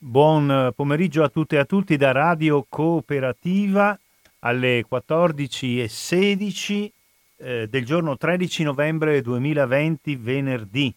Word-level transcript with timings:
Buon 0.00 0.70
pomeriggio 0.76 1.24
a 1.24 1.28
tutte 1.28 1.56
e 1.56 1.58
a 1.58 1.64
tutti 1.64 1.96
da 1.96 2.12
Radio 2.12 2.64
Cooperativa 2.68 3.98
alle 4.38 4.86
14.16 4.88 6.90
eh, 7.36 7.66
del 7.68 7.84
giorno 7.84 8.16
13 8.16 8.62
novembre 8.62 9.20
2020, 9.20 10.14
venerdì. 10.14 10.94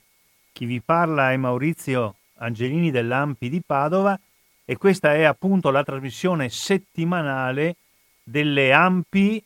Chi 0.51 0.65
vi 0.65 0.81
parla 0.81 1.31
è 1.31 1.37
Maurizio 1.37 2.17
Angelini 2.35 2.91
dell'Ampi 2.91 3.49
di 3.49 3.63
Padova 3.65 4.19
e 4.63 4.77
questa 4.77 5.15
è 5.15 5.23
appunto 5.23 5.71
la 5.71 5.83
trasmissione 5.83 6.49
settimanale 6.49 7.77
delle 8.21 8.71
Ampi 8.71 9.43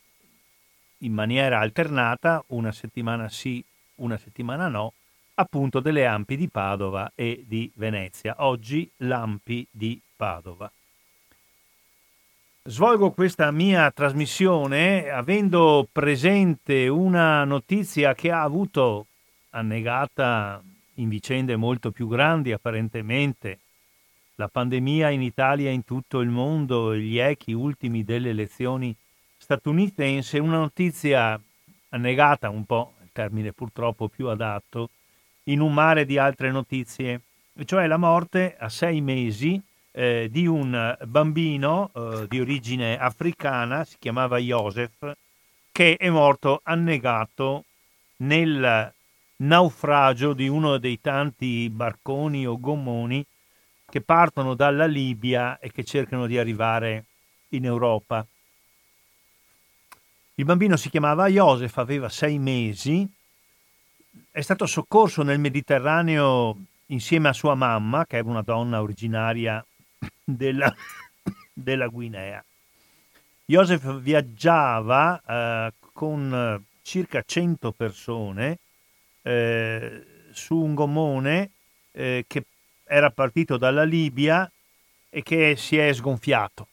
in 0.98 1.14
maniera 1.14 1.60
alternata, 1.60 2.44
una 2.48 2.72
settimana 2.72 3.30
sì, 3.30 3.64
una 3.96 4.18
settimana 4.18 4.68
no, 4.68 4.92
appunto 5.36 5.80
delle 5.80 6.06
Ampi 6.06 6.36
di 6.36 6.48
Padova 6.48 7.12
e 7.14 7.44
di 7.46 7.70
Venezia. 7.76 8.36
Oggi 8.38 8.90
l'Ampi 8.98 9.66
di 9.70 10.00
Padova. 10.16 10.70
Svolgo 12.64 13.12
questa 13.12 13.50
mia 13.52 13.90
trasmissione 13.92 15.08
avendo 15.08 15.86
presente 15.90 16.88
una 16.88 17.44
notizia 17.44 18.14
che 18.14 18.32
ha 18.32 18.42
avuto 18.42 19.06
annegata 19.50 20.60
in 20.94 21.08
vicende 21.08 21.54
molto 21.54 21.92
più 21.92 22.08
grandi 22.08 22.52
apparentemente 22.52 23.60
la 24.36 24.48
pandemia 24.48 25.10
in 25.10 25.22
Italia 25.22 25.70
e 25.70 25.72
in 25.72 25.84
tutto 25.84 26.20
il 26.20 26.28
mondo, 26.28 26.94
gli 26.94 27.18
echi 27.18 27.52
ultimi 27.52 28.04
delle 28.04 28.30
elezioni 28.30 28.94
statunitense, 29.38 30.38
una 30.38 30.58
notizia 30.58 31.40
annegata 31.90 32.50
un 32.50 32.64
po', 32.64 32.94
il 33.02 33.08
termine 33.12 33.52
purtroppo 33.52 34.08
più 34.08 34.28
adatto, 34.28 34.90
in 35.48 35.60
un 35.60 35.72
mare 35.72 36.04
di 36.04 36.18
altre 36.18 36.50
notizie, 36.50 37.20
cioè 37.64 37.86
la 37.86 37.96
morte 37.96 38.56
a 38.58 38.68
sei 38.68 39.00
mesi 39.00 39.60
eh, 39.92 40.28
di 40.30 40.46
un 40.46 40.96
bambino 41.04 41.90
eh, 41.94 42.26
di 42.28 42.40
origine 42.40 42.98
africana, 42.98 43.84
si 43.84 43.96
chiamava 43.98 44.38
Joseph, 44.38 45.16
che 45.72 45.96
è 45.96 46.10
morto 46.10 46.60
annegato 46.62 47.64
nel 48.18 48.92
naufragio 49.36 50.32
di 50.32 50.48
uno 50.48 50.78
dei 50.78 51.00
tanti 51.00 51.68
barconi 51.70 52.46
o 52.46 52.58
gommoni 52.58 53.24
che 53.88 54.00
partono 54.00 54.54
dalla 54.54 54.86
Libia 54.86 55.58
e 55.58 55.70
che 55.70 55.84
cercano 55.84 56.26
di 56.26 56.38
arrivare 56.38 57.04
in 57.50 57.64
Europa. 57.64 58.26
Il 60.34 60.44
bambino 60.44 60.76
si 60.76 60.90
chiamava 60.90 61.28
Joseph, 61.28 61.78
aveva 61.78 62.08
sei 62.08 62.38
mesi 62.38 63.08
è 64.30 64.40
stato 64.40 64.66
soccorso 64.66 65.22
nel 65.22 65.38
Mediterraneo 65.38 66.56
insieme 66.86 67.28
a 67.28 67.32
sua 67.32 67.54
mamma, 67.54 68.06
che 68.06 68.16
era 68.16 68.28
una 68.28 68.42
donna 68.42 68.80
originaria 68.82 69.64
della, 70.22 70.74
della 71.52 71.86
Guinea. 71.88 72.44
Joseph 73.44 74.00
viaggiava 74.00 75.22
eh, 75.26 75.72
con 75.92 76.64
circa 76.82 77.22
100 77.24 77.72
persone 77.72 78.58
eh, 79.22 80.04
su 80.32 80.56
un 80.56 80.74
gommone 80.74 81.50
eh, 81.92 82.24
che 82.26 82.44
era 82.84 83.10
partito 83.10 83.56
dalla 83.56 83.84
Libia 83.84 84.50
e 85.08 85.22
che 85.22 85.56
si 85.56 85.76
è 85.76 85.92
sgonfiato 85.92 86.68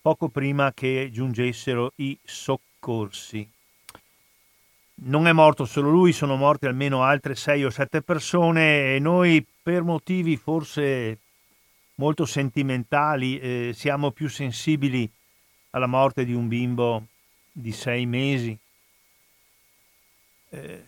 poco 0.00 0.28
prima 0.28 0.72
che 0.72 1.10
giungessero 1.12 1.92
i 1.96 2.16
soccorsi 2.24 3.48
non 5.02 5.26
è 5.26 5.32
morto 5.32 5.64
solo 5.64 5.88
lui, 5.88 6.12
sono 6.12 6.36
morte 6.36 6.66
almeno 6.66 7.02
altre 7.02 7.34
sei 7.34 7.64
o 7.64 7.70
sette 7.70 8.02
persone 8.02 8.94
e 8.94 8.98
noi 8.98 9.44
per 9.62 9.82
motivi 9.82 10.36
forse 10.36 11.18
molto 11.94 12.26
sentimentali 12.26 13.38
eh, 13.38 13.72
siamo 13.74 14.10
più 14.10 14.28
sensibili 14.28 15.10
alla 15.70 15.86
morte 15.86 16.24
di 16.24 16.34
un 16.34 16.48
bimbo 16.48 17.06
di 17.52 17.72
sei 17.72 18.04
mesi. 18.06 18.56
Eh, 20.50 20.86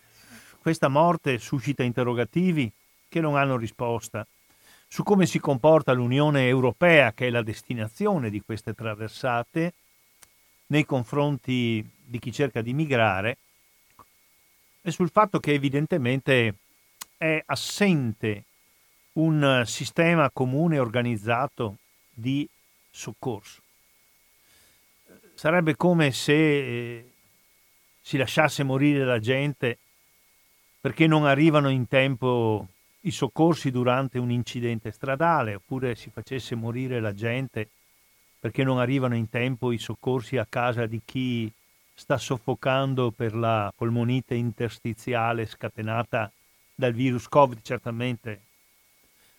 questa 0.59 0.89
morte 0.89 1.39
suscita 1.39 1.83
interrogativi 1.83 2.71
che 3.09 3.21
non 3.21 3.37
hanno 3.37 3.57
risposta 3.57 4.27
su 4.89 5.03
come 5.03 5.25
si 5.25 5.39
comporta 5.39 5.93
l'Unione 5.93 6.47
Europea, 6.49 7.13
che 7.13 7.29
è 7.29 7.31
la 7.31 7.43
destinazione 7.43 8.29
di 8.29 8.43
queste 8.43 8.75
traversate, 8.75 9.73
nei 10.67 10.85
confronti 10.85 11.87
di 12.05 12.19
chi 12.19 12.31
cerca 12.31 12.61
di 12.61 12.75
migrare 12.75 13.39
e 14.83 14.91
sul 14.91 15.11
fatto 15.11 15.39
che 15.39 15.53
evidentemente 15.53 16.55
è 17.17 17.43
assente 17.47 18.45
un 19.13 19.63
sistema 19.65 20.31
comune 20.31 20.79
organizzato 20.79 21.77
di 22.11 22.49
soccorso. 22.91 23.61
Sarebbe 25.35 25.77
come 25.77 26.13
se 26.13 26.33
eh, 26.33 27.13
si 28.01 28.17
lasciasse 28.17 28.63
morire 28.65 29.05
la 29.05 29.19
gente 29.19 29.79
perché 30.81 31.07
non 31.07 31.27
arrivano 31.27 31.71
in 31.71 31.87
tempo 31.87 32.67
i 33.03 33.11
soccorsi 33.11 33.71
durante 33.71 34.19
un 34.19 34.31
incidente 34.31 34.91
stradale, 34.91 35.55
oppure 35.55 35.95
si 35.95 36.11
facesse 36.11 36.55
morire 36.55 37.01
la 37.01 37.15
gente 37.15 37.69
perché 38.39 38.65
non 38.65 38.79
arrivano 38.79 39.15
in 39.15 39.29
tempo 39.29 39.71
i 39.71 39.79
soccorsi 39.79 40.37
a 40.37 40.47
casa 40.49 40.87
di 40.87 41.01
chi 41.05 41.53
sta 41.95 42.19
soffocando 42.19 43.11
per 43.11 43.35
la 43.35 43.73
polmonite 43.75 44.35
interstiziale 44.35 45.47
scatenata 45.47 46.31
dal 46.75 46.93
virus 46.93 47.29
Covid, 47.29 47.61
certamente 47.63 48.41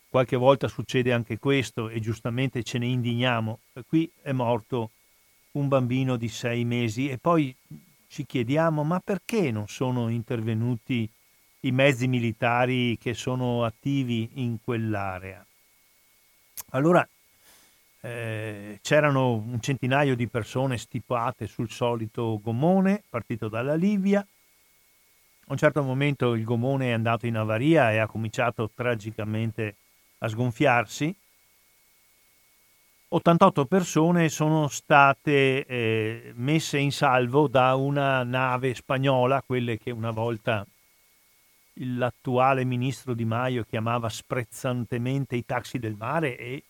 qualche 0.08 0.36
volta 0.36 0.68
succede 0.68 1.12
anche 1.12 1.38
questo 1.38 1.88
e 1.88 2.00
giustamente 2.00 2.62
ce 2.62 2.78
ne 2.78 2.86
indigniamo. 2.86 3.58
Qui 3.86 4.10
è 4.22 4.32
morto 4.32 4.90
un 5.52 5.68
bambino 5.68 6.16
di 6.16 6.28
sei 6.28 6.64
mesi 6.64 7.08
e 7.10 7.18
poi 7.18 7.54
ci 8.08 8.24
chiediamo 8.24 8.84
ma 8.84 9.00
perché 9.00 9.50
non 9.50 9.66
sono 9.66 10.08
intervenuti 10.08 11.08
i 11.60 11.72
mezzi 11.72 12.06
militari 12.06 12.96
che 12.98 13.14
sono 13.14 13.64
attivi 13.64 14.30
in 14.34 14.58
quell'area? 14.62 15.44
Allora 16.70 17.06
eh, 18.04 18.80
c'erano 18.82 19.32
un 19.32 19.60
centinaio 19.60 20.14
di 20.14 20.28
persone 20.28 20.76
stipate 20.76 21.46
sul 21.46 21.70
solito 21.70 22.38
gommone 22.42 23.02
partito 23.08 23.48
dalla 23.48 23.74
Libia. 23.74 24.20
A 24.20 25.46
un 25.46 25.56
certo 25.56 25.82
momento 25.82 26.34
il 26.34 26.44
gommone 26.44 26.88
è 26.88 26.92
andato 26.92 27.26
in 27.26 27.36
avaria 27.36 27.92
e 27.92 27.98
ha 27.98 28.06
cominciato 28.06 28.70
tragicamente 28.74 29.76
a 30.18 30.28
sgonfiarsi. 30.28 31.14
88 33.08 33.64
persone 33.64 34.28
sono 34.28 34.68
state 34.68 35.64
eh, 35.64 36.32
messe 36.34 36.76
in 36.76 36.92
salvo 36.92 37.48
da 37.48 37.74
una 37.74 38.22
nave 38.22 38.74
spagnola, 38.74 39.40
quelle 39.40 39.78
che 39.78 39.90
una 39.90 40.10
volta 40.10 40.66
l'attuale 41.78 42.64
ministro 42.64 43.14
Di 43.14 43.24
Maio 43.24 43.64
chiamava 43.64 44.10
sprezzantemente 44.10 45.36
i 45.36 45.46
taxi 45.46 45.78
del 45.78 45.94
mare 45.96 46.36
e 46.36 46.64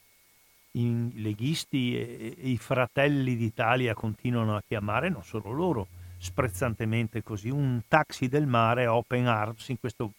i 0.77 1.21
leghisti 1.21 1.97
e, 1.97 2.37
e 2.39 2.49
i 2.49 2.57
fratelli 2.57 3.37
d'Italia 3.37 3.95
continuano 3.95 4.57
a 4.57 4.63
chiamare, 4.67 5.09
non 5.09 5.23
solo 5.23 5.51
loro, 5.51 5.87
sprezzantemente 6.19 7.23
così, 7.23 7.49
un 7.51 7.83
taxi 7.87 8.29
del 8.29 8.47
mare 8.47 8.87
Open 8.87 9.27
Arms 9.27 9.69
in 9.69 9.79
questo, 9.79 10.13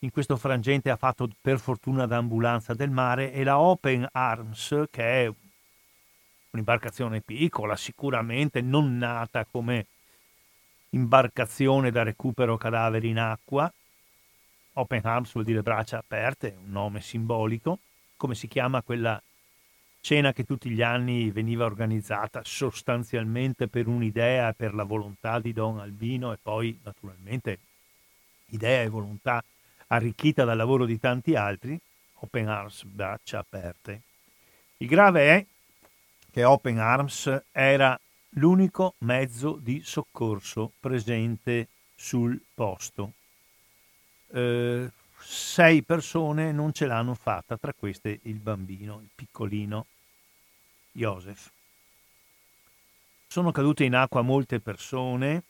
in 0.00 0.10
questo 0.10 0.36
frangente 0.36 0.90
ha 0.90 0.96
fatto 0.96 1.28
per 1.40 1.58
fortuna 1.58 2.06
da 2.06 2.16
ambulanza 2.16 2.74
del 2.74 2.90
mare 2.90 3.32
e 3.32 3.44
la 3.44 3.58
Open 3.58 4.08
Arms 4.12 4.84
che 4.90 5.24
è 5.24 5.32
un'imbarcazione 6.50 7.20
piccola, 7.20 7.76
sicuramente 7.76 8.60
non 8.60 8.96
nata 8.96 9.44
come 9.44 9.86
imbarcazione 10.90 11.90
da 11.90 12.02
recupero 12.02 12.56
cadaveri 12.56 13.10
in 13.10 13.18
acqua. 13.18 13.70
Open 14.78 15.00
Arms 15.04 15.32
vuol 15.32 15.44
dire 15.44 15.62
braccia 15.62 15.98
aperte, 15.98 16.56
un 16.64 16.70
nome 16.70 17.00
simbolico 17.00 17.78
come 18.16 18.34
si 18.34 18.48
chiama 18.48 18.82
quella 18.82 19.20
cena 20.00 20.32
che 20.32 20.44
tutti 20.44 20.70
gli 20.70 20.82
anni 20.82 21.30
veniva 21.30 21.64
organizzata 21.64 22.42
sostanzialmente 22.44 23.66
per 23.66 23.88
un'idea, 23.88 24.52
per 24.52 24.72
la 24.74 24.84
volontà 24.84 25.40
di 25.40 25.52
Don 25.52 25.80
Albino 25.80 26.32
e 26.32 26.38
poi 26.40 26.78
naturalmente 26.84 27.58
idea 28.50 28.82
e 28.82 28.88
volontà 28.88 29.42
arricchita 29.88 30.44
dal 30.44 30.56
lavoro 30.56 30.84
di 30.84 30.98
tanti 31.00 31.34
altri, 31.34 31.78
Open 32.20 32.48
Arms, 32.48 32.84
braccia 32.84 33.40
aperte. 33.40 34.02
Il 34.78 34.86
grave 34.86 35.28
è 35.28 35.46
che 36.30 36.44
Open 36.44 36.78
Arms 36.78 37.42
era 37.50 37.98
l'unico 38.30 38.94
mezzo 38.98 39.58
di 39.60 39.82
soccorso 39.82 40.72
presente 40.78 41.68
sul 41.94 42.40
posto. 42.54 43.12
Eh, 44.28 44.90
sei 45.28 45.82
persone 45.82 46.52
non 46.52 46.72
ce 46.72 46.86
l'hanno 46.86 47.14
fatta, 47.14 47.56
tra 47.56 47.72
queste 47.72 48.20
il 48.22 48.38
bambino, 48.38 49.00
il 49.00 49.08
piccolino 49.12 49.86
Joseph. 50.92 51.50
Sono 53.26 53.50
cadute 53.50 53.82
in 53.82 53.96
acqua 53.96 54.22
molte 54.22 54.60
persone, 54.60 55.42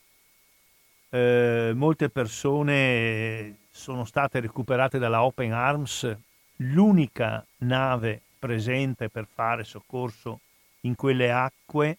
eh, 1.11 1.73
molte 1.75 2.08
persone 2.08 3.58
sono 3.70 4.06
state 4.06 4.40
recuperate 4.40 4.99
dalla 4.99 5.23
Open 5.23 5.52
Arms 5.52 6.17
l'unica 6.56 7.44
nave 7.58 8.23
presente 8.38 9.11
per 9.11 9.26
fare 9.31 9.62
soccorso 9.62 10.40
in 10.81 10.94
quelle 10.94 11.31
acque 11.31 11.99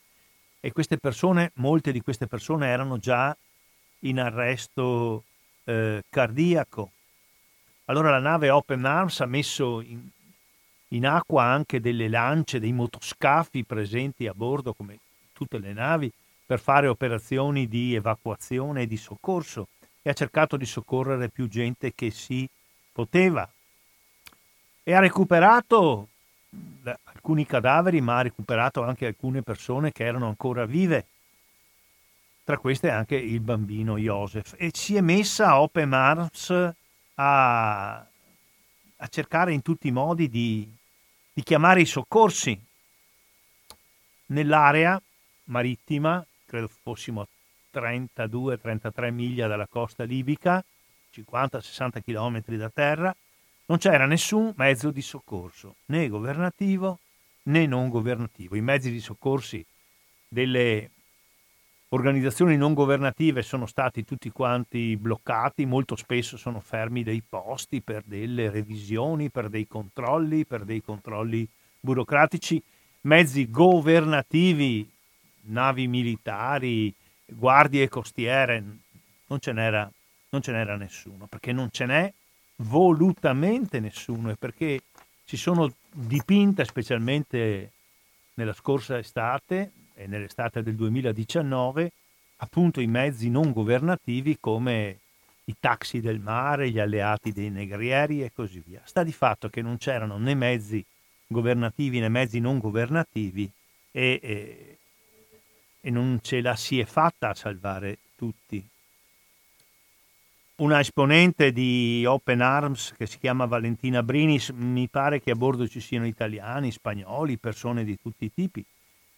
e 0.59 0.71
queste 0.71 0.97
persone, 0.97 1.51
molte 1.55 1.91
di 1.91 2.01
queste 2.01 2.25
persone 2.25 2.67
erano 2.67 2.97
già 2.97 3.37
in 3.99 4.19
arresto 4.19 5.23
eh, 5.65 6.03
cardiaco. 6.09 6.93
Allora 7.89 8.09
la 8.09 8.19
nave 8.19 8.49
Open 8.49 8.83
Arms 8.83 9.21
ha 9.21 9.25
messo 9.25 9.79
in, 9.79 10.05
in 10.89 11.05
acqua 11.05 11.43
anche 11.43 11.79
delle 11.79 12.09
lance, 12.09 12.59
dei 12.59 12.73
motoscafi 12.73 13.63
presenti 13.63 14.27
a 14.27 14.33
bordo, 14.33 14.73
come 14.73 14.99
tutte 15.31 15.57
le 15.57 15.71
navi, 15.71 16.11
per 16.45 16.59
fare 16.59 16.87
operazioni 16.87 17.67
di 17.67 17.95
evacuazione 17.95 18.81
e 18.81 18.87
di 18.87 18.97
soccorso 18.97 19.67
e 20.01 20.09
ha 20.09 20.13
cercato 20.13 20.57
di 20.57 20.65
soccorrere 20.65 21.29
più 21.29 21.47
gente 21.47 21.93
che 21.93 22.11
si 22.11 22.47
poteva. 22.91 23.49
E 24.83 24.93
ha 24.93 24.99
recuperato 24.99 26.07
alcuni 27.03 27.45
cadaveri, 27.45 28.01
ma 28.01 28.17
ha 28.17 28.21
recuperato 28.23 28.83
anche 28.83 29.05
alcune 29.05 29.43
persone 29.43 29.93
che 29.93 30.05
erano 30.05 30.27
ancora 30.27 30.65
vive. 30.65 31.05
Tra 32.43 32.57
queste 32.57 32.89
anche 32.89 33.15
il 33.15 33.39
bambino 33.39 33.97
Joseph. 33.97 34.55
E 34.57 34.71
si 34.73 34.95
è 34.95 35.01
messa 35.01 35.59
Open 35.59 35.93
Arms 35.93 36.73
a, 37.19 37.97
a 37.97 39.07
cercare 39.09 39.53
in 39.53 39.61
tutti 39.61 39.87
i 39.87 39.91
modi 39.91 40.29
di, 40.29 40.67
di 41.33 41.43
chiamare 41.43 41.81
i 41.81 41.85
soccorsi 41.85 42.59
nell'area 44.27 45.01
marittima, 45.45 46.25
credo 46.45 46.67
fossimo 46.67 47.21
a 47.21 47.27
32-33 47.73 49.11
miglia 49.11 49.47
dalla 49.47 49.67
costa 49.67 50.03
libica, 50.03 50.63
50-60 51.13 52.01
km 52.03 52.55
da 52.55 52.69
terra, 52.69 53.15
non 53.65 53.77
c'era 53.77 54.05
nessun 54.05 54.53
mezzo 54.55 54.91
di 54.91 55.01
soccorso, 55.01 55.75
né 55.85 56.07
governativo 56.07 56.99
né 57.43 57.65
non 57.65 57.89
governativo. 57.89 58.55
I 58.55 58.61
mezzi 58.61 58.91
di 58.91 58.99
soccorsi 58.99 59.65
delle 60.27 60.91
organizzazioni 61.89 62.57
non 62.57 62.73
governative 62.73 63.41
sono 63.41 63.65
stati 63.65 64.03
tutti 64.03 64.29
quanti 64.29 64.97
bloccati, 64.97 65.65
molto 65.65 65.95
spesso 65.95 66.35
sono 66.35 66.59
fermi 66.59 67.03
dei 67.03 67.23
posti 67.27 67.81
per 67.81 68.03
delle 68.05 68.49
revisioni, 68.49 69.29
per 69.29 69.49
dei 69.49 69.67
controlli, 69.67 70.45
per 70.45 70.63
dei 70.65 70.81
controlli 70.81 71.47
burocratici. 71.79 72.61
Mezzi 73.01 73.49
governativi, 73.49 74.89
navi 75.43 75.87
militari, 75.87 76.93
guardie 77.25 77.87
costiere, 77.87 78.63
non 79.27 79.39
ce 79.39 79.53
n'era, 79.53 79.89
non 80.29 80.41
ce 80.41 80.51
n'era 80.51 80.75
nessuno, 80.75 81.25
perché 81.27 81.53
non 81.53 81.69
ce 81.71 81.85
n'è 81.85 82.13
volutamente 82.57 83.79
nessuno 83.79 84.31
e 84.31 84.35
perché 84.35 84.81
si 85.23 85.37
sono 85.37 85.71
dipinte 85.89 86.65
specialmente 86.65 87.71
nella 88.33 88.53
scorsa 88.53 88.97
estate 88.97 89.71
nell'estate 90.05 90.61
del 90.61 90.75
2019 90.75 91.91
appunto 92.37 92.81
i 92.81 92.87
mezzi 92.87 93.29
non 93.29 93.51
governativi 93.51 94.37
come 94.39 94.99
i 95.45 95.55
taxi 95.59 96.01
del 96.01 96.19
mare, 96.19 96.69
gli 96.69 96.79
alleati 96.79 97.31
dei 97.31 97.49
negrieri 97.49 98.21
e 98.21 98.31
così 98.31 98.61
via. 98.65 98.81
Sta 98.83 99.03
di 99.03 99.13
fatto 99.13 99.49
che 99.49 99.61
non 99.61 99.77
c'erano 99.77 100.17
né 100.17 100.35
mezzi 100.35 100.85
governativi 101.25 101.99
né 101.99 102.09
mezzi 102.09 102.39
non 102.39 102.59
governativi 102.59 103.49
e, 103.91 104.19
e, 104.21 104.77
e 105.81 105.89
non 105.89 106.19
ce 106.21 106.41
la 106.41 106.55
si 106.55 106.79
è 106.79 106.85
fatta 106.85 107.29
a 107.29 107.33
salvare 107.33 107.97
tutti 108.15 108.63
una 110.57 110.79
esponente 110.79 111.51
di 111.51 112.03
Open 112.07 112.41
Arms 112.41 112.93
che 112.97 113.05
si 113.05 113.19
chiama 113.19 113.45
Valentina 113.45 114.01
Brinis, 114.01 114.49
mi 114.49 114.87
pare 114.87 115.21
che 115.21 115.29
a 115.29 115.35
bordo 115.35 115.67
ci 115.67 115.79
siano 115.79 116.07
italiani, 116.07 116.71
spagnoli, 116.71 117.37
persone 117.37 117.83
di 117.83 117.99
tutti 118.01 118.25
i 118.25 118.33
tipi. 118.33 118.65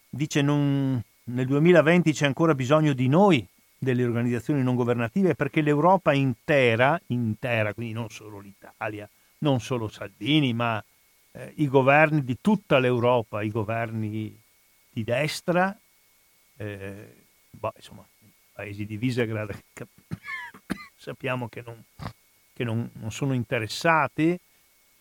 Dice 0.10 0.42
non, 0.42 1.02
nel 1.26 1.46
2020 1.46 2.12
c'è 2.14 2.26
ancora 2.26 2.56
bisogno 2.56 2.94
di 2.94 3.08
noi, 3.08 3.46
delle 3.78 4.04
organizzazioni 4.04 4.64
non 4.64 4.76
governative, 4.76 5.36
perché 5.36 5.62
l'Europa 5.62 6.14
intera, 6.14 7.00
intera, 7.08 7.74
quindi 7.74 7.94
non 7.94 8.10
solo 8.10 8.40
l'Italia, 8.40 9.08
non 9.40 9.62
solo 9.62 9.88
Salvini, 9.88 10.54
ma 10.54 10.84
eh, 11.32 11.54
i 11.58 11.68
governi 11.68 12.24
di 12.24 12.38
tutta 12.42 12.80
l'Europa, 12.80 13.44
i 13.44 13.50
governi 13.50 14.36
di 14.90 15.04
destra, 15.04 15.78
eh, 16.58 17.16
boh, 17.52 17.74
insomma, 17.76 18.06
i 18.22 18.32
paesi 18.52 18.86
di 18.86 18.98
Visegrad 18.98 19.56
sappiamo 20.98 21.48
che 21.48 21.62
non, 21.64 21.82
che 22.52 22.64
non, 22.64 22.90
non 22.94 23.12
sono 23.12 23.34
interessati, 23.34 24.38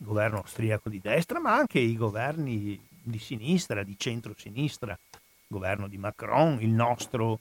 il 0.00 0.06
governo 0.06 0.38
austriaco 0.38 0.88
di 0.88 1.00
destra, 1.00 1.40
ma 1.40 1.54
anche 1.56 1.80
i 1.80 1.96
governi 1.96 2.80
di 3.10 3.18
sinistra, 3.18 3.82
di 3.82 3.96
centro-sinistra, 3.98 4.92
il 4.92 5.18
governo 5.46 5.88
di 5.88 5.98
Macron, 5.98 6.60
il 6.60 6.70
nostro 6.70 7.40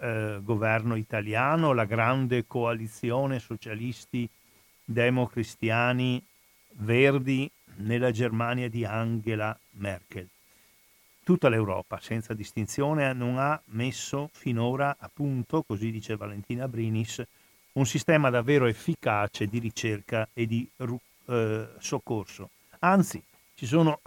eh, 0.00 0.38
governo 0.42 0.96
italiano, 0.96 1.72
la 1.72 1.84
grande 1.84 2.46
coalizione 2.46 3.38
socialisti 3.38 4.28
democristiani 4.84 6.22
verdi 6.76 7.50
nella 7.76 8.10
Germania 8.10 8.68
di 8.68 8.84
Angela 8.84 9.56
Merkel. 9.72 10.28
Tutta 11.24 11.48
l'Europa, 11.48 11.98
senza 12.00 12.34
distinzione, 12.34 13.12
non 13.14 13.38
ha 13.38 13.58
messo 13.66 14.28
finora 14.32 14.96
a 14.98 15.10
punto, 15.12 15.62
così 15.62 15.90
dice 15.90 16.16
Valentina 16.16 16.68
Brinis, 16.68 17.22
un 17.72 17.86
sistema 17.86 18.28
davvero 18.30 18.66
efficace 18.66 19.46
di 19.46 19.58
ricerca 19.58 20.28
e 20.34 20.46
di 20.46 20.68
eh, 20.76 21.68
soccorso. 21.78 22.50
Anzi, 22.80 23.22
ci 23.54 23.66
sono 23.66 24.00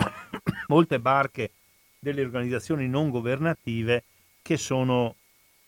molte 0.68 1.00
barche 1.00 1.52
delle 2.00 2.22
organizzazioni 2.22 2.88
non 2.88 3.10
governative 3.10 4.04
che 4.42 4.58
sono 4.58 5.16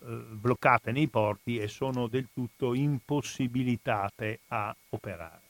eh, 0.01 0.06
bloccate 0.06 0.92
nei 0.92 1.07
porti 1.07 1.57
e 1.57 1.68
sono 1.68 2.07
del 2.07 2.28
tutto 2.34 2.74
impossibilitate 2.74 4.40
a 4.48 4.74
operare. 4.90 5.42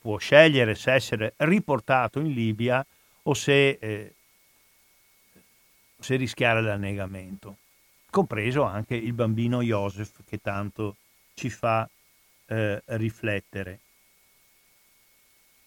può 0.01 0.19
scegliere 0.19 0.77
se 0.77 0.93
essere 0.93 1.35
riportato 1.39 2.21
in 2.21 2.33
Libia 2.33 2.87
o 3.25 3.35
se, 3.35 3.77
eh, 3.81 4.15
se 5.99 6.17
rischiare 6.17 6.63
l'annegamento, 6.63 7.57
compreso 8.09 8.63
anche 8.63 8.95
il 8.95 9.15
bambino 9.15 9.63
Joseph 9.63 10.21
che 10.25 10.39
tanto 10.41 10.95
ci 11.35 11.51
fa 11.51 11.91
eh, 12.47 12.81
riflettere. 12.87 13.81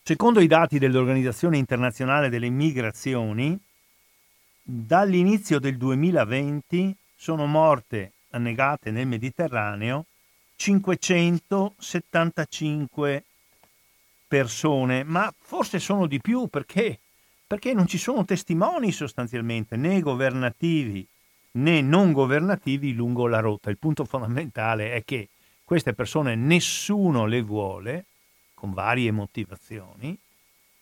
Secondo 0.08 0.40
i 0.40 0.46
dati 0.46 0.78
dell'Organizzazione 0.78 1.58
internazionale 1.58 2.30
delle 2.30 2.50
migrazioni, 2.50 3.60
dall'inizio 4.62 5.58
del 5.58 5.78
2020 5.78 6.96
sono 7.16 7.48
morte 7.48 8.12
annegate 8.30 8.92
nel 8.92 9.08
Mediterraneo 9.08 10.06
575 10.58 13.24
persone, 14.28 15.04
ma 15.04 15.34
forse 15.40 15.80
sono 15.80 16.06
di 16.06 16.22
più 16.22 16.50
perché, 16.50 17.00
perché 17.48 17.74
non 17.74 17.88
ci 17.88 17.98
sono 17.98 18.26
testimoni 18.26 18.92
sostanzialmente 18.92 19.76
né 19.76 20.02
governativi 20.02 21.04
né 21.54 21.82
non 21.82 22.12
governativi 22.12 22.94
lungo 22.94 23.26
la 23.26 23.40
rotta. 23.40 23.72
Il 23.72 23.80
punto 23.80 24.06
fondamentale 24.06 24.94
è 24.94 25.04
che 25.04 25.30
queste 25.64 25.96
persone 25.96 26.36
nessuno 26.36 27.26
le 27.26 27.42
vuole, 27.42 28.06
con 28.66 28.74
varie 28.74 29.12
motivazioni, 29.12 30.18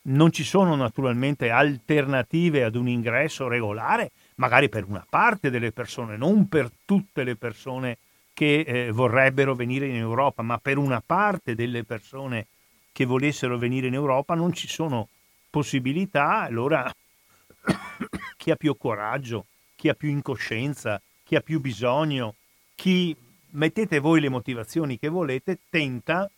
non 0.03 0.31
ci 0.31 0.45
sono 0.45 0.75
naturalmente 0.75 1.49
alternative 1.49 2.63
ad 2.63 2.75
un 2.75 2.87
ingresso 2.87 3.49
regolare, 3.49 4.11
magari 4.35 4.69
per 4.69 4.85
una 4.85 5.05
parte 5.07 5.49
delle 5.49 5.73
persone, 5.73 6.15
non 6.15 6.47
per 6.47 6.71
tutte 6.85 7.23
le 7.23 7.35
persone 7.35 7.97
che 8.33 8.61
eh, 8.61 8.91
vorrebbero 8.91 9.53
venire 9.53 9.87
in 9.87 9.95
Europa, 9.95 10.41
ma 10.43 10.57
per 10.57 10.77
una 10.77 11.03
parte 11.05 11.55
delle 11.55 11.83
persone 11.83 12.47
che 12.93 13.05
volessero 13.05 13.57
venire 13.57 13.87
in 13.87 13.93
Europa 13.93 14.33
non 14.33 14.53
ci 14.53 14.67
sono 14.67 15.09
possibilità, 15.49 16.41
allora 16.41 16.89
chi 18.37 18.49
ha 18.49 18.55
più 18.55 18.77
coraggio, 18.77 19.45
chi 19.75 19.89
ha 19.89 19.93
più 19.93 20.09
incoscienza, 20.09 21.01
chi 21.23 21.35
ha 21.35 21.41
più 21.41 21.59
bisogno, 21.59 22.35
chi 22.75 23.15
mettete 23.51 23.99
voi 23.99 24.21
le 24.21 24.29
motivazioni 24.29 24.97
che 24.97 25.09
volete, 25.09 25.59
tenta 25.69 26.29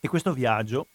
e 0.00 0.08
questo 0.08 0.32
viaggio, 0.32 0.86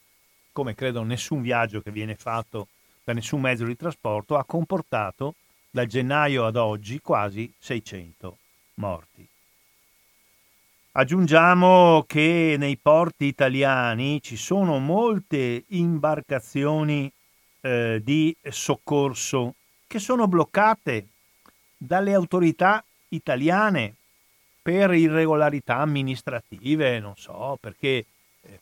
come 0.52 0.74
credo 0.74 1.02
nessun 1.02 1.40
viaggio 1.40 1.80
che 1.80 1.90
viene 1.90 2.16
fatto 2.16 2.68
da 3.04 3.12
nessun 3.12 3.40
mezzo 3.40 3.64
di 3.64 3.76
trasporto, 3.76 4.36
ha 4.36 4.44
comportato 4.44 5.34
da 5.70 5.86
gennaio 5.86 6.44
ad 6.44 6.56
oggi 6.56 7.00
quasi 7.00 7.52
600 7.58 8.38
morti. 8.74 9.26
Aggiungiamo 10.92 12.04
che 12.06 12.56
nei 12.58 12.78
porti 12.78 13.26
italiani 13.26 14.22
ci 14.22 14.36
sono 14.36 14.78
molte 14.78 15.64
imbarcazioni 15.68 17.12
eh, 17.60 18.00
di 18.02 18.34
soccorso 18.48 19.54
che 19.86 19.98
sono 19.98 20.26
bloccate 20.26 21.06
dalle 21.76 22.14
autorità 22.14 22.82
italiane 23.08 23.94
per 24.62 24.94
irregolarità 24.94 25.76
amministrative, 25.76 26.98
non 26.98 27.14
so, 27.16 27.58
perché, 27.60 28.06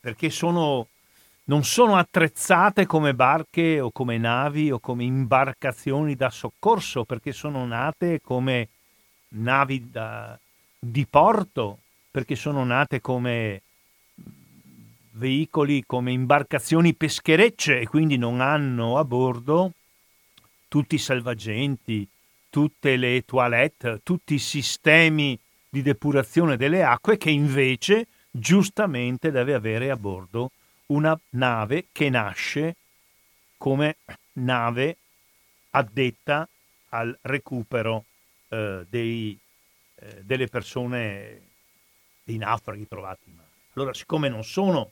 perché 0.01 0.31
sono, 0.31 0.89
non 1.45 1.65
sono 1.65 1.97
attrezzate 1.97 2.87
come 2.87 3.15
barche 3.15 3.81
o 3.81 3.91
come 3.91 4.19
navi 4.19 4.71
o 4.71 4.79
come 4.79 5.05
imbarcazioni 5.05 6.15
da 6.15 6.31
soccorso, 6.31 7.05
perché 7.05 7.33
sono 7.33 7.65
nate 7.67 8.21
come 8.21 8.69
navi 9.29 9.91
da, 9.91 10.39
di 10.79 11.07
porto, 11.07 11.79
perché 12.11 12.37
sono 12.37 12.65
nate 12.65 13.01
come 13.01 13.63
veicoli, 15.13 15.85
come 15.87 16.13
imbarcazioni 16.13 16.95
pescherecce 16.95 17.81
e 17.81 17.87
quindi 17.87 18.17
non 18.17 18.41
hanno 18.41 18.99
a 18.99 19.05
bordo 19.05 19.73
tutti 20.69 20.97
i 20.97 20.99
salvagenti, 20.99 22.07
tutte 22.51 22.97
le 22.97 23.25
toilette, 23.25 24.01
tutti 24.03 24.35
i 24.35 24.39
sistemi 24.39 25.39
di 25.69 25.83
depurazione 25.83 26.57
delle 26.57 26.83
acque 26.83 27.17
che 27.17 27.31
invece 27.31 28.07
giustamente 28.37 29.31
deve 29.31 29.55
avere 29.55 29.91
a 29.91 29.97
bordo 29.97 30.51
una 30.87 31.19
nave 31.31 31.87
che 31.93 32.11
nasce 32.11 32.75
come 33.57 33.97
nave 34.33 34.97
addetta 35.71 36.49
al 36.89 37.17
recupero 37.23 38.05
eh, 38.49 38.85
dei, 38.89 39.39
eh, 39.95 40.23
delle 40.25 40.49
persone, 40.49 41.43
dei 42.25 42.37
naufraghi 42.37 42.89
trovati 42.89 43.29
in 43.29 43.37
mare. 43.37 43.49
Allora, 43.75 43.95
siccome 43.95 44.29
non 44.29 44.43
sono 44.43 44.91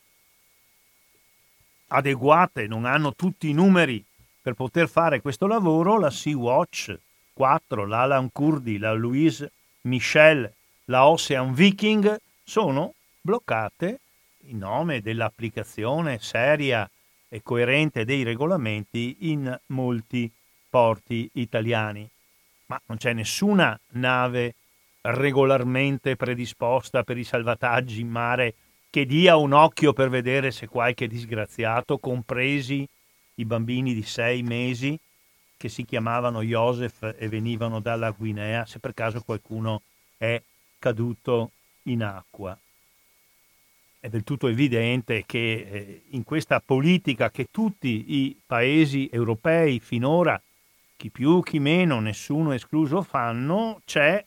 adeguate, 1.88 2.68
non 2.68 2.84
hanno 2.84 3.12
tutti 3.14 3.48
i 3.48 3.54
numeri 3.54 4.04
per 4.40 4.54
poter 4.54 4.88
fare 4.88 5.20
questo 5.20 5.48
lavoro, 5.48 5.98
la 5.98 6.10
Sea-Watch 6.10 6.96
4, 7.32 7.86
la 7.86 8.02
Alan 8.02 8.30
Kurdi, 8.30 8.78
la 8.78 8.92
Louise 8.92 9.50
Michel, 9.82 10.52
la 10.86 11.06
Ocean 11.06 11.52
Viking 11.52 12.20
sono 12.44 12.94
bloccate 13.22 14.00
in 14.46 14.58
nome 14.58 15.00
dell'applicazione 15.00 16.18
seria 16.18 16.88
e 17.28 17.42
coerente 17.42 18.04
dei 18.04 18.24
regolamenti 18.24 19.16
in 19.20 19.58
molti 19.66 20.30
porti 20.68 21.30
italiani 21.34 22.08
ma 22.72 22.80
non 22.86 22.96
c'è 22.96 23.12
nessuna 23.12 23.78
nave 23.92 24.54
regolarmente 25.02 26.16
predisposta 26.16 27.02
per 27.02 27.18
i 27.18 27.24
salvataggi 27.24 28.00
in 28.00 28.08
mare 28.08 28.54
che 28.88 29.04
dia 29.04 29.36
un 29.36 29.52
occhio 29.52 29.92
per 29.92 30.08
vedere 30.08 30.50
se 30.50 30.68
qualche 30.68 31.06
disgraziato, 31.06 31.98
compresi 31.98 32.86
i 33.36 33.44
bambini 33.44 33.94
di 33.94 34.02
sei 34.02 34.42
mesi 34.42 34.98
che 35.56 35.68
si 35.68 35.84
chiamavano 35.84 36.42
Joseph 36.42 37.14
e 37.18 37.28
venivano 37.28 37.80
dalla 37.80 38.10
Guinea, 38.10 38.64
se 38.66 38.78
per 38.78 38.94
caso 38.94 39.22
qualcuno 39.22 39.82
è 40.16 40.40
caduto 40.78 41.52
in 41.84 42.02
acqua. 42.02 42.58
È 44.04 44.08
del 44.08 44.24
tutto 44.24 44.48
evidente 44.48 45.22
che 45.24 45.52
eh, 45.70 46.02
in 46.08 46.24
questa 46.24 46.58
politica 46.58 47.30
che 47.30 47.46
tutti 47.52 48.04
i 48.08 48.36
paesi 48.44 49.08
europei 49.12 49.78
finora 49.78 50.42
chi 50.96 51.08
più, 51.08 51.40
chi 51.40 51.60
meno, 51.60 52.00
nessuno 52.00 52.50
escluso 52.50 53.02
fanno, 53.02 53.80
c'è, 53.84 54.24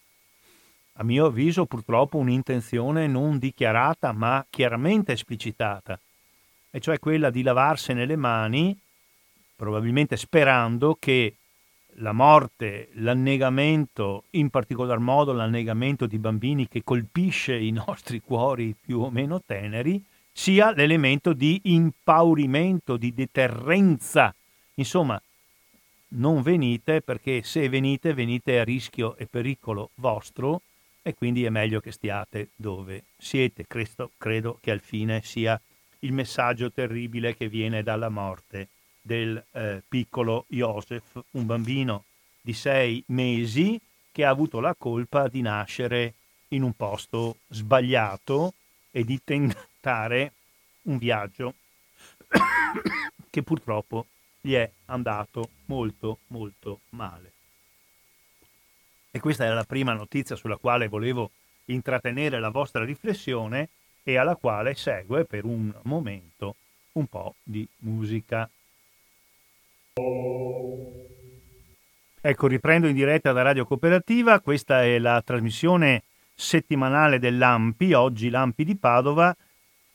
a 0.93 1.03
mio 1.03 1.25
avviso, 1.25 1.65
purtroppo 1.65 2.15
un'intenzione 2.15 3.05
non 3.07 3.37
dichiarata 3.37 4.13
ma 4.13 4.45
chiaramente 4.49 5.11
esplicitata, 5.11 5.99
e 6.71 6.79
cioè 6.79 6.97
quella 6.97 7.29
di 7.29 7.41
lavarsene 7.43 8.05
le 8.05 8.15
mani, 8.15 8.79
probabilmente 9.57 10.15
sperando 10.15 10.95
che 10.97 11.35
la 11.99 12.11
morte, 12.11 12.89
l'annegamento, 12.93 14.25
in 14.31 14.49
particolar 14.49 14.99
modo 14.99 15.31
l'annegamento 15.31 16.05
di 16.05 16.17
bambini 16.17 16.67
che 16.67 16.83
colpisce 16.83 17.55
i 17.55 17.71
nostri 17.71 18.19
cuori 18.19 18.75
più 18.79 18.99
o 18.99 19.09
meno 19.09 19.41
teneri, 19.45 20.03
sia 20.31 20.71
l'elemento 20.71 21.33
di 21.33 21.61
impaurimento, 21.63 22.97
di 22.97 23.13
deterrenza. 23.13 24.33
Insomma, 24.75 25.21
non 26.09 26.41
venite 26.41 27.01
perché 27.01 27.43
se 27.43 27.69
venite 27.69 28.13
venite 28.13 28.59
a 28.59 28.63
rischio 28.63 29.15
e 29.15 29.25
pericolo 29.25 29.91
vostro 29.95 30.61
e 31.01 31.13
quindi 31.13 31.45
è 31.45 31.49
meglio 31.49 31.79
che 31.79 31.91
stiate 31.91 32.49
dove 32.55 33.03
siete. 33.17 33.65
Questo 33.67 34.11
credo 34.17 34.57
che 34.59 34.71
al 34.71 34.79
fine 34.79 35.21
sia 35.23 35.59
il 35.99 36.11
messaggio 36.11 36.71
terribile 36.71 37.35
che 37.35 37.47
viene 37.47 37.83
dalla 37.83 38.09
morte 38.09 38.67
del 39.05 39.43
eh, 39.51 39.83
piccolo 39.87 40.45
Joseph, 40.47 41.21
un 41.31 41.45
bambino 41.45 42.05
di 42.41 42.53
sei 42.53 43.03
mesi 43.07 43.79
che 44.11 44.25
ha 44.25 44.29
avuto 44.29 44.59
la 44.59 44.73
colpa 44.75 45.27
di 45.27 45.41
nascere 45.41 46.15
in 46.49 46.63
un 46.63 46.73
posto 46.73 47.37
sbagliato 47.49 48.53
e 48.89 49.03
di 49.03 49.21
tentare 49.23 50.33
un 50.83 50.97
viaggio 50.97 51.53
che 53.29 53.43
purtroppo 53.43 54.07
gli 54.41 54.53
è 54.53 54.67
andato 54.85 55.49
molto 55.65 56.19
molto 56.27 56.79
male. 56.89 57.33
E 59.11 59.19
questa 59.19 59.45
era 59.45 59.53
la 59.53 59.65
prima 59.65 59.93
notizia 59.93 60.35
sulla 60.35 60.57
quale 60.57 60.87
volevo 60.87 61.29
intrattenere 61.65 62.39
la 62.39 62.49
vostra 62.49 62.83
riflessione 62.83 63.69
e 64.01 64.17
alla 64.17 64.35
quale 64.35 64.73
segue 64.73 65.25
per 65.25 65.45
un 65.45 65.71
momento 65.83 66.55
un 66.93 67.05
po' 67.05 67.35
di 67.43 67.67
musica. 67.77 68.49
Ecco, 72.27 72.47
riprendo 72.47 72.87
in 72.87 72.95
diretta 72.95 73.31
da 73.31 73.43
Radio 73.43 73.65
Cooperativa, 73.65 74.41
questa 74.41 74.83
è 74.83 74.99
la 74.99 75.21
trasmissione 75.21 76.03
settimanale 76.33 77.17
dell'Ampi, 77.17 77.93
oggi 77.93 78.29
l'Ampi 78.29 78.65
di 78.65 78.75
Padova, 78.75 79.33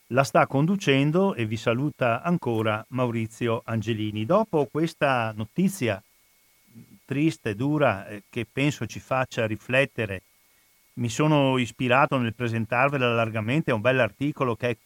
la 0.06 0.24
sta 0.24 0.46
conducendo 0.46 1.34
e 1.34 1.44
vi 1.44 1.56
saluta 1.56 2.22
ancora 2.22 2.82
Maurizio 2.90 3.62
Angelini. 3.64 4.24
Dopo 4.24 4.68
questa 4.70 5.32
notizia 5.36 6.02
triste, 7.04 7.54
dura, 7.54 8.06
eh, 8.06 8.22
che 8.30 8.46
penso 8.50 8.86
ci 8.86 9.00
faccia 9.00 9.46
riflettere, 9.46 10.22
mi 10.94 11.08
sono 11.08 11.58
ispirato 11.58 12.16
nel 12.16 12.34
presentarvela 12.34 13.12
largamente. 13.12 13.70
A 13.70 13.74
un 13.74 13.80
bell'articolo 13.80 14.56
che 14.56 14.68
è 14.70 14.76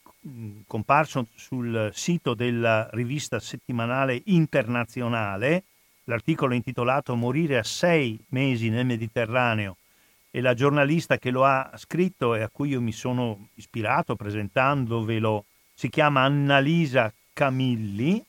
comparso 0.67 1.27
sul 1.35 1.91
sito 1.93 2.35
della 2.35 2.89
rivista 2.93 3.39
settimanale 3.41 4.23
internazionale, 4.27 5.65
l'articolo 6.05 6.55
intitolato 6.55 7.15
Morire 7.15 7.59
a 7.59 7.65
sei 7.65 8.19
mesi 8.29 8.69
nel 8.69 8.87
Mediterraneo 8.87 9.77
e 10.31 10.41
la 10.41 10.55
giornalista 10.55 11.19
che 11.19 11.31
lo 11.31 11.45
ha 11.45 11.71
scritto 11.77 12.35
e 12.35 12.43
a 12.43 12.49
cui 12.49 12.71
io 12.71 12.81
mi 12.81 12.93
sono 12.93 13.49
ispirato 13.55 14.17
presentandovelo 14.17 15.45
si 15.75 15.89
chiama 15.89 16.23
Annalisa 16.23 17.13
Camilli. 17.33 18.25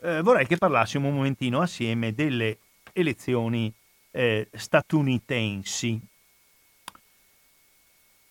Eh, 0.00 0.22
vorrei 0.22 0.46
che 0.46 0.56
parlassimo 0.56 1.08
un 1.08 1.14
momentino 1.14 1.60
assieme 1.60 2.14
delle 2.14 2.58
elezioni 2.92 3.72
eh, 4.10 4.48
statunitensi. 4.52 6.00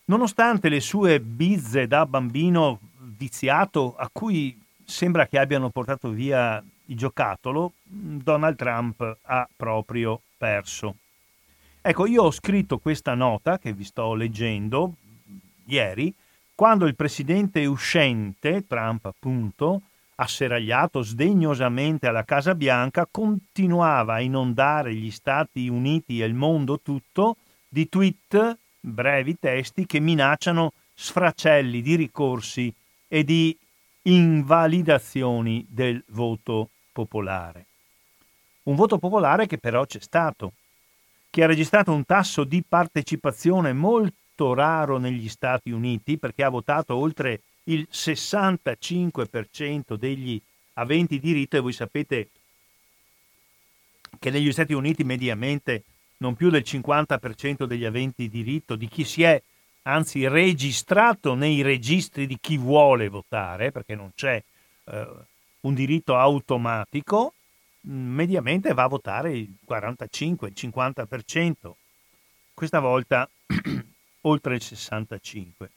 Nonostante 0.08 0.70
le 0.70 0.80
sue 0.80 1.20
bizze 1.20 1.86
da 1.86 2.06
bambino 2.06 2.78
viziato 2.98 3.94
a 3.94 4.08
cui 4.10 4.58
sembra 4.82 5.26
che 5.26 5.38
abbiano 5.38 5.68
portato 5.68 6.08
via 6.08 6.64
il 6.86 6.96
giocattolo, 6.96 7.72
Donald 7.82 8.56
Trump 8.56 9.18
ha 9.20 9.46
proprio 9.54 10.18
perso. 10.38 10.96
Ecco, 11.82 12.06
io 12.06 12.22
ho 12.22 12.30
scritto 12.30 12.78
questa 12.78 13.12
nota 13.12 13.58
che 13.58 13.74
vi 13.74 13.84
sto 13.84 14.14
leggendo 14.14 14.94
ieri, 15.66 16.12
quando 16.54 16.86
il 16.86 16.96
presidente 16.96 17.66
uscente, 17.66 18.66
Trump 18.66 19.04
appunto, 19.04 19.82
asseragliato 20.14 21.02
sdegnosamente 21.02 22.06
alla 22.06 22.24
Casa 22.24 22.54
Bianca, 22.54 23.06
continuava 23.10 24.14
a 24.14 24.20
inondare 24.20 24.94
gli 24.94 25.10
Stati 25.10 25.68
Uniti 25.68 26.22
e 26.22 26.24
il 26.24 26.34
mondo 26.34 26.80
tutto 26.80 27.36
di 27.68 27.90
tweet, 27.90 28.56
brevi 28.92 29.38
testi, 29.38 29.86
che 29.86 30.00
minacciano 30.00 30.72
sfracelli 30.94 31.82
di 31.82 31.94
ricorsi 31.94 32.72
e 33.06 33.24
di 33.24 33.56
invalidazioni 34.02 35.64
del 35.68 36.02
voto 36.08 36.70
popolare. 36.92 37.66
Un 38.64 38.74
voto 38.74 38.98
popolare 38.98 39.46
che 39.46 39.58
però 39.58 39.86
c'è 39.86 40.00
stato, 40.00 40.52
che 41.30 41.42
ha 41.42 41.46
registrato 41.46 41.92
un 41.92 42.04
tasso 42.04 42.44
di 42.44 42.62
partecipazione 42.66 43.72
molto 43.72 44.54
raro 44.54 44.98
negli 44.98 45.28
Stati 45.28 45.70
Uniti 45.70 46.18
perché 46.18 46.42
ha 46.42 46.48
votato 46.48 46.94
oltre 46.94 47.40
il 47.64 47.86
65% 47.90 49.94
degli 49.94 50.40
aventi 50.74 51.18
diritto 51.18 51.56
e 51.56 51.60
voi 51.60 51.72
sapete 51.72 52.28
che 54.18 54.30
negli 54.30 54.50
Stati 54.52 54.72
Uniti 54.72 55.04
mediamente 55.04 55.82
non 56.18 56.34
più 56.34 56.50
del 56.50 56.62
50% 56.64 57.64
degli 57.64 57.84
aventi 57.84 58.28
diritto, 58.28 58.76
di 58.76 58.88
chi 58.88 59.04
si 59.04 59.22
è 59.22 59.40
anzi 59.82 60.26
registrato 60.28 61.34
nei 61.34 61.62
registri 61.62 62.26
di 62.26 62.38
chi 62.40 62.56
vuole 62.58 63.08
votare, 63.08 63.72
perché 63.72 63.94
non 63.94 64.10
c'è 64.14 64.42
eh, 64.84 65.08
un 65.60 65.74
diritto 65.74 66.16
automatico, 66.16 67.32
mm, 67.88 68.14
mediamente 68.14 68.74
va 68.74 68.84
a 68.84 68.88
votare 68.88 69.32
il 69.32 69.54
45, 69.64 70.48
il 70.48 70.54
50%, 70.56 71.72
questa 72.54 72.80
volta 72.80 73.28
oltre 74.22 74.54
il 74.54 74.62
65%. 74.62 75.68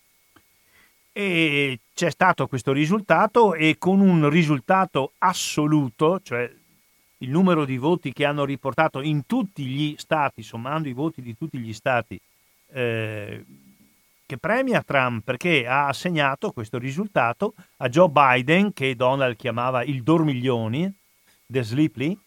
E 1.13 1.79
c'è 1.93 2.10
stato 2.10 2.48
questo 2.48 2.71
risultato 2.71 3.53
e 3.53 3.75
con 3.77 4.00
un 4.00 4.29
risultato 4.29 5.12
assoluto, 5.17 6.21
cioè 6.24 6.50
il 7.21 7.29
numero 7.29 7.65
di 7.65 7.77
voti 7.77 8.13
che 8.13 8.25
hanno 8.25 8.45
riportato 8.45 9.01
in 9.01 9.25
tutti 9.25 9.65
gli 9.65 9.95
stati, 9.97 10.43
sommando 10.43 10.87
i 10.87 10.93
voti 10.93 11.21
di 11.21 11.37
tutti 11.37 11.57
gli 11.57 11.73
stati, 11.73 12.19
eh, 12.73 13.45
che 14.25 14.37
premia 14.37 14.81
Trump 14.81 15.23
perché 15.23 15.67
ha 15.67 15.87
assegnato 15.87 16.51
questo 16.51 16.77
risultato 16.77 17.53
a 17.77 17.89
Joe 17.89 18.09
Biden, 18.09 18.73
che 18.73 18.95
Donald 18.95 19.35
chiamava 19.35 19.83
il 19.83 20.03
dormiglioni, 20.03 20.91
The 21.45 21.63
Sleeply, 21.63 22.17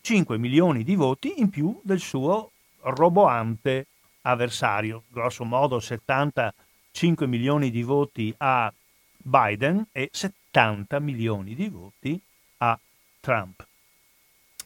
5 0.00 0.38
milioni 0.38 0.82
di 0.82 0.96
voti 0.96 1.34
in 1.38 1.48
più 1.48 1.80
del 1.82 2.00
suo 2.00 2.50
roboante 2.80 3.86
avversario, 4.22 5.04
grosso 5.08 5.44
modo 5.44 5.80
75 5.80 7.26
milioni 7.26 7.70
di 7.70 7.82
voti 7.82 8.34
a 8.38 8.70
Biden 9.16 9.86
e 9.92 10.10
70 10.12 10.98
milioni 10.98 11.54
di 11.54 11.68
voti 11.68 12.20
a 12.58 12.78
Trump. 13.20 13.64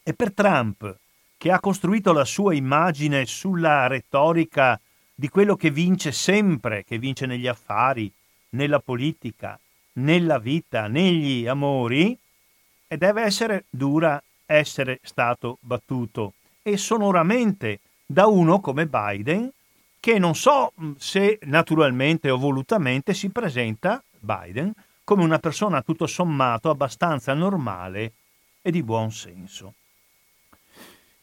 E 0.09 0.15
per 0.15 0.33
Trump, 0.33 0.97
che 1.37 1.51
ha 1.51 1.59
costruito 1.59 2.13
la 2.13 2.25
sua 2.25 2.55
immagine 2.55 3.27
sulla 3.27 3.85
retorica 3.85 4.81
di 5.13 5.29
quello 5.29 5.55
che 5.55 5.69
vince 5.69 6.11
sempre, 6.11 6.83
che 6.83 6.97
vince 6.97 7.27
negli 7.27 7.45
affari, 7.45 8.11
nella 8.53 8.79
politica, 8.79 9.59
nella 9.93 10.39
vita, 10.39 10.87
negli 10.87 11.45
amori, 11.45 12.17
e 12.87 12.97
deve 12.97 13.21
essere 13.21 13.65
dura 13.69 14.19
essere 14.47 14.99
stato 15.03 15.59
battuto 15.59 16.33
e 16.63 16.75
sonoramente 16.75 17.81
da 18.03 18.25
uno 18.25 18.59
come 18.61 18.87
Biden 18.87 19.47
che 19.99 20.17
non 20.17 20.33
so 20.33 20.73
se 20.97 21.37
naturalmente 21.43 22.31
o 22.31 22.37
volutamente 22.39 23.13
si 23.13 23.29
presenta 23.29 24.03
Biden 24.17 24.73
come 25.03 25.21
una 25.21 25.37
persona 25.37 25.83
tutto 25.83 26.07
sommato 26.07 26.71
abbastanza 26.71 27.35
normale 27.35 28.13
e 28.63 28.71
di 28.71 28.81
buon 28.81 29.11
senso. 29.11 29.75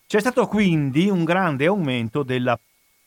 C'è 0.08 0.20
stato 0.20 0.46
quindi 0.46 1.08
un 1.10 1.24
grande 1.24 1.66
aumento 1.66 2.22
della 2.22 2.56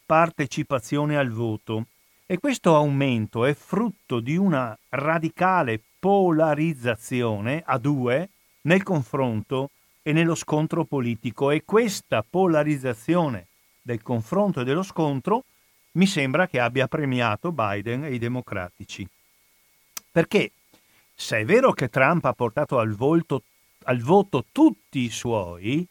partecipazione 0.06 1.18
al 1.18 1.30
voto 1.30 1.86
e 2.26 2.40
questo 2.40 2.76
aumento 2.76 3.46
è 3.46 3.54
frutto 3.54 4.20
di 4.20 4.36
una 4.36 4.78
radicale 4.90 5.80
polarizzazione 5.98 7.64
a 7.66 7.78
due 7.78 8.28
nel 8.64 8.84
confronto 8.84 9.70
e 10.02 10.12
nello 10.12 10.36
scontro 10.36 10.84
politico 10.84 11.52
e 11.52 11.64
questa 11.64 12.22
polarizzazione 12.30 13.48
del 13.82 14.02
confronto 14.02 14.60
e 14.60 14.64
dello 14.66 14.84
scontro 14.84 15.46
mi 15.94 16.06
sembra 16.06 16.48
che 16.48 16.60
abbia 16.60 16.90
premiato 16.90 17.54
Biden 17.54 18.04
e 18.04 18.14
i 18.14 18.20
democratici. 18.20 19.08
Perché 20.12 20.52
se 21.16 21.38
è 21.38 21.46
vero 21.46 21.72
che 21.72 21.88
Trump 21.88 22.26
ha 22.26 22.34
portato 22.34 22.78
al, 22.78 22.94
volto, 22.94 23.44
al 23.84 24.02
voto 24.02 24.44
tutti 24.52 25.00
i 25.00 25.10
suoi, 25.10 25.88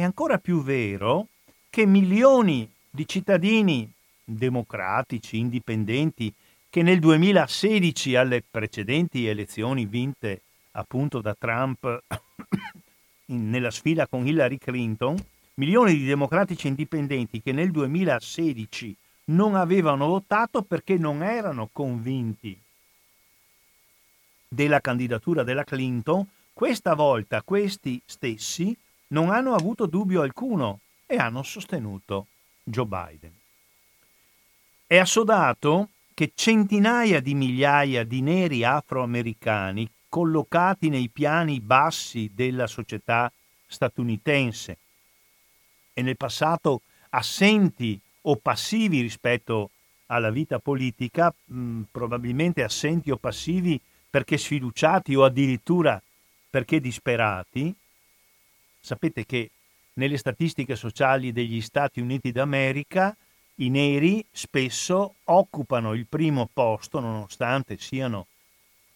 è 0.00 0.02
ancora 0.02 0.38
più 0.38 0.62
vero 0.62 1.26
che 1.68 1.84
milioni 1.84 2.66
di 2.88 3.06
cittadini 3.06 3.86
democratici, 4.24 5.36
indipendenti, 5.36 6.32
che 6.70 6.82
nel 6.82 7.00
2016 7.00 8.16
alle 8.16 8.42
precedenti 8.48 9.26
elezioni 9.26 9.84
vinte 9.84 10.40
appunto 10.70 11.20
da 11.20 11.36
Trump 11.38 12.02
nella 13.26 13.70
sfida 13.70 14.06
con 14.06 14.26
Hillary 14.26 14.56
Clinton, 14.56 15.22
milioni 15.56 15.94
di 15.94 16.06
democratici 16.06 16.66
indipendenti 16.66 17.42
che 17.42 17.52
nel 17.52 17.70
2016 17.70 18.96
non 19.24 19.54
avevano 19.54 20.06
votato 20.06 20.62
perché 20.62 20.96
non 20.96 21.22
erano 21.22 21.68
convinti 21.70 22.58
della 24.48 24.80
candidatura 24.80 25.42
della 25.42 25.64
Clinton, 25.64 26.26
questa 26.54 26.94
volta 26.94 27.42
questi 27.42 28.00
stessi 28.06 28.74
non 29.10 29.30
hanno 29.30 29.54
avuto 29.54 29.86
dubbio 29.86 30.22
alcuno 30.22 30.80
e 31.06 31.16
hanno 31.16 31.42
sostenuto 31.42 32.26
Joe 32.62 32.86
Biden. 32.86 33.32
È 34.86 34.96
assodato 34.96 35.90
che 36.14 36.32
centinaia 36.34 37.20
di 37.20 37.34
migliaia 37.34 38.04
di 38.04 38.20
neri 38.20 38.64
afroamericani 38.64 39.88
collocati 40.08 40.88
nei 40.88 41.08
piani 41.08 41.60
bassi 41.60 42.30
della 42.34 42.66
società 42.66 43.32
statunitense 43.66 44.78
e 45.92 46.02
nel 46.02 46.16
passato 46.16 46.82
assenti 47.10 47.98
o 48.22 48.36
passivi 48.36 49.00
rispetto 49.00 49.70
alla 50.06 50.30
vita 50.30 50.58
politica, 50.58 51.32
mh, 51.44 51.82
probabilmente 51.90 52.62
assenti 52.62 53.10
o 53.10 53.16
passivi 53.16 53.80
perché 54.10 54.36
sfiduciati 54.36 55.14
o 55.14 55.24
addirittura 55.24 56.00
perché 56.50 56.80
disperati. 56.80 57.72
Sapete 58.80 59.24
che 59.26 59.50
nelle 59.94 60.16
statistiche 60.16 60.76
sociali 60.76 61.32
degli 61.32 61.60
Stati 61.60 62.00
Uniti 62.00 62.32
d'America 62.32 63.16
i 63.56 63.68
neri 63.68 64.24
spesso 64.30 65.16
occupano 65.24 65.92
il 65.92 66.06
primo 66.06 66.48
posto, 66.50 66.98
nonostante 66.98 67.76
siano 67.78 68.26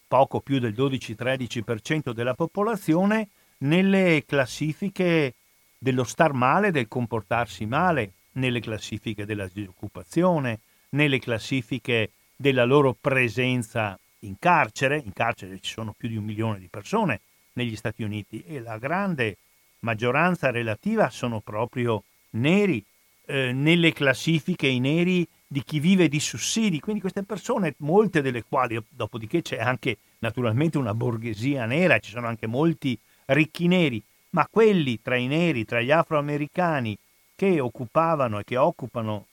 poco 0.07 0.39
più 0.39 0.59
del 0.59 0.73
12-13% 0.73 2.11
della 2.11 2.33
popolazione, 2.33 3.27
nelle 3.59 4.23
classifiche 4.25 5.33
dello 5.77 6.03
star 6.03 6.33
male, 6.33 6.71
del 6.71 6.87
comportarsi 6.87 7.65
male, 7.65 8.13
nelle 8.33 8.59
classifiche 8.59 9.25
della 9.25 9.47
disoccupazione, 9.51 10.59
nelle 10.89 11.19
classifiche 11.19 12.11
della 12.35 12.65
loro 12.65 12.95
presenza 12.99 13.97
in 14.19 14.35
carcere. 14.39 15.01
In 15.03 15.13
carcere 15.13 15.59
ci 15.59 15.73
sono 15.73 15.93
più 15.95 16.09
di 16.09 16.17
un 16.17 16.23
milione 16.23 16.59
di 16.59 16.67
persone 16.67 17.21
negli 17.53 17.75
Stati 17.75 18.03
Uniti 18.03 18.43
e 18.45 18.59
la 18.59 18.77
grande 18.77 19.37
maggioranza 19.85 20.51
relativa 20.51 21.09
sono 21.09 21.39
proprio 21.39 22.03
neri. 22.31 22.83
Eh, 23.27 23.53
nelle 23.53 23.91
classifiche 23.91 24.67
i 24.67 24.79
neri 24.79 25.27
di 25.47 25.63
chi 25.63 25.79
vive 25.79 26.07
di 26.07 26.19
sussidi, 26.19 26.79
quindi 26.79 27.01
queste 27.01 27.23
persone, 27.23 27.73
molte 27.77 28.21
delle 28.21 28.43
quali, 28.43 28.79
dopodiché 28.87 29.41
c'è 29.41 29.57
anche 29.57 29.97
naturalmente 30.19 30.77
una 30.77 30.93
borghesia 30.93 31.65
nera, 31.65 31.97
ci 31.97 32.11
sono 32.11 32.27
anche 32.27 32.45
molti 32.45 32.97
ricchi 33.27 33.67
neri, 33.67 34.03
ma 34.31 34.47
quelli 34.47 35.01
tra 35.01 35.15
i 35.15 35.25
neri, 35.25 35.65
tra 35.65 35.81
gli 35.81 35.89
afroamericani 35.89 36.95
che 37.35 37.59
occupavano 37.59 38.39
e 38.39 38.43
che 38.43 38.57
occupano 38.57 39.25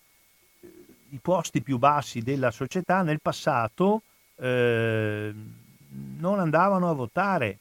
eh, 0.60 0.68
i 1.10 1.18
posti 1.20 1.60
più 1.60 1.76
bassi 1.78 2.20
della 2.22 2.50
società 2.50 3.02
nel 3.02 3.20
passato 3.20 4.02
eh, 4.36 5.34
non 6.18 6.40
andavano 6.40 6.88
a 6.88 6.94
votare, 6.94 7.58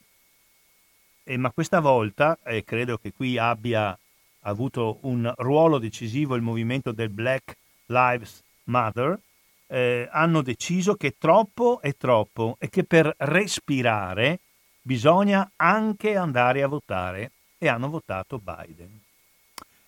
e, 1.24 1.38
ma 1.38 1.52
questa 1.52 1.80
volta, 1.80 2.38
e 2.44 2.64
credo 2.64 2.98
che 2.98 3.12
qui 3.14 3.38
abbia 3.38 3.98
avuto 4.42 5.00
un 5.02 5.32
ruolo 5.38 5.78
decisivo 5.78 6.36
il 6.36 6.42
movimento 6.42 6.92
del 6.92 7.10
Black 7.10 7.58
Lives 7.88 8.42
Matter, 8.66 9.20
eh, 9.68 10.08
hanno 10.12 10.42
deciso 10.42 10.96
che 10.96 11.16
troppo 11.18 11.80
è 11.82 11.96
troppo 11.96 12.58
e 12.60 12.70
che 12.70 12.84
per 12.84 13.14
respirare 13.20 14.40
bisogna 14.82 15.50
anche 15.56 16.16
andare 16.16 16.64
a 16.64 16.68
votare 16.68 17.32
e 17.58 17.68
hanno 17.68 17.90
votato 17.90 18.40
Biden. 18.40 19.00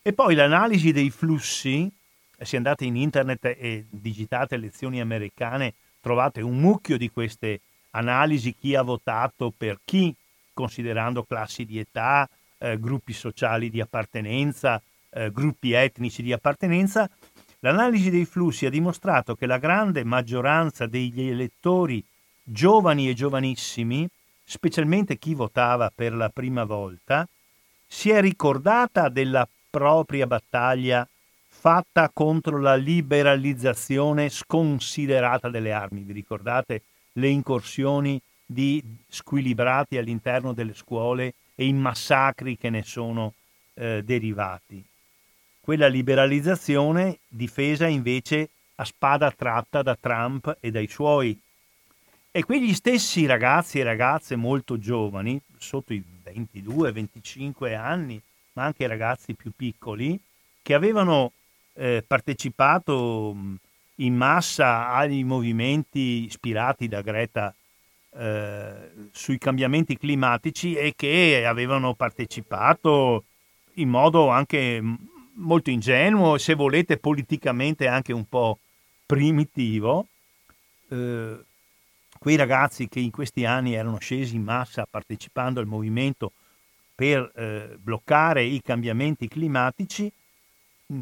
E 0.02 0.14
poi 0.14 0.36
l'analisi 0.36 0.92
dei 0.92 1.10
flussi, 1.10 1.90
se 2.38 2.58
andate 2.58 2.86
in 2.86 2.96
internet 2.96 3.46
e 3.46 3.86
digitate 3.90 4.56
elezioni 4.56 5.02
americane, 5.02 5.74
trovate 6.00 6.42
un 6.42 6.60
mucchio 6.60 6.98
di 6.98 7.10
queste 7.10 7.62
analisi, 7.92 8.56
chi 8.56 8.76
ha 8.76 8.82
votato 8.82 9.52
per 9.56 9.80
chi, 9.84 10.14
considerando 10.54 11.24
classi 11.24 11.66
di 11.66 11.80
età, 11.80 12.30
eh, 12.58 12.80
gruppi 12.80 13.14
sociali 13.14 13.70
di 13.70 13.82
appartenenza, 13.82 14.82
eh, 15.10 15.32
gruppi 15.32 15.74
etnici 15.74 16.22
di 16.22 16.32
appartenenza, 16.32 17.10
l'analisi 17.60 18.10
dei 18.10 18.26
flussi 18.26 18.66
ha 18.66 18.70
dimostrato 18.70 19.36
che 19.36 19.46
la 19.46 19.58
grande 19.58 20.04
maggioranza 20.04 20.86
degli 20.86 21.28
elettori 21.28 22.04
giovani 22.44 23.10
e 23.10 23.14
giovanissimi, 23.14 24.08
specialmente 24.44 25.18
chi 25.18 25.34
votava 25.34 25.92
per 25.94 26.14
la 26.14 26.30
prima 26.30 26.64
volta, 26.64 27.28
si 27.88 28.10
è 28.10 28.20
ricordata 28.22 29.10
della 29.10 29.48
propria 29.70 30.28
battaglia 30.28 31.08
fatta 31.48 32.10
contro 32.14 32.60
la 32.60 32.76
liberalizzazione 32.76 34.30
sconsiderata 34.30 35.50
delle 35.50 35.72
armi. 35.72 36.02
Vi 36.02 36.12
ricordate 36.12 36.82
le 37.14 37.28
incursioni 37.30 38.20
di 38.46 38.84
squilibrati 39.08 39.98
all'interno 39.98 40.54
delle 40.54 40.74
scuole 40.74 41.34
e 41.56 41.66
i 41.66 41.74
massacri 41.74 42.58
che 42.58 42.70
ne 42.70 42.84
sono 42.84 43.34
eh, 43.76 44.02
derivati? 44.04 44.84
Quella 45.60 45.88
liberalizzazione 45.88 47.20
difesa 47.28 47.88
invece 47.88 48.50
a 48.76 48.86
spada 48.86 49.32
tratta 49.32 49.82
da 49.82 49.96
Trump 50.00 50.58
e 50.60 50.72
dai 50.72 50.88
suoi. 50.88 51.40
E 52.32 52.44
quegli 52.44 52.74
stessi 52.74 53.26
ragazzi 53.26 53.80
e 53.80 53.84
ragazze 53.84 54.36
molto 54.36 54.78
giovani, 54.80 55.40
sotto 55.58 55.94
i 55.94 56.04
22-25 56.26 57.76
anni, 57.78 58.22
ma 58.54 58.64
anche 58.64 58.88
ragazzi 58.88 59.36
più 59.36 59.52
piccoli, 59.56 60.20
che 60.62 60.74
avevano 60.74 61.32
eh, 61.74 62.04
partecipato 62.06 63.36
in 63.98 64.16
massa 64.16 64.90
ai 64.90 65.24
movimenti 65.24 66.26
ispirati 66.26 66.88
da 66.88 67.02
Greta 67.02 67.54
eh, 68.16 68.92
sui 69.12 69.38
cambiamenti 69.38 69.98
climatici 69.98 70.76
e 70.76 70.94
che 70.96 71.46
avevano 71.46 71.94
partecipato 71.94 73.24
in 73.76 73.90
modo 73.90 74.30
anche 74.30 74.82
molto 75.36 75.70
ingenuo, 75.70 76.38
se 76.38 76.54
volete 76.54 76.98
politicamente 76.98 77.88
anche 77.88 78.14
un 78.14 78.26
po' 78.28 78.60
primitivo. 79.06 80.08
Eh, 80.90 81.38
quei 82.20 82.36
ragazzi 82.36 82.88
che 82.88 83.00
in 83.00 83.12
questi 83.12 83.46
anni 83.46 83.74
erano 83.74 83.98
scesi 83.98 84.36
in 84.36 84.44
massa 84.44 84.88
partecipando 84.90 85.60
al 85.60 85.66
movimento 85.66 86.32
per 86.96 87.32
eh, 87.36 87.76
bloccare 87.78 88.44
i 88.44 88.62
cambiamenti 88.62 89.28
climatici, 89.28 90.12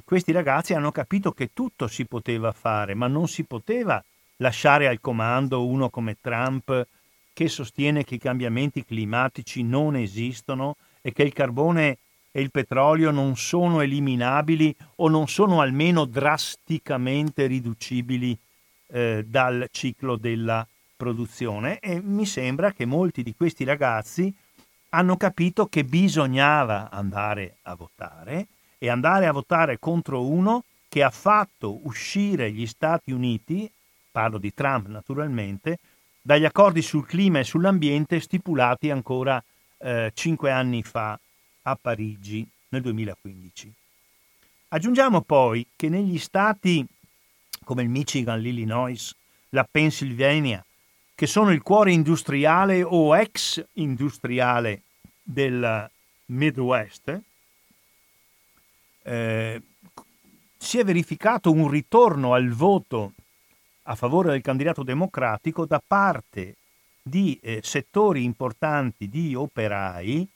questi 0.05 0.31
ragazzi 0.31 0.73
hanno 0.73 0.91
capito 0.91 1.31
che 1.31 1.51
tutto 1.53 1.87
si 1.87 2.05
poteva 2.05 2.51
fare, 2.53 2.93
ma 2.93 3.07
non 3.07 3.27
si 3.27 3.43
poteva 3.43 4.03
lasciare 4.37 4.87
al 4.87 5.01
comando 5.01 5.65
uno 5.65 5.89
come 5.89 6.17
Trump 6.19 6.87
che 7.33 7.47
sostiene 7.47 8.03
che 8.03 8.15
i 8.15 8.19
cambiamenti 8.19 8.83
climatici 8.83 9.63
non 9.63 9.95
esistono 9.95 10.75
e 11.01 11.11
che 11.13 11.23
il 11.23 11.33
carbone 11.33 11.97
e 12.31 12.41
il 12.41 12.51
petrolio 12.51 13.11
non 13.11 13.35
sono 13.35 13.81
eliminabili 13.81 14.73
o 14.97 15.09
non 15.09 15.27
sono 15.27 15.61
almeno 15.61 16.05
drasticamente 16.05 17.45
riducibili 17.45 18.37
eh, 18.87 19.25
dal 19.27 19.67
ciclo 19.71 20.15
della 20.15 20.65
produzione. 20.95 21.79
E 21.79 22.01
mi 22.01 22.25
sembra 22.25 22.71
che 22.71 22.85
molti 22.85 23.23
di 23.23 23.35
questi 23.35 23.63
ragazzi 23.63 24.33
hanno 24.89 25.17
capito 25.17 25.67
che 25.67 25.83
bisognava 25.83 26.89
andare 26.89 27.57
a 27.63 27.75
votare 27.75 28.47
e 28.77 28.89
andare 28.89 29.27
a 29.27 29.31
votare 29.31 29.79
contro 29.79 30.25
uno 30.25 30.63
che 30.87 31.03
ha 31.03 31.09
fatto 31.09 31.85
uscire 31.85 32.51
gli 32.51 32.67
Stati 32.67 33.11
Uniti, 33.11 33.71
parlo 34.11 34.37
di 34.37 34.53
Trump 34.53 34.87
naturalmente, 34.87 35.79
dagli 36.21 36.45
accordi 36.45 36.81
sul 36.81 37.05
clima 37.05 37.39
e 37.39 37.43
sull'ambiente 37.43 38.19
stipulati 38.19 38.89
ancora 38.89 39.43
eh, 39.79 40.11
cinque 40.13 40.51
anni 40.51 40.83
fa 40.83 41.19
a 41.63 41.75
Parigi 41.75 42.47
nel 42.69 42.81
2015. 42.81 43.73
Aggiungiamo 44.69 45.21
poi 45.21 45.65
che 45.75 45.89
negli 45.89 46.17
stati 46.17 46.87
come 47.63 47.83
il 47.83 47.89
Michigan, 47.89 48.39
l'Illinois, 48.39 49.15
la 49.49 49.67
Pennsylvania, 49.69 50.63
che 51.13 51.27
sono 51.27 51.51
il 51.51 51.61
cuore 51.61 51.91
industriale 51.91 52.83
o 52.83 53.15
ex 53.15 53.63
industriale 53.73 54.81
del 55.21 55.89
Midwest, 56.25 57.21
eh, 59.03 59.61
si 60.57 60.77
è 60.77 60.83
verificato 60.83 61.51
un 61.51 61.69
ritorno 61.69 62.33
al 62.33 62.49
voto 62.49 63.13
a 63.91 63.95
favore 63.95 64.31
del 64.31 64.41
candidato 64.41 64.83
democratico 64.83 65.65
da 65.65 65.81
parte 65.85 66.55
di 67.03 67.37
eh, 67.41 67.59
settori 67.61 68.23
importanti 68.23 69.09
di 69.09 69.35
operai 69.35 70.27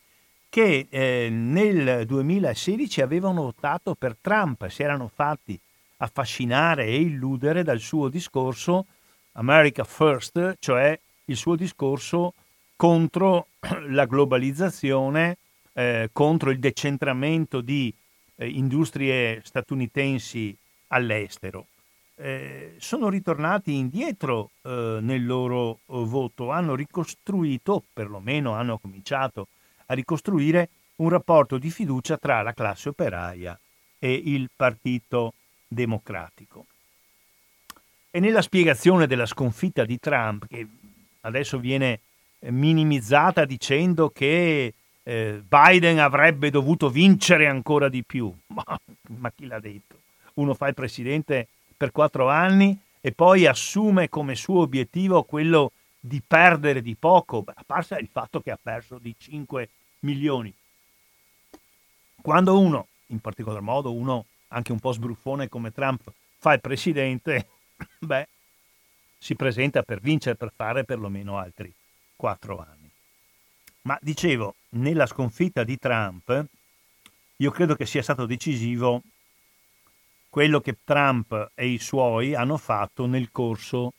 che 0.49 0.87
eh, 0.89 1.29
nel 1.31 2.05
2016 2.05 3.01
avevano 3.01 3.43
votato 3.43 3.95
per 3.95 4.17
Trump, 4.19 4.67
si 4.67 4.83
erano 4.83 5.09
fatti 5.13 5.57
affascinare 5.97 6.85
e 6.85 6.99
illudere 6.99 7.63
dal 7.63 7.79
suo 7.79 8.09
discorso 8.09 8.87
America 9.33 9.85
First, 9.85 10.57
cioè 10.59 10.97
il 11.25 11.37
suo 11.37 11.55
discorso 11.55 12.33
contro 12.75 13.47
la 13.87 14.05
globalizzazione, 14.05 15.37
eh, 15.71 16.09
contro 16.11 16.49
il 16.49 16.59
decentramento 16.59 17.61
di 17.61 17.93
eh, 18.35 18.49
industrie 18.49 19.41
statunitensi 19.45 20.55
all'estero. 20.87 21.67
Eh, 22.17 22.75
sono 22.77 23.09
ritornati 23.09 23.73
indietro 23.73 24.51
eh, 24.61 24.99
nel 25.01 25.25
loro 25.25 25.71
eh, 25.73 25.77
voto, 25.87 26.49
hanno 26.49 26.73
ricostruito, 26.73 27.83
perlomeno 27.91 28.53
hanno 28.53 28.77
cominciato 28.77 29.47
a 29.87 29.93
ricostruire 29.93 30.69
un 30.97 31.09
rapporto 31.09 31.57
di 31.57 31.69
fiducia 31.69 32.17
tra 32.17 32.41
la 32.41 32.53
classe 32.53 32.89
operaia 32.89 33.57
e 33.99 34.13
il 34.13 34.49
Partito 34.55 35.33
Democratico. 35.67 36.65
E 38.11 38.19
nella 38.21 38.41
spiegazione 38.41 39.07
della 39.07 39.25
sconfitta 39.25 39.83
di 39.83 39.99
Trump, 39.99 40.47
che 40.47 40.65
adesso 41.21 41.59
viene 41.59 41.99
minimizzata 42.39 43.43
dicendo 43.43 44.09
che 44.09 44.73
eh, 45.03 45.43
Biden 45.45 45.99
avrebbe 45.99 46.49
dovuto 46.49 46.89
vincere 46.89 47.47
ancora 47.47 47.89
di 47.89 48.03
più. 48.03 48.33
Ma, 48.47 48.63
ma, 49.19 49.31
chi 49.31 49.45
l'ha 49.45 49.59
detto? 49.59 49.99
Uno 50.35 50.53
fa 50.53 50.67
il 50.67 50.73
presidente 50.73 51.47
per 51.75 51.91
quattro 51.91 52.29
anni 52.29 52.77
e 53.01 53.11
poi 53.11 53.45
assume 53.45 54.09
come 54.09 54.35
suo 54.35 54.61
obiettivo 54.61 55.23
quello 55.23 55.71
di 55.99 56.21
perdere 56.25 56.81
di 56.81 56.95
poco, 56.95 57.43
a 57.45 57.63
parte 57.65 57.95
il 57.99 58.09
fatto 58.11 58.41
che 58.41 58.51
ha 58.51 58.59
perso 58.61 58.97
di 58.97 59.15
5 59.17 59.69
milioni. 59.99 60.53
Quando 62.21 62.59
uno, 62.59 62.87
in 63.07 63.19
particolar 63.19 63.61
modo 63.61 63.91
uno 63.91 64.25
anche 64.49 64.71
un 64.71 64.79
po' 64.79 64.91
sbruffone 64.91 65.49
come 65.49 65.71
Trump, 65.71 66.11
fa 66.37 66.53
il 66.53 66.61
presidente, 66.61 67.47
beh, 67.99 68.27
si 69.17 69.35
presenta 69.35 69.83
per 69.83 69.99
vincere, 69.99 70.35
per 70.35 70.51
fare 70.55 70.83
perlomeno 70.83 71.37
altri 71.37 71.73
quattro 72.15 72.59
anni. 72.59 72.89
Ma 73.81 73.97
dicevo, 74.01 74.55
nella 74.69 75.05
sconfitta 75.05 75.63
di 75.63 75.77
Trump, 75.77 76.45
io 77.37 77.51
credo 77.51 77.75
che 77.75 77.85
sia 77.85 78.01
stato 78.01 78.25
decisivo 78.25 79.01
quello 80.35 80.59
che 80.59 80.79
Trump 80.83 81.51
e 81.55 81.65
i 81.65 81.77
suoi 81.77 82.35
hanno 82.35 82.57
fatto 82.57 83.05
nel 83.05 83.29
corso 83.31 83.93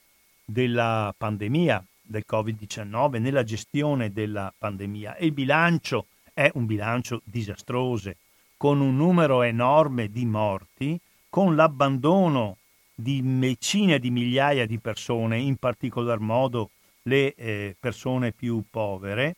della 0.44 1.14
pandemia 1.16 1.83
del 2.03 2.25
Covid-19, 2.31 3.18
nella 3.18 3.42
gestione 3.42 4.12
della 4.12 4.53
pandemia. 4.59 5.16
Il 5.20 5.33
bilancio 5.33 6.09
è 6.35 6.51
un 6.53 6.66
bilancio 6.66 7.22
disastroso, 7.25 8.12
con 8.59 8.83
un 8.83 8.96
numero 8.96 9.40
enorme 9.40 10.11
di 10.11 10.27
morti, 10.27 11.01
con 11.31 11.57
l'abbandono 11.57 12.59
di 12.94 13.22
decine 13.38 13.99
di 13.99 14.11
migliaia 14.11 14.66
di 14.66 14.79
persone, 14.79 15.38
in 15.38 15.57
particolar 15.57 16.18
modo 16.18 16.68
le 17.05 17.33
eh, 17.35 17.75
persone 17.81 18.33
più 18.33 18.62
povere, 18.68 19.37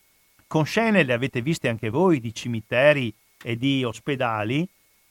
con 0.49 0.67
scene, 0.67 1.05
le 1.05 1.13
avete 1.13 1.43
viste 1.43 1.69
anche 1.69 1.91
voi, 1.91 2.19
di 2.19 2.35
cimiteri 2.35 3.15
e 3.41 3.57
di 3.57 3.85
ospedali 3.85 4.69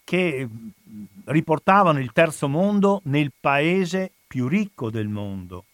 che 0.07 0.47
mm, 0.47 1.03
riportavano 1.25 1.99
il 1.99 2.13
terzo 2.13 2.47
mondo 2.47 3.01
nel 3.05 3.33
paese 3.37 4.09
più 4.25 4.47
ricco 4.47 4.89
del 4.89 5.09
mondo. 5.09 5.65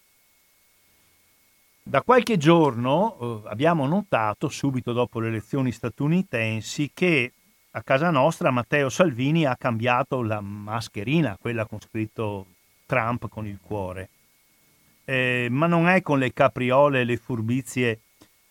Da 1.80 2.02
qualche 2.02 2.36
giorno 2.36 3.42
eh, 3.44 3.48
abbiamo 3.48 3.86
notato, 3.86 4.48
subito 4.48 4.92
dopo 4.92 5.20
le 5.20 5.28
elezioni 5.28 5.70
statunitensi, 5.70 6.90
che 6.92 7.30
a 7.70 7.82
casa 7.82 8.10
nostra 8.10 8.50
Matteo 8.50 8.88
Salvini 8.88 9.46
ha 9.46 9.54
cambiato 9.54 10.20
la 10.20 10.40
mascherina, 10.40 11.38
quella 11.40 11.64
con 11.64 11.80
scritto 11.80 12.46
Trump 12.86 13.28
con 13.28 13.46
il 13.46 13.60
cuore. 13.62 14.08
Eh, 15.04 15.46
ma 15.48 15.68
non 15.68 15.86
è 15.86 16.02
con 16.02 16.18
le 16.18 16.32
capriole 16.32 17.02
e 17.02 17.04
le 17.04 17.18
furbizie 17.18 18.00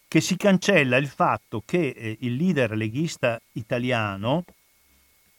che 0.07 0.21
si 0.21 0.37
cancella 0.37 0.95
il 0.95 1.07
fatto 1.07 1.61
che 1.65 1.89
eh, 1.89 2.17
il 2.21 2.35
leader 2.35 2.71
leghista 2.71 3.37
italiano, 3.53 4.45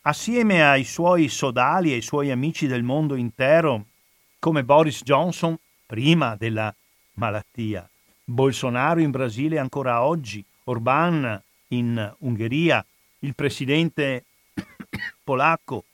assieme 0.06 0.62
ai 0.62 0.84
suoi 0.84 1.28
sodali 1.28 1.90
e 1.90 1.94
ai 1.94 2.02
suoi 2.02 2.30
amici 2.30 2.66
del 2.66 2.82
mondo 2.82 3.14
intero, 3.14 3.86
come 4.38 4.64
Boris 4.64 5.02
Johnson 5.02 5.56
prima 5.86 6.36
della 6.36 6.74
malattia, 7.14 7.88
Bolsonaro 8.24 9.00
in 9.00 9.10
Brasile 9.10 9.58
ancora 9.58 10.02
oggi, 10.02 10.44
Orbán 10.64 11.40
in 11.68 12.14
Ungheria, 12.18 12.84
il 13.20 13.34
presidente 13.34 14.24
polacco 15.24 15.84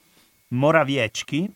Morawiecki, 0.49 1.49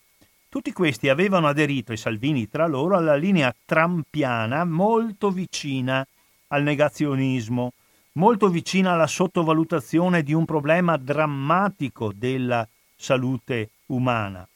tutti 0.47 0.71
questi 0.71 1.09
avevano 1.09 1.47
aderito, 1.47 1.91
e 1.91 1.97
Salvini 1.97 2.47
tra 2.47 2.67
loro, 2.67 2.95
alla 2.95 3.15
linea 3.15 3.53
trampiana 3.65 4.63
molto 4.63 5.29
vicina 5.29 6.05
al 6.47 6.63
negazionismo, 6.63 7.73
molto 8.17 8.49
vicina 8.49 8.93
alla 8.93 9.07
sottovalutazione 9.07 10.23
di 10.23 10.33
un 10.33 10.45
problema 10.45 10.97
drammatico 10.97 12.11
della 12.13 12.67
salute 12.95 13.69
umana. 13.87 14.47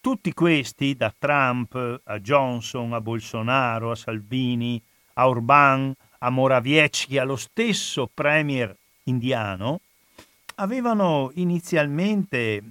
Tutti 0.00 0.32
questi, 0.32 0.96
da 0.96 1.14
Trump 1.16 2.00
a 2.04 2.18
Johnson, 2.18 2.92
a 2.92 3.00
Bolsonaro, 3.00 3.92
a 3.92 3.94
Salvini, 3.94 4.82
a 5.14 5.28
Orbán, 5.28 5.92
a 6.18 6.30
Morawiecki, 6.30 7.18
allo 7.18 7.36
stesso 7.36 8.10
premier 8.12 8.74
indiano, 9.04 9.80
avevano 10.56 11.30
inizialmente 11.34 12.62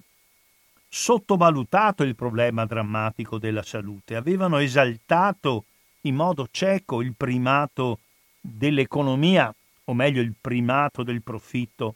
sottovalutato 0.90 2.04
il 2.04 2.16
problema 2.16 2.66
drammatico 2.66 3.38
della 3.38 3.64
salute, 3.64 4.18
avevano 4.18 4.58
esaltato 4.58 5.64
in 6.02 6.16
modo 6.16 6.50
cieco 6.52 7.02
il 7.02 7.14
primato 7.16 8.00
dell'economia, 8.42 9.54
o 9.92 9.94
meglio 9.94 10.22
il 10.22 10.34
primato 10.40 11.04
del 11.04 11.22
profitto, 11.22 11.96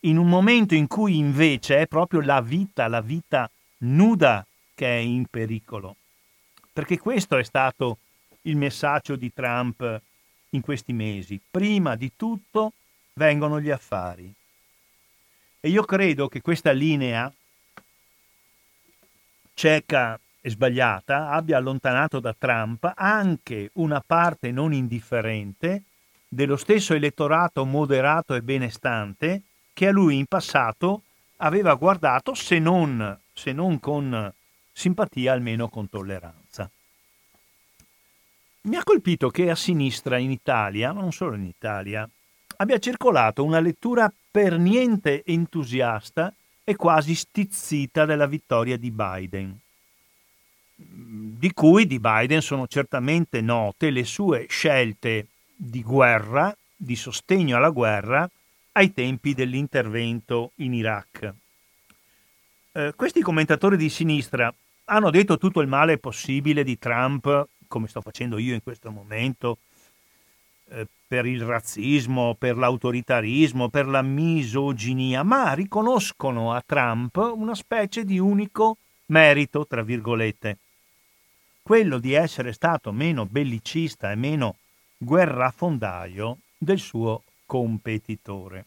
in 0.00 0.16
un 0.16 0.28
momento 0.28 0.74
in 0.74 0.86
cui 0.86 1.18
invece 1.18 1.78
è 1.78 1.86
proprio 1.86 2.20
la 2.20 2.40
vita, 2.40 2.88
la 2.88 3.02
vita 3.02 3.50
nuda 3.78 4.46
che 4.74 4.86
è 4.86 4.98
in 4.98 5.26
pericolo. 5.26 5.96
Perché 6.72 6.98
questo 6.98 7.36
è 7.36 7.44
stato 7.44 7.98
il 8.42 8.56
messaggio 8.56 9.16
di 9.16 9.32
Trump 9.32 10.00
in 10.50 10.60
questi 10.62 10.92
mesi. 10.92 11.38
Prima 11.50 11.96
di 11.96 12.12
tutto 12.16 12.72
vengono 13.14 13.60
gli 13.60 13.70
affari. 13.70 14.32
E 15.60 15.68
io 15.68 15.84
credo 15.84 16.28
che 16.28 16.40
questa 16.40 16.72
linea 16.72 17.32
cieca 19.52 20.18
e 20.40 20.50
sbagliata 20.50 21.30
abbia 21.30 21.58
allontanato 21.58 22.20
da 22.20 22.34
Trump 22.36 22.90
anche 22.94 23.70
una 23.74 24.02
parte 24.04 24.50
non 24.50 24.72
indifferente 24.72 25.82
dello 26.28 26.56
stesso 26.56 26.94
elettorato 26.94 27.64
moderato 27.64 28.34
e 28.34 28.42
benestante 28.42 29.42
che 29.72 29.88
a 29.88 29.92
lui 29.92 30.16
in 30.16 30.26
passato 30.26 31.02
aveva 31.38 31.74
guardato 31.74 32.34
se 32.34 32.58
non, 32.58 33.18
se 33.32 33.52
non 33.52 33.80
con 33.80 34.32
simpatia, 34.72 35.32
almeno 35.32 35.68
con 35.68 35.88
tolleranza. 35.88 36.70
Mi 38.62 38.76
ha 38.76 38.82
colpito 38.82 39.28
che 39.28 39.50
a 39.50 39.54
sinistra 39.54 40.16
in 40.16 40.30
Italia, 40.30 40.92
ma 40.92 41.02
non 41.02 41.12
solo 41.12 41.34
in 41.36 41.44
Italia, 41.44 42.08
abbia 42.56 42.78
circolato 42.78 43.44
una 43.44 43.60
lettura 43.60 44.10
per 44.30 44.58
niente 44.58 45.22
entusiasta 45.24 46.32
e 46.64 46.76
quasi 46.76 47.14
stizzita 47.14 48.06
della 48.06 48.26
vittoria 48.26 48.78
di 48.78 48.90
Biden, 48.90 49.58
di 50.74 51.52
cui 51.52 51.86
di 51.86 52.00
Biden 52.00 52.40
sono 52.40 52.66
certamente 52.66 53.42
note 53.42 53.90
le 53.90 54.04
sue 54.04 54.46
scelte 54.48 55.26
di 55.56 55.82
guerra, 55.82 56.56
di 56.76 56.96
sostegno 56.96 57.56
alla 57.56 57.70
guerra, 57.70 58.28
ai 58.72 58.92
tempi 58.92 59.34
dell'intervento 59.34 60.52
in 60.56 60.74
Iraq. 60.74 61.34
Eh, 62.72 62.92
questi 62.96 63.22
commentatori 63.22 63.76
di 63.76 63.88
sinistra 63.88 64.52
hanno 64.86 65.10
detto 65.10 65.38
tutto 65.38 65.60
il 65.60 65.68
male 65.68 65.98
possibile 65.98 66.64
di 66.64 66.78
Trump, 66.78 67.48
come 67.68 67.88
sto 67.88 68.00
facendo 68.00 68.38
io 68.38 68.54
in 68.54 68.62
questo 68.62 68.90
momento, 68.90 69.58
eh, 70.70 70.86
per 71.06 71.26
il 71.26 71.42
razzismo, 71.42 72.34
per 72.34 72.56
l'autoritarismo, 72.56 73.68
per 73.68 73.86
la 73.86 74.02
misoginia, 74.02 75.22
ma 75.22 75.52
riconoscono 75.52 76.52
a 76.52 76.62
Trump 76.64 77.16
una 77.16 77.54
specie 77.54 78.04
di 78.04 78.18
unico 78.18 78.78
merito, 79.06 79.66
tra 79.66 79.82
virgolette, 79.82 80.58
quello 81.62 81.98
di 81.98 82.12
essere 82.12 82.52
stato 82.52 82.92
meno 82.92 83.24
bellicista 83.24 84.10
e 84.10 84.16
meno 84.16 84.56
guerrafondaio 85.04 86.38
del 86.58 86.78
suo 86.78 87.22
competitore. 87.46 88.66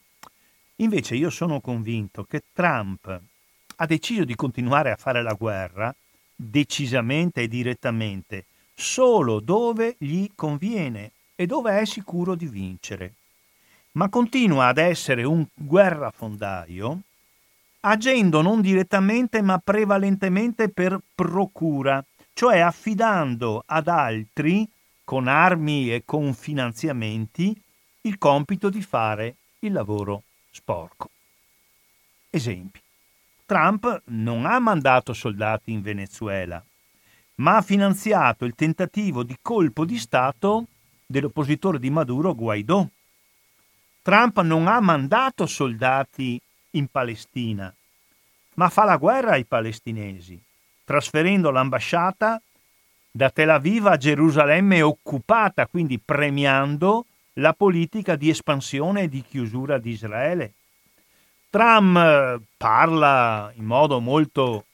Invece 0.78 1.16
io 1.16 1.30
sono 1.30 1.60
convinto 1.60 2.24
che 2.24 2.44
Trump 2.54 3.20
ha 3.76 3.86
deciso 3.86 4.24
di 4.24 4.36
continuare 4.36 4.92
a 4.92 4.96
fare 4.96 5.22
la 5.22 5.34
guerra 5.34 5.94
decisamente 6.36 7.42
e 7.42 7.48
direttamente 7.48 8.46
solo 8.74 9.40
dove 9.40 9.96
gli 9.98 10.30
conviene 10.36 11.12
e 11.36 11.48
dove 11.48 11.80
è 11.80 11.86
sicuro 11.86 12.36
di 12.36 12.48
vincere, 12.48 13.14
ma 13.94 14.08
continua 14.08 14.68
ad 14.68 14.78
essere 14.78 15.24
un 15.24 15.46
guerrafondaio 15.54 17.02
agendo 17.82 18.42
non 18.42 18.62
direttamente 18.62 19.42
ma 19.42 19.58
prevalentemente 19.60 20.70
per 20.70 21.00
procura, 21.16 22.04
cioè 22.34 22.60
affidando 22.60 23.64
ad 23.66 23.88
altri, 23.88 24.68
con 25.08 25.30
armi 25.30 25.94
e 25.94 26.04
con 26.04 26.34
finanziamenti, 26.34 27.58
il 28.02 28.18
compito 28.18 28.70
di 28.70 28.82
fare 28.82 29.36
il 29.60 29.72
lavoro 29.72 30.24
sporco. 30.52 31.12
Esempi. 32.30 32.82
Trump 33.46 34.02
non 34.08 34.46
ha 34.46 34.60
mandato 34.60 35.14
soldati 35.14 35.72
in 35.72 35.82
Venezuela, 35.82 36.62
ma 37.36 37.56
ha 37.56 37.62
finanziato 37.62 38.44
il 38.44 38.54
tentativo 38.54 39.24
di 39.24 39.38
colpo 39.42 39.86
di 39.86 39.98
Stato 39.98 40.66
dell'oppositore 41.06 41.80
di 41.80 41.90
Maduro 41.90 42.36
Guaidó. 42.36 42.90
Trump 44.02 44.42
non 44.42 44.68
ha 44.68 44.82
mandato 44.82 45.46
soldati 45.46 46.38
in 46.72 46.88
Palestina, 46.88 47.74
ma 48.56 48.68
fa 48.68 48.84
la 48.84 48.98
guerra 48.98 49.32
ai 49.32 49.46
palestinesi, 49.46 50.38
trasferendo 50.84 51.50
l'ambasciata 51.50 52.42
da 53.18 53.32
Tel 53.32 53.50
Aviv 53.50 53.88
a 53.88 53.98
Gerusalemme 53.98 54.84
occupata, 54.84 55.66
quindi 55.66 55.98
premiando 55.98 57.08
la 57.34 57.52
politica 57.54 58.16
di 58.16 58.30
espansione 58.30 59.02
e 59.02 59.10
di 59.10 59.24
chiusura 59.28 59.80
di 59.80 59.90
Israele. 59.90 60.54
Trump 61.50 61.98
eh, 61.98 62.40
parla 62.56 63.52
in 63.56 63.66
modo 63.66 64.00
molto 64.00 64.66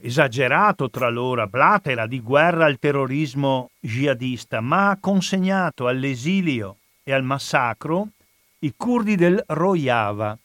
esagerato 0.00 0.88
tra 0.88 1.10
loro, 1.10 1.46
blatera 1.46 2.06
di 2.06 2.18
guerra 2.20 2.64
al 2.64 2.78
terrorismo 2.78 3.68
jihadista, 3.78 4.62
ma 4.62 4.88
ha 4.88 4.96
consegnato 4.98 5.86
all'esilio 5.86 6.76
e 7.02 7.12
al 7.12 7.24
massacro 7.24 8.08
i 8.60 8.72
curdi 8.74 9.16
del 9.16 9.42
Rojava, 9.48 10.36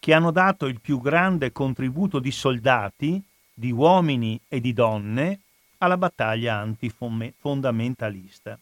che 0.00 0.12
hanno 0.12 0.32
dato 0.32 0.66
il 0.66 0.80
più 0.80 1.00
grande 1.00 1.52
contributo 1.52 2.18
di 2.18 2.32
soldati, 2.32 3.22
di 3.54 3.70
uomini 3.70 4.40
e 4.48 4.60
di 4.60 4.72
donne 4.72 5.38
alla 5.84 5.96
battaglia 5.96 6.56
antifondamentalista. 6.56 8.58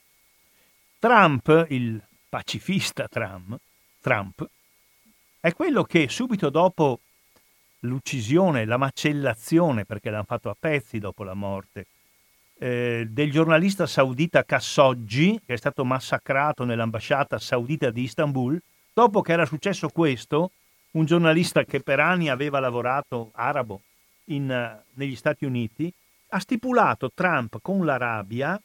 Trump, 0.98 1.66
il 1.70 2.00
pacifista 2.28 3.08
Trump, 3.08 3.58
Trump, 4.00 4.46
è 5.40 5.52
quello 5.52 5.84
che 5.84 6.08
subito 6.08 6.50
dopo 6.50 7.00
l'uccisione, 7.80 8.64
la 8.64 8.76
macellazione, 8.76 9.84
perché 9.84 10.10
l'hanno 10.10 10.24
fatto 10.24 10.50
a 10.50 10.56
pezzi 10.58 10.98
dopo 10.98 11.24
la 11.24 11.34
morte, 11.34 11.86
eh, 12.58 13.06
del 13.08 13.32
giornalista 13.32 13.86
saudita 13.86 14.44
Khashoggi, 14.44 15.40
che 15.44 15.54
è 15.54 15.56
stato 15.56 15.84
massacrato 15.84 16.64
nell'ambasciata 16.64 17.38
saudita 17.38 17.90
di 17.90 18.02
Istanbul, 18.02 18.60
dopo 18.92 19.20
che 19.20 19.32
era 19.32 19.46
successo 19.46 19.88
questo, 19.88 20.52
un 20.92 21.04
giornalista 21.04 21.64
che 21.64 21.80
per 21.80 21.98
anni 21.98 22.28
aveva 22.28 22.60
lavorato 22.60 23.30
arabo 23.34 23.80
in, 24.26 24.80
negli 24.94 25.16
Stati 25.16 25.44
Uniti, 25.44 25.92
ha 26.34 26.38
stipulato 26.38 27.10
Trump 27.12 27.58
con 27.60 27.84
l'Arabia 27.84 28.60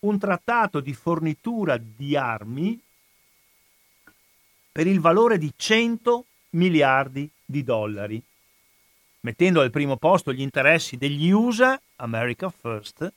un 0.00 0.18
trattato 0.18 0.80
di 0.80 0.94
fornitura 0.94 1.76
di 1.76 2.16
armi 2.16 2.80
per 4.72 4.86
il 4.86 5.00
valore 5.00 5.36
di 5.36 5.52
100 5.54 6.24
miliardi 6.50 7.28
di 7.44 7.62
dollari 7.62 8.22
mettendo 9.20 9.60
al 9.60 9.70
primo 9.70 9.96
posto 9.96 10.32
gli 10.32 10.40
interessi 10.40 10.96
degli 10.96 11.30
USA, 11.30 11.80
America 11.96 12.48
First, 12.50 13.12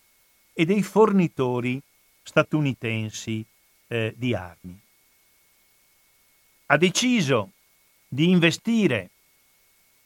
e 0.54 0.66
dei 0.66 0.84
fornitori 0.84 1.82
statunitensi 2.22 3.44
eh, 3.88 4.14
di 4.16 4.36
armi. 4.36 4.80
Ha 6.68 6.78
deciso 6.78 7.52
di 8.08 8.30
investire 8.30 9.10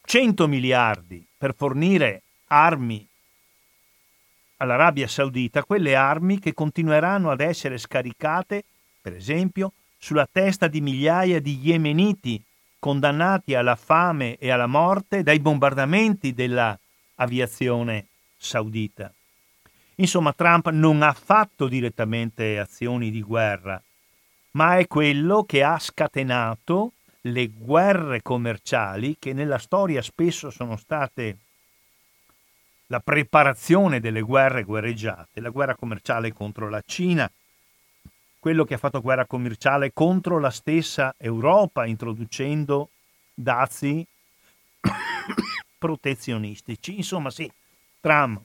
100 0.04 0.46
miliardi 0.46 1.24
per 1.36 1.54
fornire 1.54 2.22
armi 2.46 3.06
all'Arabia 4.58 5.08
Saudita, 5.08 5.64
quelle 5.64 5.94
armi 5.94 6.38
che 6.38 6.54
continueranno 6.54 7.30
ad 7.30 7.40
essere 7.40 7.78
scaricate, 7.78 8.64
per 9.00 9.14
esempio, 9.14 9.72
sulla 9.98 10.28
testa 10.30 10.68
di 10.68 10.80
migliaia 10.80 11.40
di 11.40 11.58
yemeniti 11.60 12.42
condannati 12.78 13.54
alla 13.54 13.74
fame 13.74 14.36
e 14.36 14.50
alla 14.50 14.66
morte 14.66 15.22
dai 15.22 15.40
bombardamenti 15.40 16.32
dell'aviazione 16.32 18.06
saudita. 18.36 19.12
Insomma, 19.96 20.32
Trump 20.32 20.70
non 20.70 21.02
ha 21.02 21.12
fatto 21.12 21.66
direttamente 21.66 22.58
azioni 22.58 23.10
di 23.10 23.20
guerra, 23.20 23.82
ma 24.52 24.78
è 24.78 24.86
quello 24.86 25.42
che 25.42 25.64
ha 25.64 25.78
scatenato 25.78 26.92
le 27.22 27.48
guerre 27.48 28.22
commerciali 28.22 29.16
che 29.18 29.32
nella 29.32 29.58
storia 29.58 30.00
spesso 30.02 30.50
sono 30.50 30.76
state 30.76 31.38
la 32.88 33.00
preparazione 33.00 34.00
delle 34.00 34.20
guerre 34.22 34.64
guerreggiate, 34.64 35.40
la 35.40 35.50
guerra 35.50 35.74
commerciale 35.74 36.32
contro 36.32 36.68
la 36.68 36.82
Cina, 36.84 37.30
quello 38.38 38.64
che 38.64 38.74
ha 38.74 38.78
fatto 38.78 39.00
guerra 39.00 39.26
commerciale 39.26 39.92
contro 39.92 40.38
la 40.38 40.50
stessa 40.50 41.14
Europa, 41.18 41.86
introducendo 41.86 42.90
dazi 43.34 44.06
protezionistici. 45.78 46.96
Insomma, 46.96 47.30
sì, 47.30 47.50
Trump, 48.00 48.40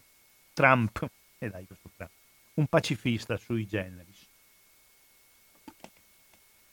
Trump, 0.53 1.08
eh 1.38 1.49
dai 1.49 1.65
questo 1.65 1.89
Trump, 1.95 2.12
un 2.56 2.67
pacifista 2.67 3.38
sui 3.38 3.65
generis. 3.65 4.27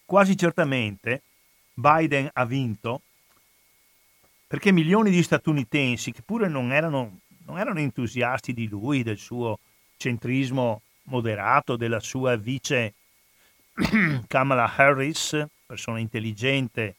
Quasi 0.04 0.36
certamente 0.36 1.22
Biden 1.72 2.28
ha 2.32 2.44
vinto 2.44 3.02
perché 4.50 4.72
milioni 4.72 5.10
di 5.10 5.22
statunitensi, 5.22 6.10
che 6.10 6.22
pure 6.22 6.48
non 6.48 6.72
erano, 6.72 7.19
non 7.50 7.58
erano 7.58 7.80
entusiasti 7.80 8.54
di 8.54 8.68
lui, 8.68 9.02
del 9.02 9.18
suo 9.18 9.58
centrismo 9.96 10.82
moderato, 11.04 11.74
della 11.74 11.98
sua 11.98 12.36
vice 12.36 12.94
Kamala 14.28 14.72
Harris, 14.76 15.44
persona 15.66 15.98
intelligente, 15.98 16.94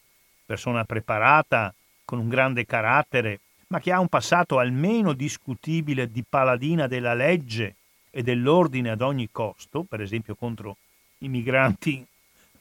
persona 0.46 0.84
preparata, 0.84 1.74
con 2.04 2.20
un 2.20 2.28
grande 2.28 2.66
carattere, 2.66 3.40
ma 3.68 3.80
che 3.80 3.94
ha 3.94 4.02
un 4.02 4.10
passato 4.10 4.60
almeno 4.60 5.14
discutibile 5.14 6.12
di 6.12 6.26
paladina 6.28 6.88
della 6.88 7.14
legge 7.14 7.76
e 8.10 8.22
dell'ordine 8.22 8.90
ad 8.90 9.02
ogni 9.02 9.30
costo, 9.32 9.84
per 9.84 10.02
esempio 10.02 10.36
contro 10.36 10.76
i 11.20 11.30
migranti 11.30 12.06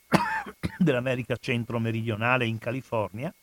dell'America 0.79 1.37
centro-meridionale 1.37 2.47
in 2.47 2.59
California, 2.59 3.35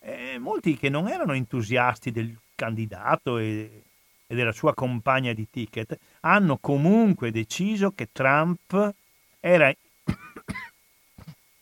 e 0.00 0.38
molti 0.38 0.76
che 0.76 0.88
non 0.88 1.06
erano 1.06 1.34
entusiasti 1.34 2.10
del 2.10 2.36
candidato 2.60 3.38
e, 3.38 3.82
e 4.26 4.34
della 4.34 4.52
sua 4.52 4.74
compagna 4.74 5.32
di 5.32 5.48
ticket 5.48 5.98
hanno 6.20 6.58
comunque 6.58 7.30
deciso 7.30 7.92
che 7.92 8.08
Trump 8.12 8.94
era 9.40 9.74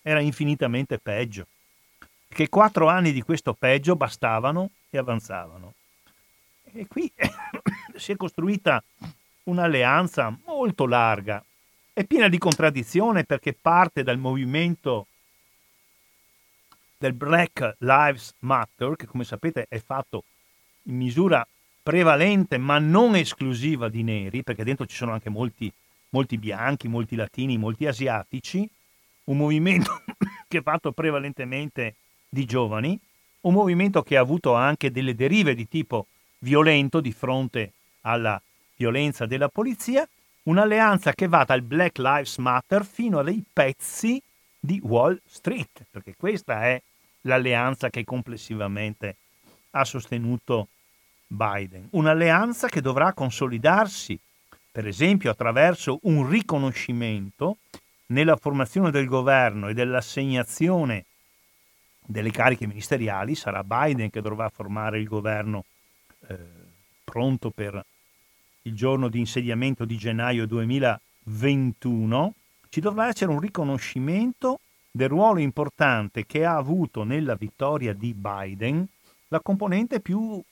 era 0.02 0.20
infinitamente 0.20 0.98
peggio, 0.98 1.46
che 2.28 2.48
quattro 2.48 2.88
anni 2.88 3.12
di 3.12 3.20
questo 3.20 3.52
peggio 3.52 3.94
bastavano 3.94 4.70
e 4.88 4.96
avanzavano. 4.96 5.74
E 6.64 6.87
qui 6.87 7.12
si 7.94 8.12
è 8.12 8.16
costruita 8.16 8.82
un'alleanza 9.44 10.34
molto 10.46 10.87
larga 10.87 11.44
e 11.92 12.04
piena 12.04 12.28
di 12.28 12.38
contraddizione 12.38 13.24
perché 13.24 13.52
parte 13.52 14.02
dal 14.02 14.16
movimento 14.16 15.06
del 16.96 17.12
Black 17.12 17.76
Lives 17.78 18.34
Matter, 18.40 18.96
che 18.96 19.06
come 19.06 19.24
sapete 19.24 19.66
è 19.68 19.78
fatto 19.78 20.24
in 20.88 20.96
misura 20.96 21.46
prevalente 21.83 22.59
ma 22.59 22.79
non 22.79 23.16
esclusiva 23.16 23.88
di 23.88 24.03
neri, 24.03 24.42
perché 24.42 24.64
dentro 24.64 24.85
ci 24.85 24.96
sono 24.96 25.12
anche 25.12 25.31
molti 25.31 25.72
molti 26.11 26.38
bianchi, 26.38 26.88
molti 26.88 27.16
latini, 27.16 27.59
molti 27.59 27.87
asiatici, 27.87 28.68
un 29.24 29.37
movimento 29.37 30.03
che 30.48 30.59
è 30.59 30.62
fatto 30.62 30.92
prevalentemente 30.92 31.94
di 32.29 32.44
giovani, 32.44 32.98
un 33.42 33.53
movimento 33.53 34.03
che 34.03 34.16
ha 34.16 34.20
avuto 34.20 34.55
anche 34.55 34.90
delle 34.90 35.14
derive 35.14 35.55
di 35.55 35.68
tipo 35.68 36.07
violento 36.38 37.01
di 37.01 37.12
fronte 37.12 37.72
alla 38.03 38.40
violenza 38.77 39.27
della 39.27 39.48
polizia, 39.48 40.09
un'alleanza 40.44 41.12
che 41.12 41.29
va 41.29 41.44
dal 41.44 41.62
Black 41.62 41.98
Lives 41.98 42.38
Matter 42.38 42.85
fino 42.85 43.18
ai 43.18 43.44
pezzi 43.53 44.20
di 44.59 44.81
Wall 44.83 45.20
Street, 45.27 45.87
perché 45.90 46.14
questa 46.16 46.64
è 46.64 46.81
l'alleanza 47.22 47.90
che 47.90 48.05
complessivamente 48.05 49.16
ha 49.72 49.85
sostenuto 49.85 50.68
Biden. 51.28 51.88
Un'alleanza 51.90 52.68
che 52.68 52.80
dovrà 52.80 53.12
consolidarsi 53.12 54.18
per 54.70 54.86
esempio 54.86 55.30
attraverso 55.30 55.98
un 56.02 56.28
riconoscimento 56.28 57.58
nella 58.06 58.36
formazione 58.36 58.90
del 58.90 59.06
governo 59.06 59.68
e 59.68 59.74
dell'assegnazione 59.74 61.04
delle 62.00 62.30
cariche 62.30 62.66
ministeriali, 62.66 63.34
sarà 63.34 63.62
Biden 63.64 64.08
che 64.08 64.22
dovrà 64.22 64.48
formare 64.48 64.98
il 64.98 65.06
governo 65.06 65.64
eh, 66.28 66.36
pronto 67.04 67.50
per 67.50 67.84
il 68.62 68.74
giorno 68.74 69.08
di 69.08 69.18
insediamento 69.18 69.84
di 69.84 69.96
gennaio 69.96 70.46
2021, 70.46 72.34
ci 72.68 72.80
dovrà 72.80 73.08
essere 73.08 73.30
un 73.30 73.40
riconoscimento 73.40 74.60
del 74.90 75.08
ruolo 75.08 75.40
importante 75.40 76.24
che 76.24 76.44
ha 76.44 76.56
avuto 76.56 77.02
nella 77.02 77.34
vittoria 77.34 77.92
di 77.92 78.14
Biden 78.14 78.86
la 79.28 79.40
componente 79.40 80.00
più, 80.00 80.42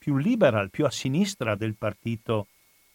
più 0.00 0.16
liberal, 0.16 0.70
più 0.70 0.86
a 0.86 0.90
sinistra 0.90 1.54
del 1.56 1.74
partito 1.74 2.46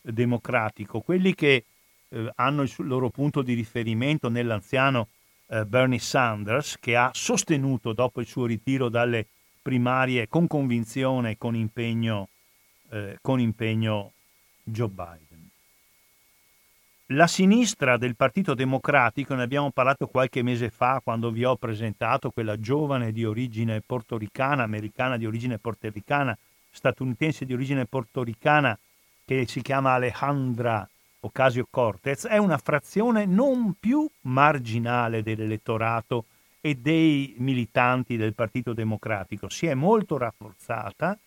democratico, 0.02 1.02
quelli 1.02 1.36
che 1.36 1.66
eh, 2.10 2.32
hanno 2.38 2.64
il 2.64 2.74
loro 2.80 3.12
punto 3.12 3.44
di 3.44 3.54
riferimento 3.54 4.28
nell'anziano 4.28 5.10
eh, 5.48 5.66
Bernie 5.66 6.00
Sanders, 6.00 6.78
che 6.80 6.96
ha 6.96 7.12
sostenuto 7.14 7.94
dopo 7.94 8.22
il 8.22 8.26
suo 8.26 8.48
ritiro 8.48 8.90
dalle 8.90 9.28
primarie 9.62 10.28
con 10.28 10.48
convinzione 10.48 11.32
e 11.32 11.38
con 11.38 11.54
eh, 12.90 13.18
con 13.22 13.40
impegno 13.40 14.12
Joe 14.64 14.90
Biden. 14.90 15.50
La 17.10 17.28
sinistra 17.28 17.98
del 17.98 18.16
Partito 18.16 18.56
Democratico, 18.56 19.36
ne 19.36 19.44
abbiamo 19.44 19.70
parlato 19.70 20.08
qualche 20.08 20.42
mese 20.42 20.72
fa 20.72 21.02
quando 21.04 21.30
vi 21.30 21.46
ho 21.46 21.56
presentato 21.56 22.32
quella 22.32 22.60
giovane 22.60 23.12
di 23.12 23.24
origine 23.24 23.80
portoricana, 23.82 24.64
americana 24.64 25.16
di 25.16 25.28
origine 25.28 25.60
portoricana, 25.60 26.36
statunitense 26.76 27.46
di 27.46 27.54
origine 27.54 27.86
portoricana, 27.86 28.78
che 29.24 29.48
si 29.48 29.62
chiama 29.62 29.94
Alejandra 29.94 30.88
Ocasio-Cortez, 31.22 32.28
è 32.28 32.38
una 32.38 32.58
frazione 32.58 33.26
non 33.26 33.76
più 33.80 34.08
marginale 34.22 35.24
dell'elettorato 35.24 36.26
e 36.62 36.76
dei 36.76 37.34
militanti 37.38 38.18
del 38.18 38.36
Partito 38.36 38.74
Democratico. 38.74 39.50
Si 39.50 39.66
è 39.66 39.74
molto 39.74 40.18
rafforzata 40.18 41.18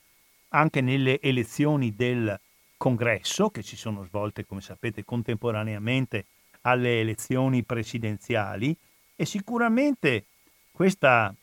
anche 0.51 0.81
nelle 0.81 1.21
elezioni 1.21 1.95
del 1.97 2.39
Congresso, 2.77 3.51
che 3.51 3.63
si 3.63 3.77
sono 3.77 4.05
svolte, 4.05 4.47
come 4.47 4.61
sapete, 4.61 5.05
contemporaneamente 5.05 6.27
alle 6.63 7.01
elezioni 7.01 7.65
presidenziali 7.65 8.77
e 9.17 9.25
sicuramente 9.25 10.25
questa 10.71 11.35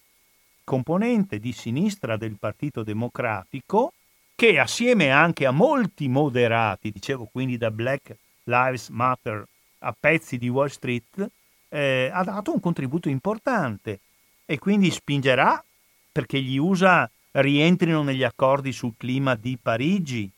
componente 0.66 1.40
di 1.40 1.54
sinistra 1.54 2.18
del 2.18 2.36
Partito 2.38 2.84
Democratico 2.84 3.94
che 4.36 4.60
assieme 4.60 5.12
anche 5.12 5.46
a 5.46 5.52
molti 5.52 6.10
moderati, 6.10 6.92
dicevo 6.92 7.30
quindi 7.32 7.58
da 7.58 7.72
Black 7.72 8.18
Lives 8.44 8.90
Matter 8.90 9.48
a 9.80 9.96
pezzi 9.98 10.38
di 10.38 10.50
Wall 10.50 10.68
Street, 10.68 11.30
eh, 11.70 12.10
ha 12.12 12.24
dato 12.24 12.52
un 12.52 12.60
contributo 12.60 13.08
importante 13.08 14.00
e 14.46 14.60
quindi 14.60 14.92
spingerà 14.92 15.64
perché 16.12 16.42
gli 16.42 16.58
USA 16.58 17.10
rientrino 17.32 18.04
negli 18.04 18.24
accordi 18.24 18.72
sul 18.72 18.94
clima 18.98 19.36
di 19.36 19.58
Parigi, 19.62 20.30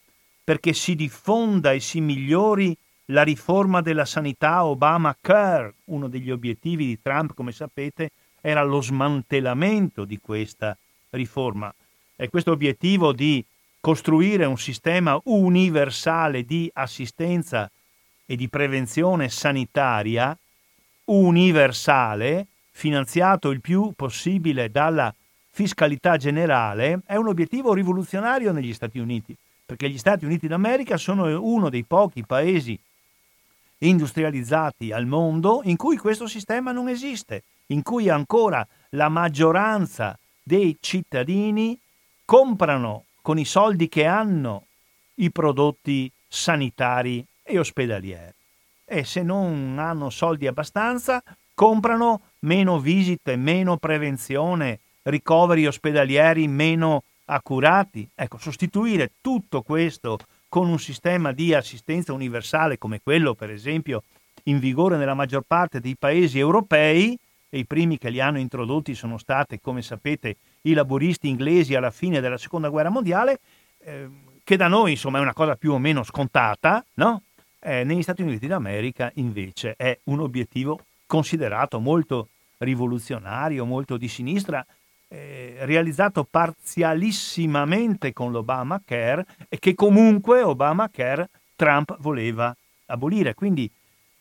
perché 0.43 0.73
si 0.73 0.95
diffonda 0.95 1.71
e 1.71 1.79
si 1.79 2.01
migliori 2.01 2.75
la 3.05 3.23
riforma 3.23 3.81
della 3.81 4.05
sanità 4.05 4.65
Obamacare. 4.65 5.75
Uno 5.85 6.07
degli 6.07 6.31
obiettivi 6.31 6.85
di 6.85 7.01
Trump, 7.01 7.33
come 7.33 7.51
sapete, 7.51 8.11
era 8.47 8.63
lo 8.63 8.81
smantellamento 8.81 10.05
di 10.05 10.19
questa 10.21 10.77
riforma. 11.09 11.73
E 12.15 12.29
questo 12.29 12.51
obiettivo 12.51 13.11
di 13.11 13.43
costruire 13.81 14.45
un 14.45 14.57
sistema 14.57 15.19
universale 15.25 16.45
di 16.45 16.69
assistenza 16.73 17.69
e 18.25 18.35
di 18.37 18.47
prevenzione 18.47 19.27
sanitaria 19.27 20.35
universale, 21.05 22.47
finanziato 22.71 23.49
il 23.49 23.59
più 23.59 23.91
possibile 23.93 24.71
dalla 24.71 25.13
fiscalità 25.51 26.15
generale, 26.15 27.01
è 27.05 27.17
un 27.17 27.27
obiettivo 27.27 27.73
rivoluzionario 27.73 28.53
negli 28.53 28.73
Stati 28.73 28.97
Uniti, 28.97 29.35
perché 29.65 29.89
gli 29.89 29.97
Stati 29.97 30.23
Uniti 30.23 30.47
d'America 30.47 30.95
sono 30.95 31.25
uno 31.43 31.69
dei 31.69 31.83
pochi 31.83 32.23
paesi 32.25 32.79
industrializzati 33.79 34.93
al 34.93 35.05
mondo 35.05 35.59
in 35.65 35.75
cui 35.75 35.97
questo 35.97 36.27
sistema 36.27 36.71
non 36.71 36.87
esiste, 36.87 37.43
in 37.67 37.83
cui 37.83 38.09
ancora 38.09 38.65
la 38.91 39.09
maggioranza 39.09 40.17
dei 40.41 40.77
cittadini 40.79 41.77
comprano 42.25 43.05
con 43.21 43.37
i 43.37 43.45
soldi 43.45 43.89
che 43.89 44.05
hanno 44.05 44.65
i 45.15 45.31
prodotti 45.31 46.11
sanitari 46.27 47.25
e 47.43 47.59
ospedalieri 47.59 48.35
e 48.89 49.03
se 49.03 49.21
non 49.21 49.75
hanno 49.79 50.09
soldi 50.09 50.47
abbastanza 50.47 51.21
comprano 51.53 52.21
meno 52.39 52.79
visite, 52.79 53.35
meno 53.35 53.75
prevenzione, 53.75 54.79
ricoveri 55.03 55.67
ospedalieri 55.67 56.47
meno 56.47 57.03
accurati. 57.25 58.07
Ecco, 58.15 58.37
sostituire 58.37 59.11
tutto 59.19 59.61
questo 59.61 60.19
con 60.47 60.69
un 60.69 60.79
sistema 60.79 61.33
di 61.33 61.53
assistenza 61.53 62.13
universale 62.13 62.77
come 62.77 63.01
quello, 63.03 63.33
per 63.33 63.49
esempio, 63.49 64.03
in 64.43 64.59
vigore 64.59 64.95
nella 64.95 65.13
maggior 65.13 65.43
parte 65.45 65.81
dei 65.81 65.95
paesi 65.97 66.39
europei, 66.39 67.17
e 67.49 67.59
i 67.59 67.65
primi 67.65 67.97
che 67.97 68.09
li 68.09 68.19
hanno 68.19 68.39
introdotti 68.39 68.93
sono 68.95 69.17
stati, 69.17 69.59
come 69.59 69.81
sapete, 69.81 70.37
i 70.63 70.73
laboristi 70.73 71.27
inglesi 71.27 71.75
alla 71.75 71.91
fine 71.91 72.19
della 72.19 72.37
seconda 72.37 72.69
guerra 72.69 72.89
mondiale, 72.89 73.39
eh, 73.79 74.09
che 74.43 74.57
da 74.57 74.67
noi 74.67 74.91
insomma 74.91 75.19
è 75.19 75.21
una 75.21 75.33
cosa 75.33 75.55
più 75.55 75.73
o 75.73 75.77
meno 75.77 76.03
scontata, 76.03 76.83
no? 76.95 77.21
Eh, 77.59 77.83
negli 77.83 78.01
Stati 78.01 78.21
Uniti 78.21 78.47
d'America 78.47 79.11
invece 79.15 79.73
è 79.75 79.97
un 80.05 80.19
obiettivo 80.19 80.79
considerato 81.05 81.79
molto 81.79 82.29
rivoluzionario, 82.59 83.65
molto 83.65 83.97
di 83.97 84.07
sinistra, 84.07 84.65
eh, 85.09 85.57
realizzato 85.61 86.23
parzialissimamente 86.23 88.13
con 88.13 88.31
l'Obamacare 88.31 89.25
e 89.49 89.57
che 89.59 89.73
comunque 89.73 90.41
Obamacare 90.41 91.29
Trump 91.55 91.97
voleva 91.99 92.55
abolire. 92.87 93.33
Quindi 93.33 93.69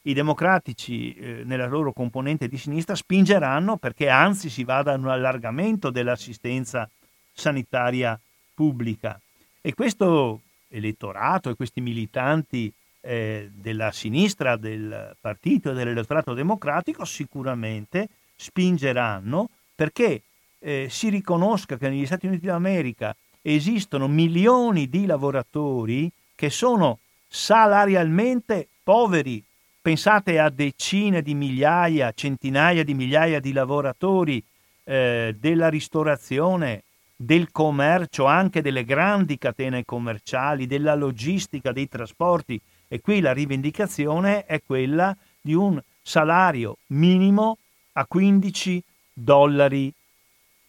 i 0.06 0.14
democratici 0.14 1.14
eh, 1.14 1.42
nella 1.44 1.66
loro 1.66 1.92
componente 1.92 2.48
di 2.48 2.58
sinistra 2.58 2.94
spingeranno 2.94 3.76
perché 3.76 4.08
anzi 4.08 4.48
si 4.50 4.64
vada 4.64 4.92
a 4.92 4.96
un 4.96 5.08
allargamento 5.08 5.90
dell'assistenza 5.90 6.88
sanitaria 7.32 8.18
pubblica. 8.54 9.20
E 9.60 9.74
questo 9.74 10.42
elettorato 10.68 11.50
e 11.50 11.54
questi 11.54 11.80
militanti 11.80 12.72
eh, 13.00 13.50
della 13.52 13.90
sinistra 13.92 14.56
del 14.56 15.16
partito 15.20 15.70
e 15.70 15.74
dell'elettorato 15.74 16.34
democratico 16.34 17.04
sicuramente 17.04 18.08
spingeranno 18.36 19.48
perché 19.74 20.22
eh, 20.58 20.86
si 20.88 21.08
riconosca 21.08 21.76
che 21.76 21.88
negli 21.88 22.06
Stati 22.06 22.26
Uniti 22.26 22.46
d'America 22.46 23.14
esistono 23.42 24.08
milioni 24.08 24.88
di 24.88 25.06
lavoratori 25.06 26.10
che 26.34 26.50
sono 26.50 26.98
salarialmente 27.28 28.68
poveri. 28.82 29.42
Pensate 29.86 30.40
a 30.40 30.50
decine 30.50 31.22
di 31.22 31.32
migliaia, 31.34 32.10
centinaia 32.12 32.82
di 32.82 32.92
migliaia 32.92 33.38
di 33.38 33.52
lavoratori 33.52 34.42
eh, 34.82 35.36
della 35.38 35.68
ristorazione, 35.68 36.82
del 37.14 37.52
commercio, 37.52 38.24
anche 38.24 38.62
delle 38.62 38.84
grandi 38.84 39.38
catene 39.38 39.84
commerciali, 39.84 40.66
della 40.66 40.96
logistica, 40.96 41.70
dei 41.70 41.86
trasporti. 41.86 42.60
E 42.88 43.00
qui 43.00 43.20
la 43.20 43.32
rivendicazione 43.32 44.44
è 44.44 44.60
quella 44.60 45.16
di 45.40 45.54
un 45.54 45.80
salario 46.02 46.78
minimo 46.86 47.58
a 47.92 48.06
15 48.06 48.82
dollari 49.12 49.92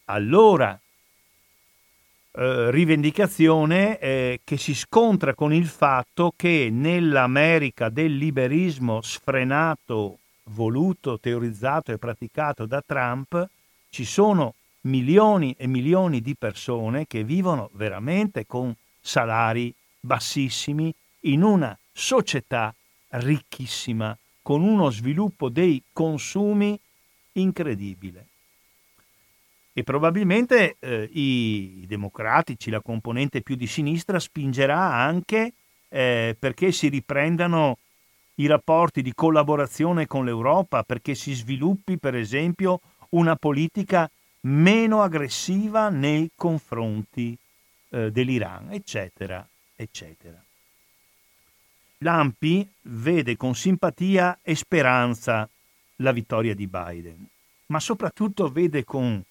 all'ora. 0.06 0.80
Eh, 2.40 2.70
rivendicazione 2.70 3.98
eh, 3.98 4.42
che 4.44 4.58
si 4.58 4.76
scontra 4.76 5.34
con 5.34 5.52
il 5.52 5.66
fatto 5.66 6.34
che 6.36 6.70
nell'America 6.72 7.90
del 7.90 8.16
liberismo 8.16 9.02
sfrenato, 9.02 10.20
voluto, 10.52 11.20
teorizzato 11.20 11.92
e 11.92 11.98
praticato 11.98 12.68
da 12.68 12.84
Trump 12.86 13.50
ci 13.90 14.06
sono 14.06 14.54
milioni 14.82 15.56
e 15.58 15.66
milioni 15.66 16.22
di 16.22 16.36
persone 16.36 17.08
che 17.08 17.24
vivono 17.24 17.72
veramente 17.74 18.46
con 18.46 18.72
salari 19.02 19.74
bassissimi 20.00 20.94
in 21.22 21.42
una 21.42 21.76
società 21.92 22.72
ricchissima, 23.10 24.16
con 24.44 24.62
uno 24.62 24.92
sviluppo 24.92 25.50
dei 25.50 25.82
consumi 25.92 26.80
incredibile. 27.32 28.28
E 29.78 29.84
probabilmente 29.84 30.78
eh, 30.80 31.08
i 31.14 31.86
democratici, 31.88 32.72
la 32.72 32.82
componente 32.82 33.42
più 33.42 33.56
di 33.56 33.68
sinistra, 33.68 34.20
spingerà 34.20 34.92
anche 34.92 35.54
eh, 35.90 36.36
perché 36.40 36.72
si 36.72 36.88
riprendano 36.88 37.78
i 38.38 38.48
rapporti 38.48 39.04
di 39.04 39.14
collaborazione 39.14 40.08
con 40.08 40.26
l'Europa, 40.26 40.82
perché 40.82 41.14
si 41.14 41.32
sviluppi 41.34 42.00
per 42.00 42.16
esempio 42.16 42.80
una 43.10 43.36
politica 43.36 44.10
meno 44.48 45.04
aggressiva 45.04 45.90
nei 45.90 46.32
confronti 46.34 47.38
eh, 47.90 48.12
dell'Iran, 48.12 48.72
eccetera, 48.72 49.48
eccetera. 49.76 50.44
Lampi 52.00 52.68
vede 52.82 53.38
con 53.38 53.54
simpatia 53.54 54.40
e 54.42 54.56
speranza 54.56 55.48
la 55.98 56.12
vittoria 56.12 56.56
di 56.56 56.66
Biden, 56.66 57.28
ma 57.68 57.80
soprattutto 57.80 58.50
vede 58.50 58.84
con 58.84 59.24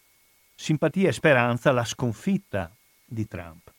simpatia 0.57 1.11
e 1.11 1.13
speranza 1.13 1.71
la 1.71 1.85
sconfitta 1.85 2.75
di 3.05 3.29
Trump. 3.29 3.71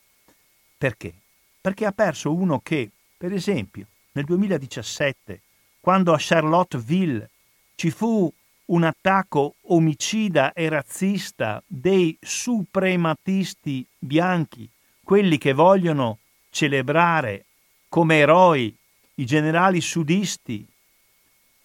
Perché? 0.78 1.14
Perché 1.60 1.86
ha 1.86 1.92
perso 1.92 2.34
uno 2.34 2.60
che, 2.60 2.92
per 3.18 3.34
esempio, 3.34 3.88
nel 4.14 4.24
2017, 4.26 5.42
quando 5.82 6.14
a 6.14 6.18
Charlottesville 6.20 7.30
ci 7.76 7.90
fu 7.90 8.32
un 8.66 8.84
attacco 8.84 9.56
omicida 9.64 10.54
e 10.54 10.70
razzista 10.70 11.62
dei 11.66 12.18
suprematisti 12.22 13.86
bianchi, 13.98 14.70
quelli 15.04 15.38
che 15.38 15.54
vogliono 15.54 16.20
celebrare 16.50 17.46
come 17.90 18.18
eroi 18.18 18.76
i 19.16 19.26
generali 19.26 19.82
sudisti 19.82 20.66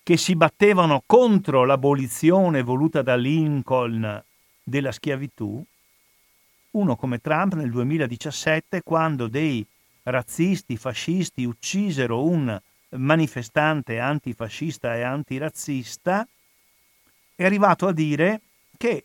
che 0.02 0.16
si 0.16 0.34
battevano 0.34 1.02
contro 1.06 1.64
l'abolizione 1.64 2.62
voluta 2.62 3.02
da 3.02 3.14
Lincoln 3.14 4.24
della 4.72 4.90
schiavitù, 4.90 5.62
uno 6.70 6.96
come 6.96 7.20
Trump 7.20 7.52
nel 7.52 7.70
2017 7.70 8.82
quando 8.82 9.28
dei 9.28 9.64
razzisti 10.04 10.78
fascisti 10.78 11.44
uccisero 11.44 12.24
un 12.24 12.58
manifestante 12.96 13.98
antifascista 13.98 14.96
e 14.96 15.02
antirazzista, 15.02 16.26
è 17.34 17.44
arrivato 17.44 17.86
a 17.86 17.92
dire 17.92 18.40
che 18.78 19.04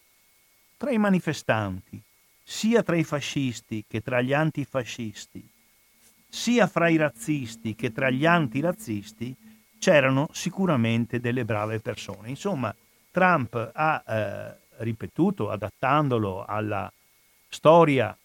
tra 0.77 0.91
i 0.91 0.97
manifestanti, 0.97 2.01
sia 2.45 2.81
tra 2.81 2.95
i 2.95 3.03
fascisti 3.03 3.83
che 3.85 3.99
tra 3.99 4.21
gli 4.21 4.31
antifascisti, 4.31 5.45
sia 6.29 6.67
fra 6.67 6.87
i 6.87 6.95
razzisti 6.95 7.75
che 7.75 7.91
tra 7.91 8.09
gli 8.09 8.25
antirazzisti, 8.25 9.35
c'erano 9.79 10.29
sicuramente 10.31 11.19
delle 11.19 11.43
brave 11.43 11.81
persone. 11.81 12.29
Insomma, 12.29 12.73
Trump 13.11 13.71
ha 13.73 14.03
eh, 14.07 14.66
ripetuto, 14.79 15.49
adattandolo 15.49 16.45
alla 16.45 16.91
storia 17.47 18.15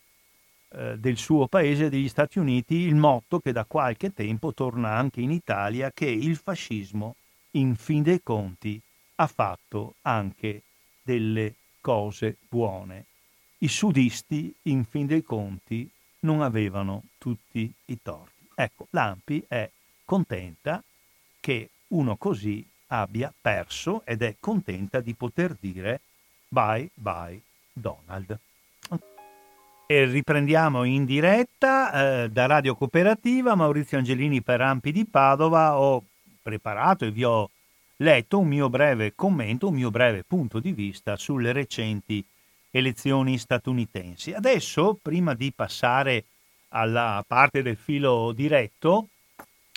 eh, 0.68 0.98
del 0.98 1.16
suo 1.16 1.46
paese, 1.48 1.88
degli 1.88 2.08
Stati 2.08 2.38
Uniti, 2.38 2.74
il 2.74 2.94
motto 2.94 3.40
che 3.40 3.52
da 3.52 3.64
qualche 3.64 4.12
tempo 4.12 4.54
torna 4.54 4.96
anche 4.96 5.20
in 5.20 5.30
Italia, 5.30 5.90
che 5.92 6.06
il 6.06 6.36
fascismo, 6.36 7.16
in 7.52 7.76
fin 7.76 8.02
dei 8.02 8.22
conti, 8.22 8.80
ha 9.16 9.26
fatto 9.26 9.94
anche 10.02 10.62
delle 11.02 11.54
cose 11.80 12.36
buone. 12.48 13.04
I 13.58 13.68
sudisti, 13.68 14.54
in 14.62 14.84
fin 14.84 15.06
dei 15.06 15.22
conti, 15.22 15.88
non 16.20 16.40
avevano 16.40 17.02
tutti 17.18 17.72
i 17.86 17.98
torti. 18.02 18.48
Ecco, 18.54 18.86
l'Ampi 18.90 19.44
è 19.46 19.68
contenta 20.04 20.82
che 21.40 21.68
uno 21.88 22.16
così 22.16 22.64
abbia 22.88 23.32
perso 23.40 24.02
ed 24.04 24.22
è 24.22 24.36
contenta 24.38 25.00
di 25.00 25.14
poter 25.14 25.56
dire 25.58 26.00
bye 26.52 26.88
bye 26.94 27.40
Donald. 27.72 28.38
E 29.86 30.04
riprendiamo 30.04 30.84
in 30.84 31.04
diretta 31.04 32.22
eh, 32.22 32.30
da 32.30 32.46
Radio 32.46 32.74
Cooperativa, 32.74 33.54
Maurizio 33.54 33.98
Angelini 33.98 34.42
per 34.42 34.60
Ampi 34.60 34.92
di 34.92 35.04
Padova, 35.04 35.78
ho 35.78 36.02
preparato 36.42 37.04
e 37.04 37.10
vi 37.10 37.24
ho 37.24 37.50
letto 37.96 38.38
un 38.38 38.48
mio 38.48 38.68
breve 38.68 39.14
commento, 39.14 39.68
un 39.68 39.74
mio 39.74 39.90
breve 39.90 40.24
punto 40.24 40.60
di 40.60 40.72
vista 40.72 41.16
sulle 41.16 41.52
recenti 41.52 42.24
elezioni 42.70 43.38
statunitensi. 43.38 44.32
Adesso, 44.32 44.98
prima 45.00 45.34
di 45.34 45.52
passare 45.52 46.24
alla 46.68 47.22
parte 47.26 47.62
del 47.62 47.76
filo 47.76 48.32
diretto, 48.32 49.08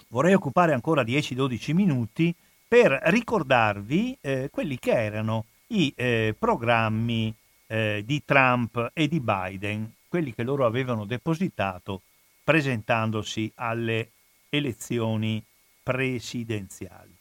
vorrei 0.10 0.34
occupare 0.34 0.74
ancora 0.74 1.04
10-12 1.04 1.74
minuti 1.74 2.34
per 2.68 2.98
ricordarvi 3.06 4.18
eh, 4.22 4.50
quelli 4.52 4.80
che 4.80 4.92
erano 4.92 5.46
i 5.68 5.94
eh, 5.96 6.36
programmi 6.38 7.34
eh, 7.68 8.04
di 8.06 8.24
Trump 8.24 8.92
e 8.94 9.08
di 9.08 9.20
Biden, 9.20 9.92
quelli 10.08 10.34
che 10.34 10.44
loro 10.44 10.66
avevano 10.66 11.06
depositato 11.06 12.02
presentandosi 12.44 13.52
alle 13.56 14.12
elezioni 14.50 15.44
presidenziali. 15.82 17.14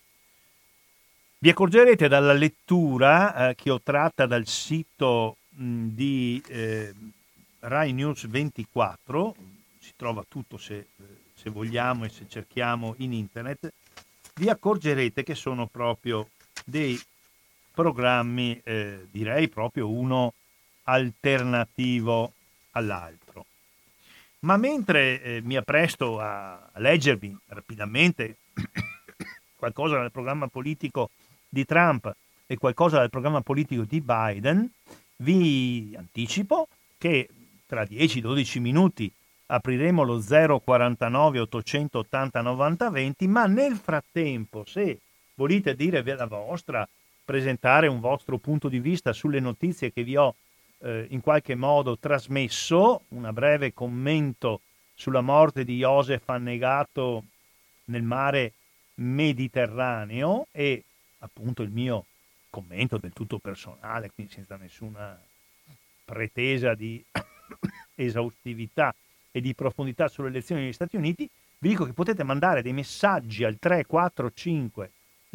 Vi 1.38 1.48
accorgerete 1.50 2.08
dalla 2.08 2.32
lettura 2.32 3.50
eh, 3.50 3.54
che 3.54 3.70
ho 3.70 3.80
tratta 3.82 4.26
dal 4.26 4.46
sito 4.46 5.36
mh, 5.50 5.86
di 5.88 6.42
eh, 6.48 6.94
Rai 7.60 7.92
News 7.92 8.26
24, 8.26 9.34
si 9.78 9.92
trova 9.96 10.24
tutto 10.26 10.56
se, 10.56 10.86
se 11.34 11.50
vogliamo 11.50 12.04
e 12.04 12.08
se 12.08 12.26
cerchiamo 12.28 12.94
in 12.98 13.12
internet, 13.12 13.72
vi 14.36 14.48
accorgerete 14.48 15.22
che 15.22 15.34
sono 15.34 15.66
proprio 15.66 16.28
dei 16.64 16.98
programmi, 17.74 18.60
eh, 18.62 19.06
direi 19.10 19.48
proprio 19.48 19.90
uno 19.90 20.32
alternativo 20.84 22.32
all'altro. 22.70 23.46
Ma 24.40 24.56
mentre 24.56 25.22
eh, 25.22 25.40
mi 25.42 25.56
appresto 25.56 26.20
a, 26.20 26.70
a 26.72 26.78
leggervi 26.78 27.36
rapidamente 27.48 28.36
qualcosa 29.56 29.98
del 29.98 30.12
programma 30.12 30.46
politico 30.46 31.10
di 31.48 31.64
Trump 31.64 32.14
e 32.46 32.56
qualcosa 32.56 33.00
del 33.00 33.10
programma 33.10 33.40
politico 33.40 33.82
di 33.82 34.00
Biden, 34.00 34.70
vi 35.16 35.94
anticipo 35.96 36.68
che 36.98 37.28
tra 37.66 37.82
10-12 37.82 38.60
minuti 38.60 39.10
apriremo 39.46 40.02
lo 40.02 40.20
049 40.20 41.38
880 41.40 42.40
90 42.40 42.90
20, 42.90 43.26
ma 43.28 43.46
nel 43.46 43.76
frattempo, 43.76 44.64
se 44.66 44.98
volete 45.34 45.74
dire 45.74 46.02
la 46.02 46.26
vostra, 46.26 46.86
presentare 47.24 47.86
un 47.86 48.00
vostro 48.00 48.38
punto 48.38 48.68
di 48.68 48.78
vista 48.78 49.12
sulle 49.12 49.40
notizie 49.40 49.92
che 49.92 50.04
vi 50.04 50.16
ho 50.16 50.34
eh, 50.78 51.06
in 51.10 51.20
qualche 51.20 51.54
modo 51.54 51.98
trasmesso, 51.98 53.02
un 53.08 53.28
breve 53.32 53.72
commento 53.72 54.60
sulla 54.94 55.22
morte 55.22 55.64
di 55.64 55.78
Josef 55.78 56.28
annegato 56.28 57.24
nel 57.86 58.02
mare 58.02 58.52
Mediterraneo 58.96 60.46
e 60.52 60.84
appunto 61.18 61.62
il 61.62 61.70
mio 61.70 62.04
commento 62.50 62.98
del 62.98 63.12
tutto 63.12 63.38
personale, 63.38 64.10
quindi 64.14 64.32
senza 64.32 64.56
nessuna 64.56 65.18
pretesa 66.04 66.74
di 66.74 67.02
esaustività 67.96 68.94
e 69.32 69.40
di 69.40 69.54
profondità 69.54 70.06
sulle 70.06 70.28
elezioni 70.28 70.62
negli 70.62 70.72
Stati 70.72 70.96
Uniti, 70.96 71.28
vi 71.58 71.70
dico 71.70 71.84
che 71.84 71.92
potete 71.92 72.22
mandare 72.22 72.62
dei 72.62 72.72
messaggi 72.72 73.42
al 73.42 73.56
345 73.58 74.90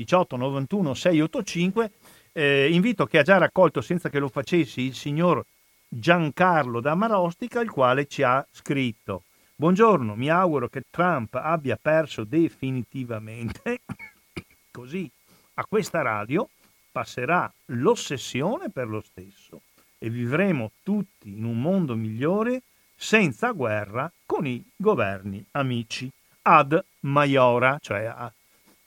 18 0.06 0.38
91 0.38 0.94
685. 0.94 1.92
Eh, 2.32 2.72
invito 2.72 3.06
che 3.06 3.18
ha 3.18 3.24
già 3.24 3.38
raccolto 3.38 3.82
senza 3.82 4.10
che 4.10 4.20
lo 4.20 4.30
facessi 4.30 4.82
il 4.82 4.96
signor 4.96 5.44
Giancarlo 5.90 6.80
da 6.80 6.96
Marostica, 6.96 7.60
il 7.60 7.70
quale 7.70 8.06
ci 8.06 8.24
ha 8.24 8.46
scritto. 8.50 9.24
Buongiorno, 9.56 10.16
mi 10.16 10.30
auguro 10.30 10.70
che 10.70 10.84
Trump 10.90 11.36
abbia 11.36 11.78
perso 11.82 12.24
definitivamente, 12.24 13.82
così 14.72 15.10
a 15.56 15.66
questa 15.68 16.02
radio 16.02 16.48
passerà 16.92 17.52
l'ossessione 17.66 18.70
per 18.70 18.88
lo 18.88 19.02
stesso 19.02 19.64
e 19.98 20.10
vivremo 20.10 20.72
tutti 20.82 21.30
in 21.30 21.44
un 21.44 21.60
mondo 21.60 21.96
migliore 21.96 22.62
senza 22.96 23.52
guerra 23.52 24.10
con 24.26 24.48
i 24.48 24.64
governi 24.78 25.44
amici. 25.52 26.10
Ad 26.44 26.82
Maiora, 27.02 27.78
cioè 27.82 28.06
a, 28.06 28.32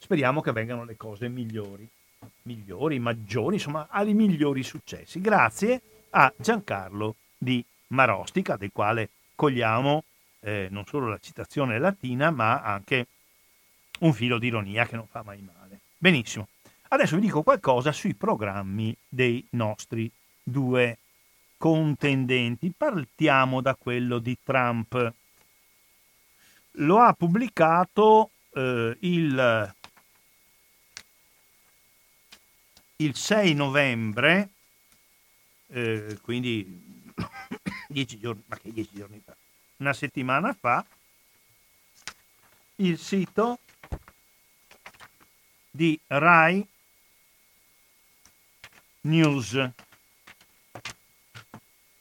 speriamo 0.03 0.41
che 0.41 0.51
vengano 0.51 0.83
le 0.83 0.97
cose 0.97 1.29
migliori, 1.29 1.87
migliori, 2.41 2.99
maggiori, 2.99 3.55
insomma, 3.55 3.87
ai 3.89 4.13
migliori 4.13 4.61
successi. 4.61 5.21
Grazie 5.21 5.81
a 6.09 6.31
Giancarlo 6.35 7.15
di 7.37 7.63
Marostica, 7.87 8.57
del 8.57 8.71
quale 8.73 9.09
cogliamo 9.33 10.03
eh, 10.41 10.67
non 10.69 10.85
solo 10.85 11.07
la 11.07 11.19
citazione 11.19 11.79
latina, 11.79 12.31
ma 12.31 12.61
anche 12.61 13.07
un 13.99 14.11
filo 14.11 14.39
di 14.39 14.47
ironia 14.47 14.85
che 14.85 14.97
non 14.97 15.07
fa 15.07 15.23
mai 15.23 15.41
male. 15.41 15.79
Benissimo. 15.97 16.49
Adesso 16.89 17.15
vi 17.15 17.21
dico 17.21 17.41
qualcosa 17.41 17.93
sui 17.93 18.13
programmi 18.13 18.93
dei 19.07 19.47
nostri 19.51 20.11
due 20.43 20.97
contendenti. 21.57 22.73
Partiamo 22.75 23.61
da 23.61 23.73
quello 23.75 24.19
di 24.19 24.37
Trump. 24.43 25.13
Lo 26.71 26.99
ha 26.99 27.13
pubblicato 27.13 28.31
eh, 28.53 28.97
il, 28.99 29.73
il 32.97 33.15
6 33.15 33.53
novembre, 33.53 34.49
eh, 35.67 36.17
quindi 36.21 37.11
dieci 37.87 38.19
giorni, 38.19 38.43
ma 38.47 38.57
che 38.57 38.71
dieci 38.71 38.91
giorni 38.93 39.21
fa? 39.23 39.35
Una 39.77 39.93
settimana 39.93 40.53
fa, 40.53 40.85
il 42.77 42.97
sito 42.97 43.59
di 45.69 45.99
Rai 46.07 46.65
News. 49.01 49.53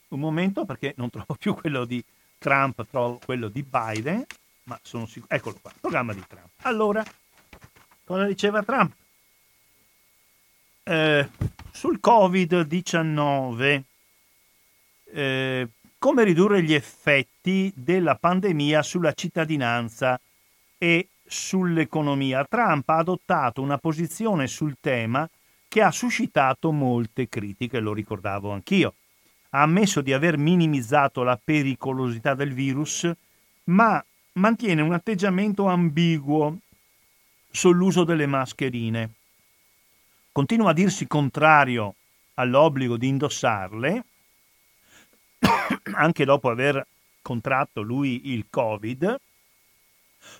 Un 0.08 0.20
momento 0.20 0.64
perché 0.64 0.92
non 0.98 1.08
trovo 1.10 1.34
più 1.34 1.54
quello 1.54 1.84
di 1.84 2.04
Trump, 2.38 2.86
trovo 2.90 3.18
quello 3.24 3.48
di 3.48 3.62
Biden, 3.62 4.24
ma 4.64 4.78
sono 4.82 5.06
sicuro. 5.06 5.34
Eccolo 5.34 5.58
qua, 5.60 5.72
programma 5.80 6.12
di 6.12 6.22
Trump. 6.26 6.50
Allora, 6.62 7.02
cosa 8.04 8.26
diceva 8.26 8.62
Trump? 8.62 8.94
Eh, 10.84 11.28
sul 11.70 12.00
Covid-19, 12.02 13.82
eh, 15.12 15.68
come 15.96 16.24
ridurre 16.24 16.62
gli 16.62 16.74
effetti 16.74 17.72
della 17.74 18.16
pandemia 18.16 18.82
sulla 18.82 19.12
cittadinanza 19.12 20.20
e 20.76 21.06
sull'economia. 21.24 22.44
Trump 22.44 22.88
ha 22.88 22.96
adottato 22.96 23.62
una 23.62 23.78
posizione 23.78 24.48
sul 24.48 24.76
tema 24.80 25.28
che 25.68 25.82
ha 25.82 25.92
suscitato 25.92 26.72
molte 26.72 27.28
critiche, 27.28 27.78
lo 27.78 27.92
ricordavo 27.92 28.50
anch'io. 28.50 28.94
Ha 29.50 29.62
ammesso 29.62 30.00
di 30.00 30.12
aver 30.12 30.36
minimizzato 30.36 31.22
la 31.22 31.38
pericolosità 31.42 32.34
del 32.34 32.52
virus, 32.52 33.08
ma 33.64 34.04
mantiene 34.32 34.82
un 34.82 34.92
atteggiamento 34.92 35.66
ambiguo 35.66 36.58
sull'uso 37.50 38.02
delle 38.02 38.26
mascherine. 38.26 39.10
Continua 40.32 40.70
a 40.70 40.72
dirsi 40.72 41.06
contrario 41.06 41.94
all'obbligo 42.34 42.96
di 42.96 43.06
indossarle, 43.06 44.04
anche 45.94 46.24
dopo 46.24 46.48
aver 46.48 46.86
contratto 47.20 47.82
lui 47.82 48.32
il 48.32 48.46
Covid, 48.48 49.20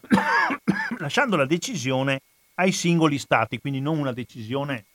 lasciando 0.97 1.37
la 1.37 1.45
decisione 1.45 2.23
ai 2.55 2.73
singoli 2.73 3.19
stati, 3.19 3.61
quindi 3.61 3.81
non 3.81 3.99
una 3.99 4.13
decisione 4.13 4.87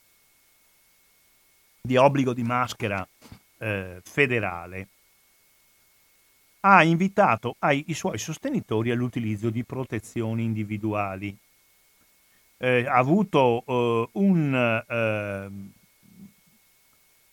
di 1.79 1.95
obbligo 1.95 2.33
di 2.33 2.41
maschera 2.41 3.07
eh, 3.59 4.01
federale, 4.03 4.87
ha 6.61 6.83
invitato 6.83 7.55
ai, 7.59 7.83
i 7.87 7.93
suoi 7.93 8.17
sostenitori 8.17 8.89
all'utilizzo 8.89 9.51
di 9.51 9.63
protezioni 9.63 10.43
individuali. 10.43 11.37
Eh, 12.59 12.85
ha 12.87 12.95
avuto 12.95 13.63
eh, 13.67 14.09
un, 14.13 14.83
eh, 14.87 15.49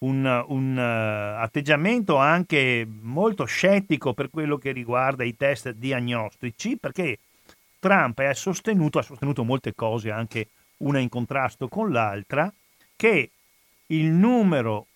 un, 0.05 0.45
un 0.49 0.77
uh, 0.77 1.43
atteggiamento 1.43 2.17
anche 2.17 2.87
molto 2.87 3.47
scettico 3.47 4.13
per 4.13 4.29
quello 4.29 4.59
che 4.59 4.73
riguarda 4.73 5.25
i 5.25 5.35
test 5.35 5.71
diagnostici, 5.71 6.77
perché 6.77 7.19
Trump 7.79 8.19
ha 8.19 8.35
sostenuto, 8.35 8.99
ha 8.99 9.03
sostenuto 9.03 9.45
molte 9.45 9.75
cose, 9.75 10.11
anche 10.11 10.49
una 10.79 10.99
in 10.99 11.09
contrasto 11.09 11.69
con 11.69 11.91
l'altra, 11.91 12.53
che 12.95 13.31
il 13.87 14.07
numero 14.07 14.87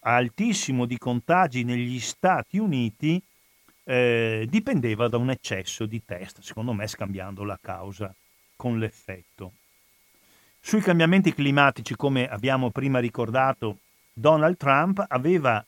altissimo 0.00 0.84
di 0.84 0.98
contagi 0.98 1.64
negli 1.64 1.98
Stati 2.00 2.58
Uniti 2.58 3.20
eh, 3.84 4.46
dipendeva 4.48 5.08
da 5.08 5.16
un 5.16 5.30
eccesso 5.30 5.86
di 5.86 6.04
test, 6.04 6.40
secondo 6.40 6.72
me 6.74 6.86
scambiando 6.86 7.44
la 7.44 7.58
causa 7.60 8.14
con 8.56 8.78
l'effetto. 8.78 9.52
Sui 10.60 10.80
cambiamenti 10.80 11.32
climatici, 11.32 11.94
come 11.94 12.28
abbiamo 12.28 12.70
prima 12.70 12.98
ricordato, 12.98 13.78
Donald 14.12 14.56
Trump 14.56 15.04
aveva 15.06 15.64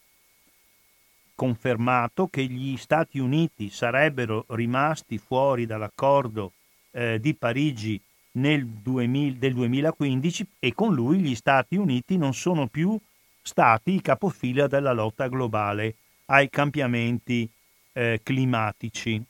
confermato 1.35 2.27
che 2.27 2.45
gli 2.47 2.77
Stati 2.77 3.21
Uniti 3.21 3.71
sarebbero 3.71 4.45
rimasti 4.49 5.19
fuori 5.19 5.67
dall'accordo 5.67 6.53
eh, 6.91 7.21
di 7.21 7.35
Parigi 7.35 8.01
nel 8.33 8.67
2000, 8.67 9.39
del 9.39 9.55
2015 9.55 10.47
e 10.59 10.75
con 10.75 10.95
lui 10.95 11.21
gli 11.21 11.37
Stati 11.37 11.77
Uniti 11.77 12.17
non 12.17 12.35
sono 12.35 12.67
più 12.67 12.99
stati 13.41 13.95
i 13.95 14.03
capofila 14.03 14.67
della 14.67 14.93
lotta 14.93 15.29
globale 15.29 15.95
ai 16.27 16.51
cambiamenti 16.51 17.49
eh, 17.93 18.21
climatici. 18.23 19.23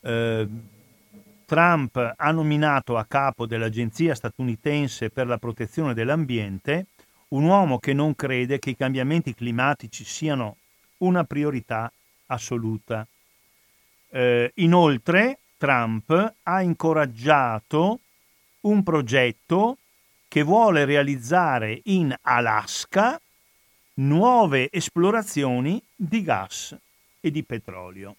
Eh, 0.00 0.48
Trump 1.54 2.14
ha 2.16 2.32
nominato 2.32 2.96
a 2.96 3.04
capo 3.04 3.46
dell'Agenzia 3.46 4.16
statunitense 4.16 5.10
per 5.10 5.28
la 5.28 5.38
protezione 5.38 5.94
dell'ambiente 5.94 6.86
un 7.28 7.44
uomo 7.44 7.78
che 7.78 7.92
non 7.92 8.16
crede 8.16 8.58
che 8.58 8.70
i 8.70 8.76
cambiamenti 8.76 9.34
climatici 9.34 10.02
siano 10.02 10.56
una 10.98 11.22
priorità 11.22 11.92
assoluta. 12.26 13.06
Eh, 14.10 14.50
inoltre, 14.56 15.38
Trump 15.56 16.34
ha 16.42 16.60
incoraggiato 16.60 18.00
un 18.62 18.82
progetto 18.82 19.78
che 20.26 20.42
vuole 20.42 20.84
realizzare 20.84 21.82
in 21.84 22.12
Alaska 22.22 23.20
nuove 23.94 24.68
esplorazioni 24.72 25.80
di 25.94 26.20
gas 26.20 26.76
e 27.20 27.30
di 27.30 27.44
petrolio. 27.44 28.16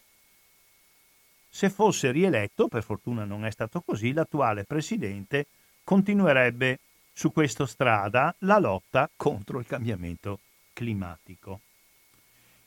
Se 1.56 1.70
fosse 1.70 2.12
rieletto, 2.12 2.68
per 2.68 2.84
fortuna 2.84 3.24
non 3.24 3.46
è 3.46 3.50
stato 3.50 3.80
così, 3.80 4.12
l'attuale 4.12 4.66
presidente 4.66 5.46
continuerebbe 5.86 6.80
su 7.14 7.32
questa 7.32 7.66
strada 7.66 8.36
la 8.40 8.60
lotta 8.60 9.10
contro 9.16 9.60
il 9.60 9.66
cambiamento 9.66 10.40
climatico. 10.74 11.62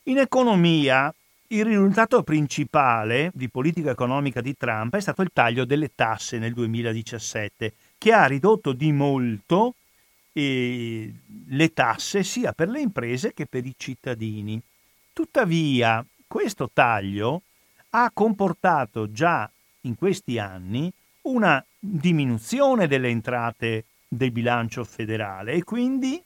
In 0.05 0.17
economia, 0.17 1.13
il 1.49 1.65
risultato 1.65 2.23
principale 2.23 3.29
di 3.35 3.47
politica 3.47 3.91
economica 3.91 4.41
di 4.41 4.57
Trump 4.57 4.95
è 4.95 5.01
stato 5.01 5.21
il 5.21 5.29
taglio 5.31 5.65
delle 5.65 5.91
tasse 5.93 6.39
nel 6.39 6.53
2017, 6.53 7.73
che 7.95 8.11
ha 8.11 8.25
ridotto 8.25 8.73
di 8.73 8.91
molto 8.91 9.75
eh, 10.33 11.13
le 11.45 11.73
tasse 11.73 12.23
sia 12.23 12.53
per 12.53 12.69
le 12.69 12.81
imprese 12.81 13.35
che 13.35 13.45
per 13.45 13.67
i 13.67 13.75
cittadini. 13.77 14.59
Tuttavia, 15.13 16.03
questo 16.25 16.71
taglio 16.73 17.43
ha 17.91 18.11
comportato 18.13 19.11
già 19.11 19.49
in 19.81 19.95
questi 19.95 20.37
anni 20.37 20.91
una 21.21 21.63
diminuzione 21.79 22.87
delle 22.87 23.09
entrate 23.09 23.85
del 24.07 24.31
bilancio 24.31 24.83
federale 24.83 25.53
e 25.53 25.63
quindi 25.63 26.21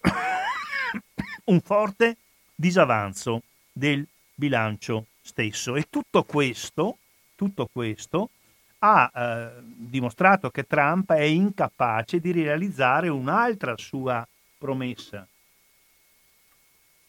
un 1.44 1.60
forte 1.60 2.16
disavanzo 2.54 3.42
del 3.72 4.06
bilancio 4.34 5.06
stesso. 5.20 5.76
E 5.76 5.86
tutto 5.88 6.24
questo, 6.24 6.98
tutto 7.34 7.68
questo 7.72 8.30
ha 8.78 9.10
eh, 9.14 9.50
dimostrato 9.62 10.50
che 10.50 10.66
Trump 10.66 11.12
è 11.12 11.22
incapace 11.22 12.20
di 12.20 12.32
realizzare 12.32 13.08
un'altra 13.08 13.76
sua 13.76 14.26
promessa, 14.58 15.26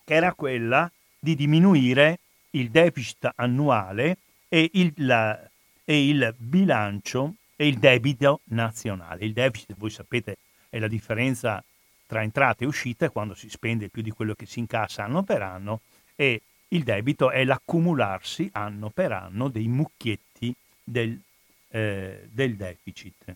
che 0.03 0.13
era 0.13 0.33
quella 0.33 0.91
di 1.17 1.35
diminuire 1.35 2.19
il 2.51 2.69
deficit 2.69 3.31
annuale 3.35 4.17
e 4.47 4.69
il, 4.73 4.93
la, 4.97 5.39
e 5.83 6.07
il 6.07 6.33
bilancio 6.37 7.35
e 7.55 7.67
il 7.67 7.77
debito 7.77 8.41
nazionale. 8.45 9.25
Il 9.25 9.33
deficit, 9.33 9.75
voi 9.77 9.89
sapete, 9.89 10.37
è 10.69 10.79
la 10.79 10.87
differenza 10.87 11.63
tra 12.07 12.23
entrate 12.23 12.63
e 12.63 12.67
uscite 12.67 13.09
quando 13.09 13.35
si 13.35 13.49
spende 13.49 13.87
più 13.87 14.01
di 14.01 14.11
quello 14.11 14.33
che 14.33 14.45
si 14.45 14.59
incassa 14.59 15.03
anno 15.03 15.23
per 15.23 15.41
anno 15.41 15.81
e 16.15 16.41
il 16.69 16.83
debito 16.83 17.31
è 17.31 17.43
l'accumularsi 17.43 18.49
anno 18.53 18.89
per 18.89 19.11
anno 19.11 19.47
dei 19.47 19.67
mucchietti 19.67 20.53
del, 20.83 21.17
eh, 21.69 22.27
del 22.29 22.55
deficit. 22.55 23.35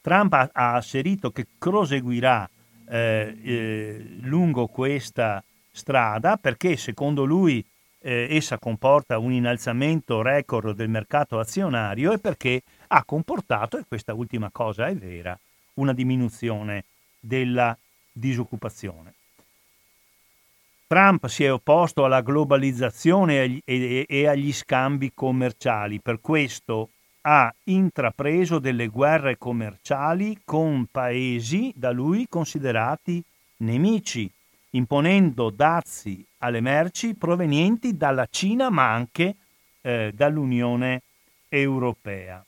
Trump 0.00 0.32
ha, 0.32 0.50
ha, 0.52 0.74
asserito 0.74 1.30
che 1.30 1.46
proseguirà 1.58 2.48
eh, 2.88 3.36
eh, 3.42 4.06
lungo 4.20 4.66
questa 4.66 5.42
strada 5.70 6.36
perché 6.36 6.76
secondo 6.76 7.24
lui 7.24 7.64
eh, 8.02 8.26
essa 8.30 8.58
comporta 8.58 9.18
un 9.18 9.32
innalzamento 9.32 10.22
record 10.22 10.74
del 10.74 10.88
mercato 10.88 11.38
azionario 11.38 12.12
e 12.12 12.18
perché 12.18 12.62
ha 12.88 13.04
comportato, 13.04 13.78
e 13.78 13.84
questa 13.86 14.12
ultima 14.12 14.50
cosa 14.50 14.86
è 14.86 14.94
vera, 14.94 15.38
una 15.74 15.92
diminuzione 15.92 16.84
della 17.18 17.76
disoccupazione. 18.12 19.14
Trump 20.86 21.26
si 21.26 21.44
è 21.44 21.50
opposto 21.50 22.04
alla 22.04 22.20
globalizzazione 22.20 23.62
e, 23.64 24.26
agli 24.26 24.52
scambi 24.52 25.12
commerciali, 25.14 26.00
per 26.00 26.20
questo 26.20 26.90
ha 27.22 27.54
intrapreso 27.64 28.58
delle 28.58 28.88
guerre 28.88 29.38
commerciali 29.38 30.40
con 30.44 30.86
paesi 30.90 31.72
da 31.74 31.92
lui 31.92 32.26
considerati 32.28 33.22
nemici, 33.58 34.30
imponendo 34.74 35.50
dazi 35.50 36.24
alle 36.38 36.60
merci 36.60 37.14
provenienti 37.14 37.96
dalla 37.96 38.26
Cina 38.30 38.70
ma 38.70 38.92
anche 38.92 39.36
eh, 39.80 40.12
dall'Unione 40.14 41.02
Europea. 41.48 42.44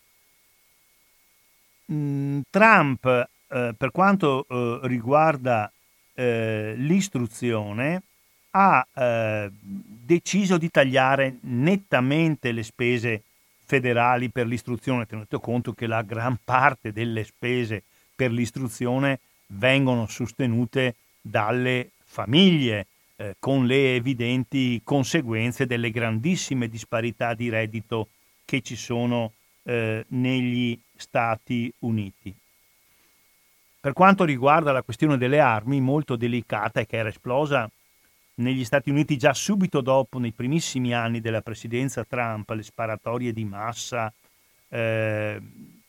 Mm, 1.92 2.40
Trump, 2.50 3.04
eh, 3.04 3.74
per 3.76 3.90
quanto 3.90 4.46
eh, 4.48 4.80
riguarda 4.84 5.70
eh, 6.14 6.74
l'istruzione, 6.76 8.02
ha 8.50 8.86
eh, 8.94 9.50
deciso 9.52 10.56
di 10.58 10.70
tagliare 10.70 11.38
nettamente 11.40 12.52
le 12.52 12.62
spese 12.62 13.22
federali 13.64 14.30
per 14.30 14.46
l'istruzione, 14.46 15.06
tenuto 15.06 15.40
conto 15.40 15.72
che 15.72 15.86
la 15.86 16.02
gran 16.02 16.38
parte 16.42 16.92
delle 16.92 17.24
spese 17.24 17.82
per 18.14 18.30
l'istruzione 18.30 19.18
vengono 19.48 20.06
sostenute 20.06 20.94
dalle 21.20 21.90
famiglie, 22.14 22.86
eh, 23.16 23.34
con 23.40 23.66
le 23.66 23.96
evidenti 23.96 24.80
conseguenze 24.84 25.66
delle 25.66 25.90
grandissime 25.90 26.68
disparità 26.68 27.34
di 27.34 27.48
reddito 27.48 28.08
che 28.44 28.60
ci 28.60 28.76
sono 28.76 29.32
eh, 29.64 30.04
negli 30.08 30.78
Stati 30.94 31.72
Uniti. 31.80 32.32
Per 33.80 33.92
quanto 33.92 34.24
riguarda 34.24 34.72
la 34.72 34.82
questione 34.82 35.18
delle 35.18 35.40
armi, 35.40 35.80
molto 35.80 36.16
delicata 36.16 36.80
e 36.80 36.86
che 36.86 36.96
era 36.96 37.08
esplosa 37.08 37.68
negli 38.36 38.64
Stati 38.64 38.90
Uniti 38.90 39.18
già 39.18 39.34
subito 39.34 39.80
dopo, 39.80 40.18
nei 40.18 40.32
primissimi 40.32 40.94
anni 40.94 41.20
della 41.20 41.42
presidenza 41.42 42.04
Trump, 42.04 42.48
le 42.50 42.62
sparatorie 42.62 43.32
di 43.32 43.44
massa, 43.44 44.12
eh, 44.68 45.40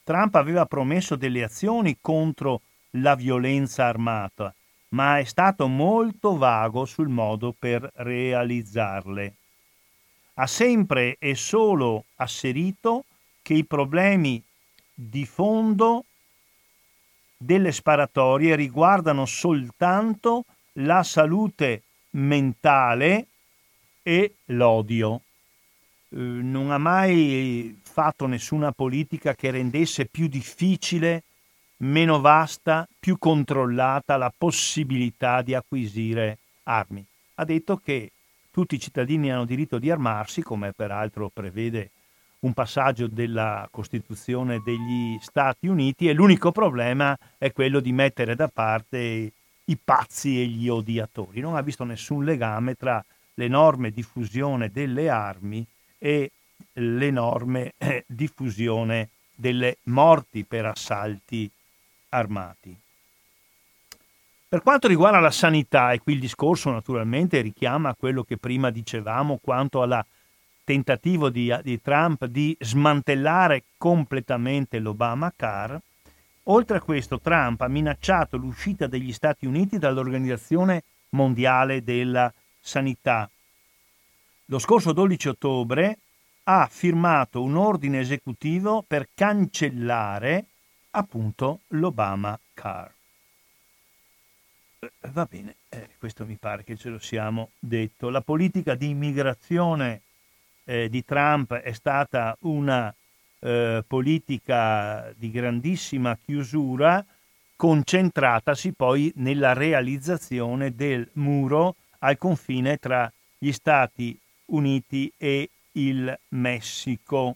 Trump 0.04 0.36
aveva 0.36 0.66
promesso 0.66 1.16
delle 1.16 1.44
azioni 1.44 1.98
contro 2.02 2.62
la 3.02 3.16
violenza 3.16 3.86
armata, 3.86 4.54
ma 4.96 5.20
è 5.20 5.26
stato 5.26 5.68
molto 5.68 6.38
vago 6.38 6.86
sul 6.86 7.10
modo 7.10 7.54
per 7.58 7.92
realizzarle. 7.96 9.34
Ha 10.36 10.48
sempre 10.48 11.18
e 11.20 11.36
solo 11.36 12.06
asserito 12.16 13.04
che 13.42 13.56
i 13.56 13.66
problemi 13.66 14.42
di 14.94 15.26
fondo 15.26 16.06
delle 17.36 17.74
sparatorie 17.74 18.56
riguardano 18.56 19.26
soltanto 19.26 20.46
la 20.80 21.04
salute 21.04 21.84
mentale 22.12 23.28
e 24.02 24.36
l'odio. 24.46 25.22
Eh, 26.10 26.16
non 26.16 26.72
ha 26.72 26.78
mai 26.78 27.78
fatto 27.84 28.28
nessuna 28.28 28.72
politica 28.72 29.36
che 29.36 29.52
rendesse 29.52 30.06
più 30.06 30.28
difficile 30.28 31.25
meno 31.78 32.22
vasta, 32.22 32.88
più 33.00 33.18
controllata 33.18 34.18
la 34.18 34.32
possibilità 34.36 35.42
di 35.42 35.54
acquisire 35.54 36.38
armi. 36.64 37.04
Ha 37.36 37.46
detto 37.46 37.78
che 37.78 38.12
tutti 38.52 38.76
i 38.76 38.80
cittadini 38.80 39.32
hanno 39.32 39.46
diritto 39.46 39.78
di 39.78 39.92
armarsi, 39.92 40.42
come 40.42 40.72
peraltro 40.72 41.30
prevede 41.34 41.90
un 42.40 42.54
passaggio 42.54 43.08
della 43.08 43.68
Costituzione 43.72 44.62
degli 44.64 45.18
Stati 45.20 45.68
Uniti 45.68 46.08
e 46.08 46.14
l'unico 46.14 46.52
problema 46.52 47.18
è 47.38 47.52
quello 47.52 47.80
di 47.80 47.92
mettere 47.92 48.36
da 48.36 48.48
parte 48.48 49.32
i 49.66 49.78
pazzi 49.84 50.42
e 50.42 50.46
gli 50.46 50.70
odiatori. 50.70 51.42
Non 51.42 51.56
ha 51.56 51.62
visto 51.62 51.84
nessun 51.84 52.24
legame 52.24 52.76
tra 52.76 53.04
l'enorme 53.36 53.90
diffusione 53.92 54.70
delle 54.72 55.10
armi 55.10 55.66
e 55.98 56.32
l'enorme 56.74 57.74
eh, 57.78 58.04
diffusione 58.08 59.10
delle 59.34 59.78
morti 59.84 60.46
per 60.46 60.66
assalti 60.66 61.50
armati. 62.16 62.78
Per 64.48 64.62
quanto 64.62 64.88
riguarda 64.88 65.20
la 65.20 65.32
sanità, 65.32 65.92
e 65.92 66.00
qui 66.00 66.14
il 66.14 66.20
discorso 66.20 66.72
naturalmente 66.72 67.42
richiama 67.42 67.96
quello 67.96 68.24
che 68.24 68.38
prima 68.38 68.70
dicevamo 68.70 69.40
quanto 69.42 69.82
al 69.82 70.06
tentativo 70.64 71.30
di, 71.30 71.54
di 71.62 71.82
Trump 71.82 72.26
di 72.26 72.56
smantellare 72.60 73.66
completamente 73.78 74.80
l'Obamacare, 74.80 75.82
oltre 76.44 76.78
a 76.78 76.82
questo 76.82 77.20
Trump 77.20 77.62
ha 77.62 77.68
minacciato 77.68 78.38
l'uscita 78.38 78.88
degli 78.88 79.12
Stati 79.12 79.46
Uniti 79.46 79.78
dall'Organizzazione 79.78 80.84
Mondiale 81.10 81.84
della 81.84 82.32
Sanità. 82.60 83.30
Lo 84.46 84.60
scorso 84.60 84.92
12 84.94 85.28
ottobre 85.28 85.98
ha 86.44 86.68
firmato 86.70 87.42
un 87.42 87.58
ordine 87.58 88.00
esecutivo 88.00 88.84
per 88.88 89.10
cancellare 89.14 90.46
appunto 90.96 91.62
l'Obama 91.70 92.40
Car. 92.54 92.92
Eh, 94.80 94.92
va 95.12 95.26
bene, 95.30 95.56
eh, 95.70 95.90
questo 95.98 96.26
mi 96.26 96.36
pare 96.36 96.64
che 96.64 96.78
ce 96.78 96.90
lo 96.90 97.00
siamo 97.00 97.52
detto. 97.60 98.10
La 98.10 98.22
politica 98.22 98.76
di 98.76 98.90
immigrazione 98.90 100.02
eh, 100.64 100.90
di 100.90 101.04
Trump 101.04 101.54
è 101.54 101.74
stata 101.74 102.36
una 102.42 102.94
eh, 103.40 103.84
politica 103.86 105.12
di 105.16 105.32
grandissima 105.32 106.18
chiusura, 106.18 107.06
concentratasi 107.58 108.72
poi 108.72 109.12
nella 109.18 109.54
realizzazione 109.54 110.76
del 110.76 111.08
muro 111.14 111.76
al 112.00 112.18
confine 112.18 112.78
tra 112.78 113.12
gli 113.38 113.52
Stati 113.52 114.18
Uniti 114.48 115.12
e 115.18 115.50
il 115.74 116.20
Messico, 116.30 117.36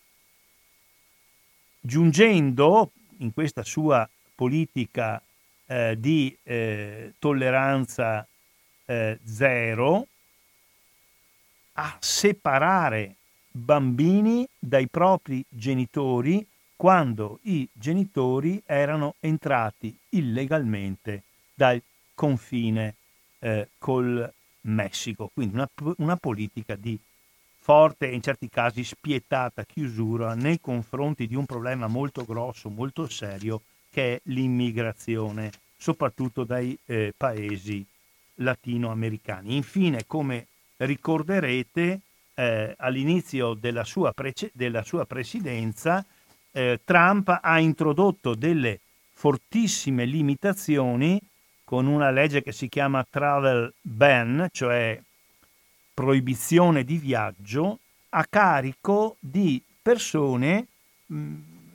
giungendo 1.81 2.91
in 3.19 3.33
questa 3.33 3.63
sua 3.63 4.07
politica 4.35 5.21
eh, 5.65 5.95
di 5.99 6.35
eh, 6.43 7.13
tolleranza 7.19 8.25
eh, 8.85 9.19
zero 9.23 10.07
a 11.73 11.97
separare 11.99 13.15
bambini 13.51 14.47
dai 14.57 14.87
propri 14.87 15.43
genitori 15.47 16.45
quando 16.75 17.39
i 17.43 17.67
genitori 17.73 18.61
erano 18.65 19.15
entrati 19.19 19.95
illegalmente 20.09 21.23
dal 21.53 21.81
confine 22.13 22.95
eh, 23.39 23.67
col 23.77 24.33
Messico. 24.61 25.29
Quindi 25.33 25.55
una, 25.55 25.69
una 25.97 26.15
politica 26.15 26.75
di 26.75 26.97
forte 27.59 28.09
e 28.09 28.13
in 28.13 28.21
certi 28.21 28.49
casi 28.49 28.83
spietata 28.83 29.63
chiusura 29.63 30.33
nei 30.33 30.59
confronti 30.59 31.27
di 31.27 31.35
un 31.35 31.45
problema 31.45 31.87
molto 31.87 32.23
grosso, 32.25 32.69
molto 32.69 33.07
serio, 33.07 33.61
che 33.91 34.15
è 34.15 34.21
l'immigrazione, 34.23 35.51
soprattutto 35.77 36.43
dai 36.43 36.77
eh, 36.85 37.13
paesi 37.15 37.85
latinoamericani. 38.35 39.55
Infine, 39.55 40.05
come 40.07 40.47
ricorderete, 40.77 41.99
eh, 42.33 42.73
all'inizio 42.77 43.53
della 43.53 43.83
sua, 43.83 44.13
prece- 44.13 44.51
della 44.53 44.83
sua 44.83 45.05
presidenza, 45.05 46.03
eh, 46.51 46.79
Trump 46.83 47.39
ha 47.41 47.59
introdotto 47.59 48.33
delle 48.33 48.79
fortissime 49.13 50.05
limitazioni 50.05 51.21
con 51.63 51.85
una 51.85 52.09
legge 52.09 52.41
che 52.41 52.51
si 52.51 52.69
chiama 52.69 53.05
travel 53.07 53.71
ban, 53.81 54.47
cioè 54.51 54.99
proibizione 55.99 56.85
di 56.85 56.95
viaggio, 56.95 57.79
a 58.11 58.23
carico 58.23 59.17
di 59.19 59.61
persone 59.81 60.67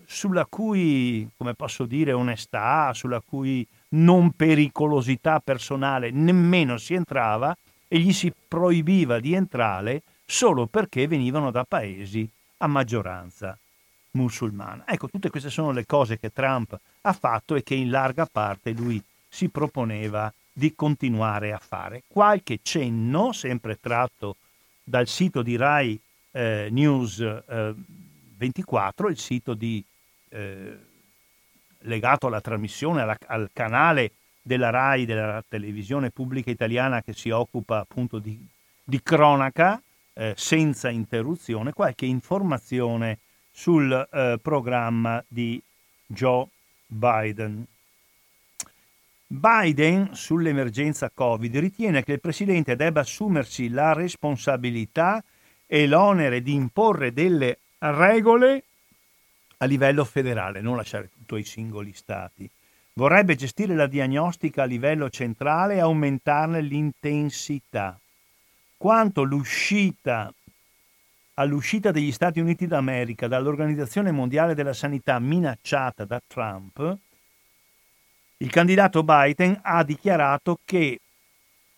sulla 0.06 0.46
cui, 0.46 1.28
come 1.36 1.52
posso 1.52 1.84
dire, 1.84 2.12
onestà, 2.12 2.94
sulla 2.94 3.20
cui 3.20 3.66
non 3.90 4.30
pericolosità 4.30 5.40
personale 5.40 6.10
nemmeno 6.10 6.78
si 6.78 6.94
entrava 6.94 7.54
e 7.86 7.98
gli 7.98 8.14
si 8.14 8.32
proibiva 8.48 9.20
di 9.20 9.34
entrare 9.34 10.00
solo 10.24 10.64
perché 10.68 11.06
venivano 11.06 11.50
da 11.50 11.64
paesi 11.64 12.26
a 12.58 12.66
maggioranza 12.66 13.58
musulmana. 14.12 14.84
Ecco, 14.86 15.10
tutte 15.10 15.28
queste 15.28 15.50
sono 15.50 15.70
le 15.70 15.84
cose 15.84 16.18
che 16.18 16.32
Trump 16.32 16.74
ha 17.02 17.12
fatto 17.12 17.56
e 17.56 17.62
che 17.62 17.74
in 17.74 17.90
larga 17.90 18.24
parte 18.24 18.70
lui 18.70 19.02
si 19.28 19.50
proponeva 19.50 20.32
di 20.56 20.74
continuare 20.74 21.52
a 21.52 21.58
fare. 21.58 22.04
Qualche 22.06 22.60
cenno, 22.62 23.32
sempre 23.32 23.78
tratto 23.80 24.36
dal 24.82 25.08
sito 25.08 25.42
di 25.42 25.56
Rai 25.56 26.00
eh, 26.30 26.68
News 26.70 27.18
eh, 27.20 27.74
24, 28.36 29.08
il 29.08 29.18
sito 29.18 29.54
di, 29.54 29.84
eh, 30.28 30.78
legato 31.80 32.28
alla 32.28 32.40
trasmissione, 32.40 33.02
alla, 33.02 33.18
al 33.26 33.50
canale 33.52 34.12
della 34.40 34.70
Rai, 34.70 35.04
della 35.04 35.42
televisione 35.46 36.10
pubblica 36.10 36.50
italiana 36.50 37.02
che 37.02 37.14
si 37.14 37.30
occupa 37.30 37.80
appunto 37.80 38.18
di, 38.18 38.38
di 38.82 39.02
cronaca 39.02 39.80
eh, 40.12 40.34
senza 40.36 40.88
interruzione, 40.88 41.72
qualche 41.72 42.06
informazione 42.06 43.18
sul 43.50 43.90
eh, 43.92 44.38
programma 44.40 45.22
di 45.26 45.60
Joe 46.06 46.46
Biden. 46.86 47.64
Biden 49.26 50.10
sull'emergenza 50.12 51.10
Covid 51.12 51.56
ritiene 51.56 52.02
che 52.02 52.12
il 52.12 52.20
Presidente 52.20 52.76
debba 52.76 53.00
assumersi 53.00 53.68
la 53.68 53.92
responsabilità 53.92 55.22
e 55.66 55.86
l'onere 55.86 56.42
di 56.42 56.52
imporre 56.52 57.12
delle 57.12 57.58
regole 57.78 58.64
a 59.58 59.64
livello 59.66 60.04
federale, 60.04 60.60
non 60.60 60.76
lasciare 60.76 61.10
tutto 61.10 61.36
ai 61.36 61.44
singoli 61.44 61.92
stati. 61.94 62.48
Vorrebbe 62.94 63.34
gestire 63.34 63.74
la 63.74 63.86
diagnostica 63.86 64.62
a 64.62 64.66
livello 64.66 65.10
centrale 65.10 65.74
e 65.74 65.80
aumentarne 65.80 66.60
l'intensità. 66.60 67.98
Quanto 68.76 69.22
l'uscita 69.22 70.32
all'uscita 71.34 71.90
degli 71.90 72.12
Stati 72.12 72.38
Uniti 72.38 72.66
d'America 72.66 73.26
dall'Organizzazione 73.26 74.12
Mondiale 74.12 74.54
della 74.54 74.72
Sanità 74.72 75.18
minacciata 75.18 76.04
da 76.04 76.20
Trump, 76.24 76.98
il 78.44 78.50
candidato 78.50 79.02
Biden 79.02 79.58
ha 79.62 79.82
dichiarato 79.82 80.58
che 80.66 81.00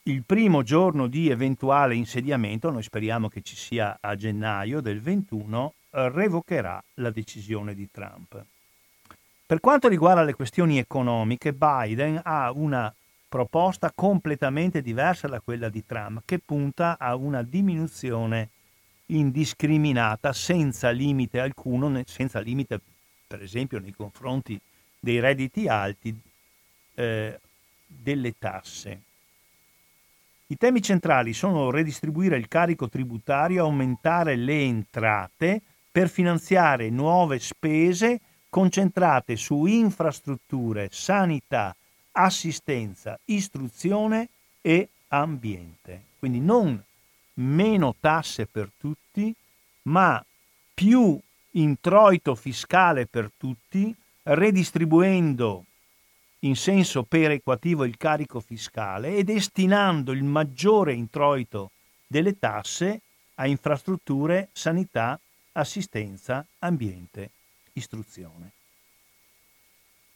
il 0.02 0.24
primo 0.24 0.64
giorno 0.64 1.06
di 1.06 1.30
eventuale 1.30 1.94
insediamento, 1.94 2.72
noi 2.72 2.82
speriamo 2.82 3.28
che 3.28 3.40
ci 3.42 3.54
sia 3.54 3.98
a 4.00 4.16
gennaio 4.16 4.80
del 4.80 5.00
21, 5.00 5.74
revocherà 5.90 6.82
la 6.94 7.10
decisione 7.10 7.72
di 7.72 7.88
Trump. 7.88 8.44
Per 9.46 9.60
quanto 9.60 9.86
riguarda 9.86 10.24
le 10.24 10.34
questioni 10.34 10.78
economiche, 10.78 11.52
Biden 11.52 12.20
ha 12.24 12.50
una 12.50 12.92
proposta 13.28 13.92
completamente 13.94 14.82
diversa 14.82 15.28
da 15.28 15.38
quella 15.38 15.68
di 15.68 15.86
Trump, 15.86 16.22
che 16.24 16.40
punta 16.44 16.96
a 16.98 17.14
una 17.14 17.44
diminuzione 17.44 18.48
indiscriminata, 19.06 20.32
senza 20.32 20.90
limite 20.90 21.38
alcuno, 21.38 22.02
senza 22.06 22.40
limite 22.40 22.80
per 23.24 23.40
esempio 23.40 23.78
nei 23.78 23.92
confronti 23.92 24.60
dei 24.98 25.20
redditi 25.20 25.68
alti, 25.68 26.12
eh, 26.96 27.38
delle 27.86 28.34
tasse. 28.38 29.00
I 30.48 30.56
temi 30.56 30.80
centrali 30.80 31.32
sono 31.32 31.70
redistribuire 31.70 32.36
il 32.36 32.48
carico 32.48 32.88
tributario, 32.88 33.64
aumentare 33.64 34.36
le 34.36 34.60
entrate 34.60 35.60
per 35.90 36.08
finanziare 36.08 36.90
nuove 36.90 37.38
spese 37.38 38.20
concentrate 38.48 39.36
su 39.36 39.66
infrastrutture, 39.66 40.88
sanità, 40.90 41.74
assistenza, 42.12 43.18
istruzione 43.26 44.28
e 44.60 44.88
ambiente. 45.08 46.02
Quindi 46.18 46.40
non 46.40 46.82
meno 47.34 47.94
tasse 47.98 48.46
per 48.46 48.70
tutti, 48.78 49.34
ma 49.82 50.24
più 50.72 51.18
introito 51.52 52.34
fiscale 52.34 53.06
per 53.06 53.30
tutti, 53.36 53.94
redistribuendo 54.22 55.64
in 56.46 56.56
senso 56.56 57.02
perequativo 57.02 57.84
il 57.84 57.96
carico 57.96 58.40
fiscale 58.40 59.16
e 59.16 59.24
destinando 59.24 60.12
il 60.12 60.22
maggiore 60.22 60.92
introito 60.92 61.70
delle 62.06 62.38
tasse 62.38 63.00
a 63.34 63.46
infrastrutture, 63.46 64.48
sanità, 64.52 65.18
assistenza, 65.52 66.46
ambiente, 66.60 67.30
istruzione. 67.72 68.52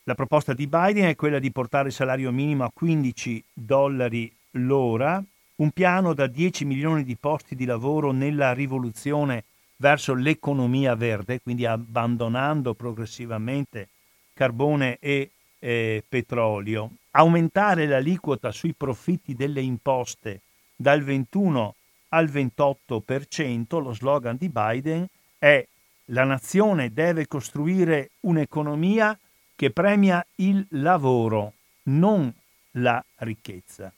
La 0.04 0.14
proposta 0.14 0.54
di 0.54 0.66
Biden 0.66 1.08
è 1.08 1.16
quella 1.16 1.38
di 1.38 1.50
portare 1.50 1.88
il 1.88 1.94
salario 1.94 2.30
minimo 2.30 2.64
a 2.64 2.70
15 2.72 3.44
dollari 3.52 4.32
l'ora 4.52 5.22
un 5.56 5.70
piano 5.72 6.14
da 6.14 6.26
10 6.26 6.64
milioni 6.64 7.04
di 7.04 7.16
posti 7.16 7.54
di 7.54 7.66
lavoro 7.66 8.12
nella 8.12 8.52
rivoluzione 8.52 9.44
verso 9.76 10.14
l'economia 10.14 10.94
verde, 10.94 11.40
quindi 11.40 11.66
abbandonando 11.66 12.72
progressivamente 12.74 13.88
carbone 14.32 14.96
e 15.00 15.30
eh, 15.60 16.02
petrolio, 16.08 16.90
aumentare 17.12 17.86
l'aliquota 17.86 18.50
sui 18.50 18.74
profitti 18.74 19.34
delle 19.34 19.60
imposte 19.60 20.40
dal 20.74 21.02
21 21.02 21.74
al 22.08 22.28
28%, 22.28 23.80
lo 23.80 23.92
slogan 23.92 24.36
di 24.36 24.48
Biden 24.48 25.06
è 25.38 25.64
la 26.06 26.24
nazione 26.24 26.92
deve 26.92 27.28
costruire 27.28 28.10
un'economia 28.20 29.16
che 29.54 29.70
premia 29.70 30.24
il 30.36 30.66
lavoro, 30.70 31.52
non 31.84 32.32
la 32.72 33.02
ricchezza 33.18 33.92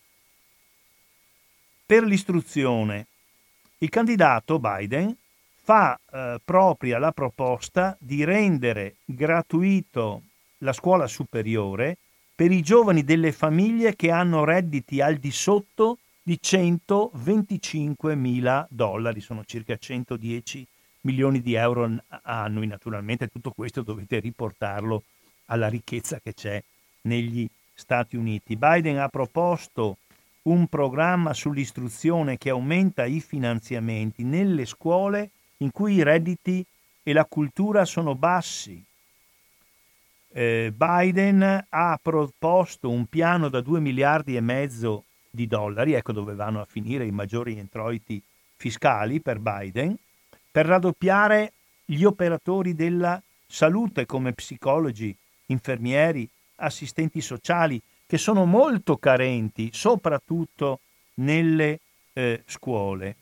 per 1.92 2.04
l'istruzione. 2.04 3.06
Il 3.76 3.90
candidato 3.90 4.58
Biden 4.58 5.14
fa 5.62 5.98
eh, 6.10 6.40
propria 6.42 6.98
la 6.98 7.12
proposta 7.12 7.94
di 8.00 8.24
rendere 8.24 8.94
gratuito 9.04 10.22
la 10.62 10.72
scuola 10.72 11.06
superiore 11.06 11.98
per 12.34 12.50
i 12.50 12.62
giovani 12.62 13.04
delle 13.04 13.30
famiglie 13.30 13.94
che 13.94 14.10
hanno 14.10 14.44
redditi 14.44 15.00
al 15.00 15.16
di 15.16 15.30
sotto 15.30 15.98
di 16.22 16.38
125 16.40 18.14
mila 18.14 18.66
dollari, 18.70 19.20
sono 19.20 19.44
circa 19.44 19.76
110 19.76 20.66
milioni 21.02 21.40
di 21.40 21.54
euro 21.54 21.90
annui. 22.22 22.66
Naturalmente 22.66 23.28
tutto 23.28 23.50
questo 23.50 23.82
dovete 23.82 24.18
riportarlo 24.18 25.02
alla 25.46 25.68
ricchezza 25.68 26.20
che 26.20 26.32
c'è 26.32 26.62
negli 27.02 27.48
Stati 27.74 28.16
Uniti. 28.16 28.56
Biden 28.56 28.98
ha 28.98 29.08
proposto 29.08 29.98
un 30.42 30.66
programma 30.66 31.34
sull'istruzione 31.34 32.38
che 32.38 32.50
aumenta 32.50 33.04
i 33.04 33.20
finanziamenti 33.20 34.24
nelle 34.24 34.64
scuole 34.64 35.30
in 35.58 35.70
cui 35.70 35.94
i 35.94 36.02
redditi 36.02 36.64
e 37.02 37.12
la 37.12 37.24
cultura 37.24 37.84
sono 37.84 38.14
bassi. 38.14 38.82
Eh, 40.34 40.72
Biden 40.74 41.66
ha 41.68 41.98
proposto 42.00 42.88
un 42.88 43.06
piano 43.06 43.48
da 43.48 43.60
2 43.60 43.80
miliardi 43.80 44.34
e 44.34 44.40
mezzo 44.40 45.04
di 45.30 45.46
dollari, 45.46 45.92
ecco 45.92 46.12
dove 46.12 46.34
vanno 46.34 46.60
a 46.60 46.66
finire 46.68 47.04
i 47.04 47.10
maggiori 47.10 47.58
introiti 47.58 48.22
fiscali 48.56 49.20
per 49.20 49.38
Biden, 49.38 49.94
per 50.50 50.66
raddoppiare 50.66 51.52
gli 51.84 52.04
operatori 52.04 52.74
della 52.74 53.20
salute 53.46 54.06
come 54.06 54.32
psicologi, 54.32 55.14
infermieri, 55.46 56.28
assistenti 56.56 57.20
sociali, 57.20 57.80
che 58.06 58.16
sono 58.16 58.46
molto 58.46 58.96
carenti, 58.96 59.70
soprattutto 59.72 60.80
nelle 61.14 61.80
eh, 62.14 62.42
scuole. 62.46 63.16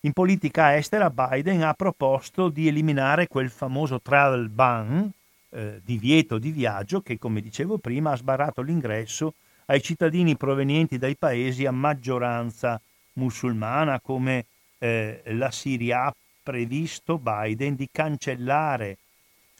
In 0.00 0.12
politica 0.12 0.76
estera 0.76 1.10
Biden 1.10 1.62
ha 1.62 1.72
proposto 1.74 2.48
di 2.48 2.68
eliminare 2.68 3.26
quel 3.26 3.50
famoso 3.50 4.00
travel 4.00 4.48
ban, 4.48 5.10
eh, 5.54 5.80
divieto 5.84 6.38
di 6.38 6.50
viaggio, 6.50 7.00
che 7.00 7.16
come 7.16 7.40
dicevo 7.40 7.78
prima 7.78 8.10
ha 8.12 8.16
sbarrato 8.16 8.60
l'ingresso 8.60 9.34
ai 9.66 9.80
cittadini 9.80 10.36
provenienti 10.36 10.98
dai 10.98 11.16
paesi 11.16 11.64
a 11.64 11.70
maggioranza 11.70 12.80
musulmana 13.14 14.00
come 14.00 14.46
eh, 14.78 15.22
la 15.26 15.50
Siria 15.50 16.06
ha 16.06 16.14
previsto 16.42 17.18
Biden 17.18 17.76
di 17.76 17.88
cancellare 17.90 18.98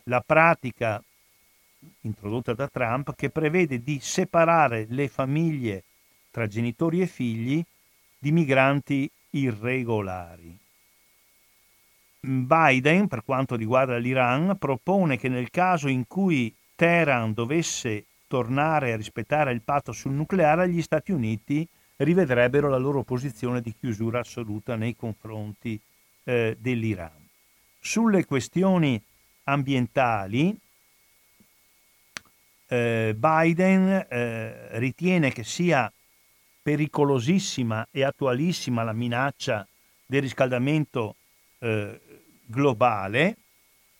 la 0.04 0.20
pratica 0.20 1.02
introdotta 2.02 2.52
da 2.54 2.68
Trump 2.68 3.14
che 3.14 3.30
prevede 3.30 3.82
di 3.82 3.98
separare 4.00 4.86
le 4.88 5.08
famiglie 5.08 5.84
tra 6.30 6.46
genitori 6.46 7.00
e 7.00 7.06
figli 7.06 7.62
di 8.18 8.32
migranti 8.32 9.08
irregolari. 9.30 10.58
Biden, 12.24 13.06
per 13.06 13.22
quanto 13.22 13.54
riguarda 13.54 13.98
l'Iran, 13.98 14.56
propone 14.58 15.18
che 15.18 15.28
nel 15.28 15.50
caso 15.50 15.88
in 15.88 16.06
cui 16.06 16.54
Teheran 16.74 17.34
dovesse 17.34 18.06
tornare 18.26 18.92
a 18.92 18.96
rispettare 18.96 19.52
il 19.52 19.62
patto 19.62 19.92
sul 19.92 20.12
nucleare, 20.12 20.68
gli 20.68 20.82
Stati 20.82 21.12
Uniti 21.12 21.66
rivedrebbero 21.96 22.68
la 22.68 22.78
loro 22.78 23.02
posizione 23.02 23.60
di 23.60 23.74
chiusura 23.78 24.20
assoluta 24.20 24.74
nei 24.74 24.96
confronti 24.96 25.78
eh, 26.24 26.56
dell'Iran. 26.58 27.28
Sulle 27.78 28.24
questioni 28.24 29.00
ambientali, 29.44 30.58
eh, 32.66 33.14
Biden 33.16 34.06
eh, 34.08 34.78
ritiene 34.78 35.30
che 35.30 35.44
sia 35.44 35.92
pericolosissima 36.62 37.88
e 37.90 38.02
attualissima 38.02 38.82
la 38.82 38.94
minaccia 38.94 39.66
del 40.06 40.22
riscaldamento 40.22 41.16
eh, 41.58 42.00
globale 42.44 43.36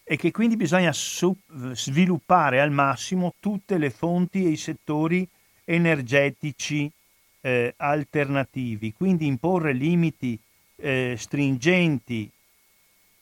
e 0.03 0.17
che 0.17 0.31
quindi 0.31 0.57
bisogna 0.57 0.93
sviluppare 0.93 2.61
al 2.61 2.71
massimo 2.71 3.35
tutte 3.41 3.79
le 3.79 3.91
fonti 3.91 4.45
e 4.45 4.51
i 4.51 4.57
settori 4.57 5.27
energetici 5.65 6.91
eh, 7.41 7.75
alternativi, 7.77 8.93
quindi 8.93 9.27
imporre 9.27 9.73
limiti 9.73 10.39
eh, 10.77 11.15
stringenti 11.17 12.31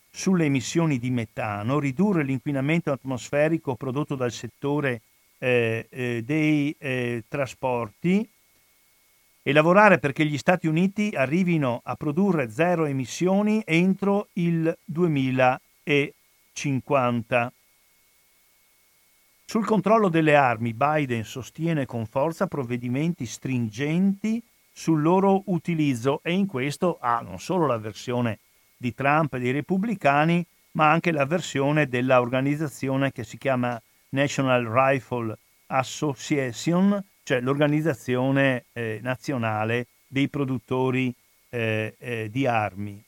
sulle 0.09 0.45
emissioni 0.45 0.99
di 0.99 1.09
metano, 1.09 1.79
ridurre 1.79 2.23
l'inquinamento 2.23 2.91
atmosferico 2.91 3.75
prodotto 3.75 4.15
dal 4.15 4.31
settore 4.31 5.01
eh, 5.39 5.87
eh 5.89 6.21
dei 6.23 6.75
eh, 6.77 7.23
trasporti 7.27 8.27
e 9.43 9.51
lavorare 9.51 9.99
perché 9.99 10.25
gli 10.25 10.37
Stati 10.37 10.67
Uniti 10.67 11.11
arrivino 11.13 11.81
a 11.83 11.95
produrre 11.95 12.49
zero 12.49 12.85
emissioni 12.85 13.61
entro 13.65 14.29
il 14.33 14.75
2050. 14.85 17.51
Sul 19.45 19.65
controllo 19.65 20.07
delle 20.07 20.35
armi 20.35 20.73
Biden 20.73 21.25
sostiene 21.25 21.85
con 21.85 22.05
forza 22.05 22.47
provvedimenti 22.47 23.25
stringenti 23.25 24.41
sul 24.71 25.01
loro 25.01 25.43
utilizzo 25.47 26.21
e 26.23 26.31
in 26.31 26.47
questo 26.47 26.97
ha 26.99 27.19
non 27.19 27.39
solo 27.39 27.67
la 27.67 27.77
versione 27.77 28.39
di 28.77 28.93
Trump 28.95 29.33
e 29.33 29.39
dei 29.39 29.51
repubblicani, 29.51 30.45
ma 30.71 30.89
anche 30.89 31.11
la 31.11 31.25
versione 31.25 31.87
dell'organizzazione 31.87 33.11
che 33.11 33.23
si 33.23 33.37
chiama 33.37 33.79
National 34.09 34.65
Rifle 34.65 35.37
Association, 35.67 37.03
cioè 37.23 37.39
l'organizzazione 37.41 38.65
eh, 38.73 38.99
nazionale 39.01 39.87
dei 40.07 40.27
produttori 40.27 41.13
eh, 41.49 41.95
eh, 41.97 42.29
di 42.29 42.45
armi, 42.45 43.01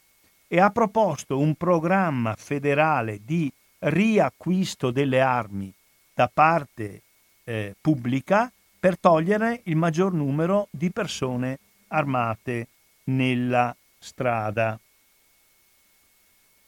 e 0.47 0.59
ha 0.59 0.69
proposto 0.69 1.39
un 1.39 1.55
programma 1.55 2.35
federale 2.37 3.19
di 3.23 3.51
riacquisto 3.79 4.91
delle 4.91 5.19
armi 5.19 5.73
da 6.13 6.29
parte 6.31 7.01
eh, 7.43 7.75
pubblica 7.79 8.51
per 8.79 8.97
togliere 8.97 9.61
il 9.63 9.75
maggior 9.75 10.13
numero 10.13 10.67
di 10.71 10.91
persone 10.91 11.59
armate 11.87 12.67
nella 13.05 13.75
strada. 13.99 14.79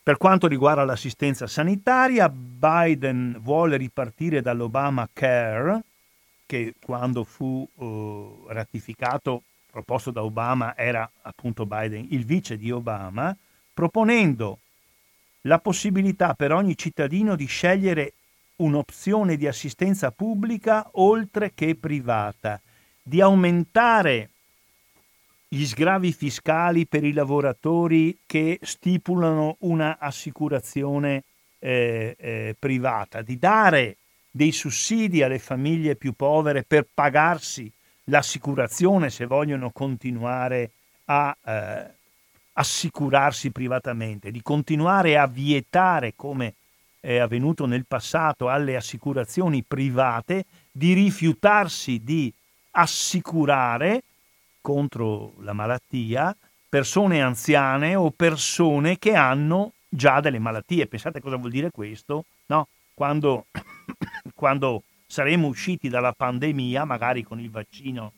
Per 0.04 0.18
quanto 0.18 0.48
riguarda 0.48 0.86
l'assistenza 0.86 1.48
sanitaria, 1.48 2.30
Biden 2.30 3.38
vuole 3.42 3.78
ripartire 3.78 4.42
dall'Obama 4.42 5.08
Care, 5.12 5.82
che 6.48 6.74
quando 6.84 7.24
fu 7.24 7.68
uh, 7.76 8.46
ratificato, 8.48 9.44
proposto 9.70 10.10
da 10.10 10.24
Obama, 10.24 10.76
era 10.76 11.08
appunto 11.22 11.68
Biden 11.68 12.08
il 12.10 12.26
vice 12.26 12.58
di 12.58 12.72
Obama, 12.72 13.36
proponendo 13.74 14.58
la 15.42 15.60
possibilità 15.60 16.34
per 16.34 16.52
ogni 16.52 16.76
cittadino 16.76 17.36
di 17.36 17.46
scegliere 17.46 18.14
un'opzione 18.58 19.38
di 19.38 19.46
assistenza 19.46 20.10
pubblica 20.10 20.90
oltre 20.94 21.52
che 21.54 21.76
privata, 21.76 22.60
di 23.04 23.22
aumentare 23.22 24.30
gli 25.48 25.66
sgravi 25.66 26.12
fiscali 26.12 26.86
per 26.86 27.04
i 27.04 27.14
lavoratori 27.14 28.18
che 28.26 28.60
stipulano 28.62 29.58
una 29.60 29.98
assicurazione 30.00 31.24
eh, 31.60 32.16
eh, 32.18 32.56
privata, 32.58 33.22
di 33.22 33.38
dare 33.38 33.98
dei 34.38 34.52
sussidi 34.52 35.24
alle 35.24 35.40
famiglie 35.40 35.96
più 35.96 36.14
povere 36.14 36.64
per 36.64 36.88
pagarsi 36.94 37.70
l'assicurazione 38.06 39.10
se 39.10 39.26
vogliono 39.26 39.72
continuare 39.72 40.72
a 41.06 41.36
eh, 41.44 41.86
assicurarsi 42.54 43.50
privatamente, 43.52 44.32
di 44.32 44.42
continuare 44.42 45.18
a 45.18 45.26
vietare, 45.26 46.14
come 46.16 46.54
è 47.00 47.18
avvenuto 47.18 47.66
nel 47.66 47.86
passato, 47.86 48.48
alle 48.48 48.76
assicurazioni 48.76 49.64
private 49.64 50.46
di 50.72 50.94
rifiutarsi 50.94 52.02
di 52.04 52.32
assicurare 52.72 54.04
contro 54.62 55.34
la 55.40 55.54
malattia 55.54 56.36
persone 56.70 57.22
anziane 57.22 57.96
o 57.96 58.12
persone 58.12 59.00
che 59.00 59.16
hanno 59.16 59.72
già 59.90 60.20
delle 60.20 60.38
malattie. 60.40 60.86
Pensate 60.86 61.22
cosa 61.22 61.38
vuol 61.38 61.50
dire 61.50 61.72
questo? 61.72 62.26
No? 62.48 62.68
Quando 62.94 63.46
quando 64.38 64.84
saremo 65.08 65.48
usciti 65.48 65.90
dalla 65.90 66.14
pandemia, 66.14 66.86
magari 66.86 67.24
con 67.24 67.40
il 67.40 67.50
vaccino 67.50 68.14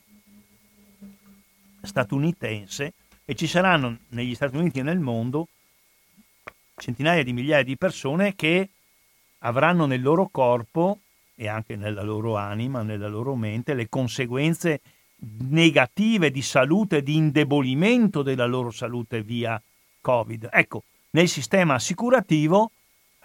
statunitense, 1.82 2.94
e 3.24 3.36
ci 3.36 3.48
saranno 3.48 4.00
negli 4.10 4.36
Stati 4.36 4.58
Uniti 4.58 4.80
e 4.80 4.84
nel 4.84 5.00
mondo 5.00 5.48
centinaia 6.76 7.24
di 7.24 7.32
migliaia 7.32 7.64
di 7.64 7.78
persone 7.78 8.36
che 8.36 8.70
avranno 9.40 9.86
nel 9.86 10.02
loro 10.02 10.28
corpo 10.30 11.00
e 11.36 11.48
anche 11.48 11.78
nella 11.78 12.02
loro 12.02 12.36
anima, 12.36 12.82
nella 12.82 13.08
loro 13.08 13.36
mente, 13.36 13.74
le 13.74 13.88
conseguenze 13.88 14.82
negative 15.48 16.32
di 16.32 16.42
salute, 16.42 17.02
di 17.02 17.16
indebolimento 17.16 18.24
della 18.24 18.46
loro 18.46 18.72
salute 18.72 19.22
via 19.22 19.62
Covid. 20.02 20.50
Ecco, 20.52 20.84
nel 21.12 21.30
sistema 21.30 21.76
assicurativo 21.76 22.72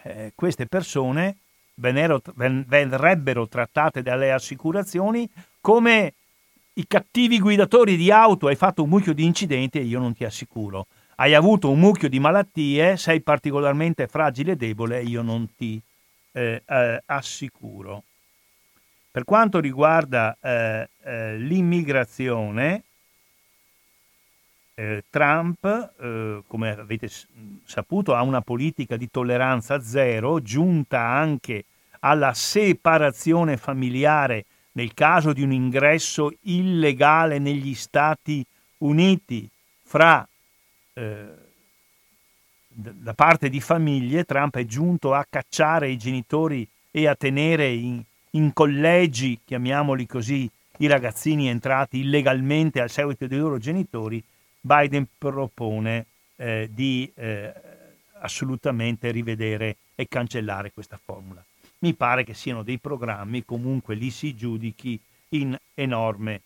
eh, 0.02 0.32
queste 0.36 0.66
persone 0.66 1.38
verrebbero 1.74 3.48
trattate 3.48 4.02
dalle 4.02 4.32
assicurazioni 4.32 5.28
come 5.60 6.14
i 6.74 6.86
cattivi 6.86 7.38
guidatori 7.38 7.96
di 7.96 8.10
auto, 8.10 8.48
hai 8.48 8.56
fatto 8.56 8.82
un 8.82 8.88
mucchio 8.88 9.12
di 9.12 9.24
incidenti 9.24 9.78
e 9.78 9.82
io 9.82 10.00
non 10.00 10.14
ti 10.14 10.24
assicuro. 10.24 10.86
Hai 11.16 11.34
avuto 11.34 11.70
un 11.70 11.78
mucchio 11.78 12.08
di 12.08 12.18
malattie, 12.18 12.96
sei 12.96 13.20
particolarmente 13.20 14.08
fragile 14.08 14.52
e 14.52 14.56
debole 14.56 14.98
e 14.98 15.04
io 15.04 15.22
non 15.22 15.54
ti 15.54 15.80
eh, 16.32 16.62
eh, 16.66 17.02
assicuro. 17.06 18.02
Per 19.10 19.22
quanto 19.22 19.60
riguarda 19.60 20.36
eh, 20.40 20.88
eh 21.04 21.38
l'immigrazione, 21.38 22.82
eh, 24.74 25.04
Trump, 25.08 25.64
eh, 25.64 26.42
come 26.46 26.70
avete 26.70 27.08
saputo, 27.64 28.14
ha 28.14 28.22
una 28.22 28.40
politica 28.40 28.96
di 28.96 29.10
tolleranza 29.10 29.80
zero, 29.80 30.40
giunta 30.42 31.00
anche 31.00 31.64
alla 32.00 32.34
separazione 32.34 33.56
familiare 33.56 34.44
nel 34.72 34.92
caso 34.92 35.32
di 35.32 35.42
un 35.42 35.52
ingresso 35.52 36.32
illegale 36.42 37.38
negli 37.38 37.74
Stati 37.74 38.44
Uniti 38.78 39.48
fra 39.82 40.26
eh, 40.94 41.42
da 42.66 43.14
parte 43.14 43.48
di 43.48 43.60
famiglie, 43.60 44.24
Trump 44.24 44.56
è 44.56 44.64
giunto 44.64 45.14
a 45.14 45.24
cacciare 45.28 45.88
i 45.88 45.96
genitori 45.96 46.68
e 46.90 47.06
a 47.06 47.14
tenere 47.14 47.68
in, 47.68 48.02
in 48.30 48.52
collegi, 48.52 49.38
chiamiamoli 49.44 50.06
così, 50.06 50.50
i 50.78 50.88
ragazzini 50.88 51.48
entrati 51.48 52.00
illegalmente 52.00 52.80
al 52.80 52.90
seguito 52.90 53.28
dei 53.28 53.38
loro 53.38 53.58
genitori 53.58 54.22
Biden 54.66 55.06
propone 55.18 56.06
eh, 56.36 56.70
di 56.72 57.12
eh, 57.16 57.52
assolutamente 58.20 59.10
rivedere 59.10 59.76
e 59.94 60.08
cancellare 60.08 60.72
questa 60.72 60.98
formula. 61.02 61.44
mi 61.80 61.92
pare 61.92 62.24
che 62.24 62.32
siano 62.32 62.62
dei 62.62 62.78
programmi, 62.78 63.44
comunque 63.44 63.94
li 63.94 64.08
si 64.08 64.34
giudichi 64.34 64.98
in 65.30 65.54
enorme 65.74 66.40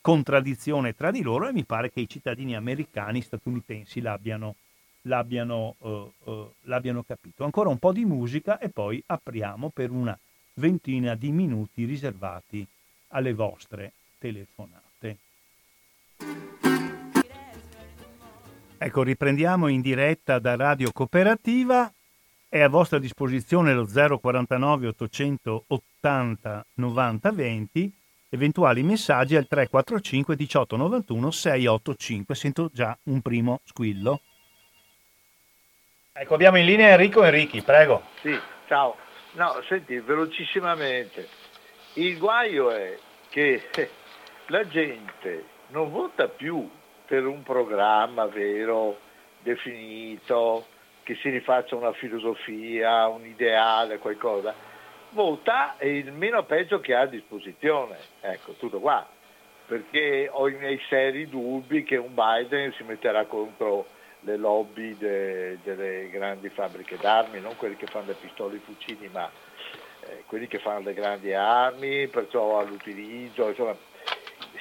contraddizione 0.00 0.96
tra 0.96 1.12
di 1.12 1.22
loro 1.22 1.46
e 1.46 1.52
mi 1.52 1.62
pare 1.62 1.92
che 1.92 2.00
i 2.00 2.08
cittadini 2.08 2.56
americani, 2.56 3.22
statunitensi 3.22 4.00
l'abbiano, 4.00 4.56
l'abbiano, 5.02 5.76
uh, 5.78 6.12
uh, 6.24 6.52
l'abbiano 6.62 7.04
capito. 7.04 7.44
Ancora 7.44 7.68
un 7.68 7.78
po' 7.78 7.92
di 7.92 8.04
musica 8.04 8.58
e 8.58 8.70
poi 8.70 9.00
apriamo 9.06 9.68
per 9.68 9.92
una 9.92 10.18
ventina 10.54 11.14
di 11.14 11.30
minuti 11.30 11.84
riservati 11.84 12.66
alle 13.10 13.34
vostre 13.34 13.92
telefonate. 14.18 15.18
Ecco, 18.84 19.04
riprendiamo 19.04 19.68
in 19.68 19.80
diretta 19.80 20.40
da 20.40 20.56
Radio 20.56 20.90
Cooperativa. 20.90 21.88
È 22.48 22.60
a 22.60 22.68
vostra 22.68 22.98
disposizione 22.98 23.72
lo 23.74 23.86
049 23.86 24.88
880 24.88 26.66
90 26.74 27.30
20 27.30 27.92
eventuali 28.30 28.82
messaggi 28.82 29.36
al 29.36 29.46
345 29.46 30.34
18 30.34 30.76
91 30.76 31.30
685. 31.30 32.34
Sento 32.34 32.70
già 32.72 32.98
un 33.04 33.22
primo 33.22 33.60
squillo. 33.62 34.20
Ecco, 36.12 36.34
abbiamo 36.34 36.58
in 36.58 36.64
linea 36.64 36.88
Enrico 36.88 37.22
Enrichi, 37.22 37.62
prego. 37.62 38.02
Sì, 38.20 38.36
ciao. 38.66 38.96
No, 39.34 39.62
senti, 39.68 40.00
velocissimamente. 40.00 41.28
Il 41.92 42.18
guaio 42.18 42.72
è 42.72 42.98
che 43.28 43.62
la 44.48 44.66
gente 44.66 45.44
non 45.68 45.88
vota 45.88 46.26
più 46.26 46.68
per 47.12 47.26
un 47.26 47.42
programma 47.42 48.24
vero, 48.24 48.96
definito, 49.42 50.64
che 51.02 51.14
si 51.16 51.28
rifaccia 51.28 51.76
una 51.76 51.92
filosofia, 51.92 53.06
un 53.06 53.26
ideale, 53.26 53.98
qualcosa 53.98 54.54
vota 55.10 55.76
il 55.80 56.10
meno 56.10 56.42
peggio 56.44 56.80
che 56.80 56.94
ha 56.94 57.00
a 57.00 57.06
disposizione. 57.06 57.98
Ecco, 58.22 58.52
tutto 58.52 58.80
qua. 58.80 59.06
Perché 59.66 60.30
ho 60.32 60.48
i 60.48 60.54
miei 60.54 60.80
seri 60.88 61.28
dubbi 61.28 61.82
che 61.82 61.98
un 61.98 62.14
Biden 62.14 62.72
si 62.72 62.82
metterà 62.82 63.26
contro 63.26 63.84
le 64.20 64.38
lobby 64.38 64.96
de, 64.96 65.58
delle 65.62 66.08
grandi 66.08 66.48
fabbriche 66.48 66.96
d'armi, 66.96 67.40
non 67.40 67.58
quelli 67.58 67.76
che 67.76 67.88
fanno 67.88 68.06
le 68.06 68.16
pistole 68.18 68.54
e 68.54 68.56
i 68.56 68.60
fucili, 68.60 69.10
ma 69.12 69.30
eh, 70.06 70.22
quelli 70.24 70.46
che 70.46 70.60
fanno 70.60 70.80
le 70.80 70.94
grandi 70.94 71.34
armi, 71.34 72.08
perciò 72.08 72.58
all'utilizzo, 72.58 73.48
insomma, 73.48 73.76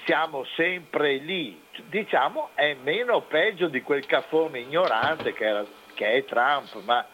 siamo 0.06 0.44
sempre 0.56 1.18
lì. 1.18 1.60
Diciamo 1.86 2.50
è 2.54 2.76
meno 2.82 3.22
peggio 3.22 3.68
di 3.68 3.82
quel 3.82 4.06
caffone 4.06 4.60
ignorante 4.60 5.34
che, 5.34 5.46
era, 5.46 5.66
che 5.94 6.14
è 6.14 6.26
Trump, 6.26 6.82
ma 6.84 7.06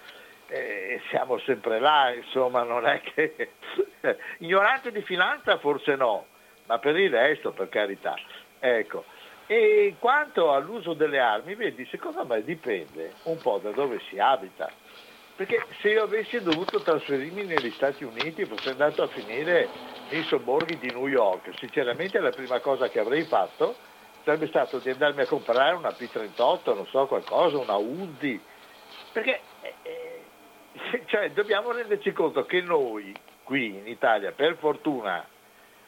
eh, 0.48 1.02
siamo 1.10 1.38
sempre 1.40 1.80
là, 1.80 2.14
insomma, 2.14 2.64
non 2.64 2.86
è 2.86 3.02
che... 3.02 3.52
Ignorante 4.40 4.92
di 4.92 5.02
finanza 5.02 5.58
forse 5.58 5.96
no, 5.96 6.26
ma 6.66 6.80
per 6.80 6.98
il 6.98 7.12
resto, 7.12 7.52
per 7.52 7.70
carità. 7.70 8.16
Ecco. 8.60 9.04
E 9.46 9.96
quanto 10.00 10.54
all'uso 10.54 10.94
delle 10.94 11.20
armi, 11.20 11.56
vedi, 11.56 11.86
secondo 11.90 12.26
me 12.26 12.44
dipende 12.44 13.14
un 13.24 13.38
po' 13.38 13.60
da 13.60 13.72
dove 13.72 14.00
si 14.10 14.20
abita. 14.20 14.70
Perché 15.38 15.68
se 15.82 15.90
io 15.90 16.02
avessi 16.02 16.42
dovuto 16.42 16.82
trasferirmi 16.82 17.44
negli 17.44 17.70
Stati 17.74 18.04
Uniti 18.04 18.44
fossi 18.46 18.70
andato 18.70 19.04
a 19.04 19.08
finire 19.08 19.70
nei 20.10 20.24
sobborghi 20.24 20.80
di 20.80 20.90
New 20.90 21.06
York, 21.06 21.56
sinceramente 21.60 22.20
la 22.20 22.32
prima 22.32 22.60
cosa 22.60 22.90
che 22.90 22.98
avrei 22.98 23.24
fatto 23.26 23.76
sarebbe 24.24 24.48
stato 24.48 24.80
di 24.80 24.90
andarmi 24.90 25.22
a 25.22 25.28
comprare 25.28 25.76
una 25.76 25.90
P38, 25.90 26.74
non 26.74 26.88
so 26.88 27.06
qualcosa, 27.06 27.60
una 27.60 27.76
Uzi, 27.76 28.42
perché 29.12 29.42
eh, 29.62 30.24
cioè, 31.06 31.30
dobbiamo 31.30 31.72
renderci 31.72 32.12
conto 32.14 32.44
che 32.48 32.62
noi 32.62 33.14
qui 33.44 33.78
in 33.78 33.88
Italia, 33.88 34.32
per 34.32 34.58
fortuna, 34.58 35.24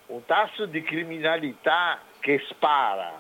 un 0.07 0.23
tasso 0.25 0.67
di 0.67 0.83
criminalità 0.83 2.01
che 2.19 2.39
spara 2.49 3.19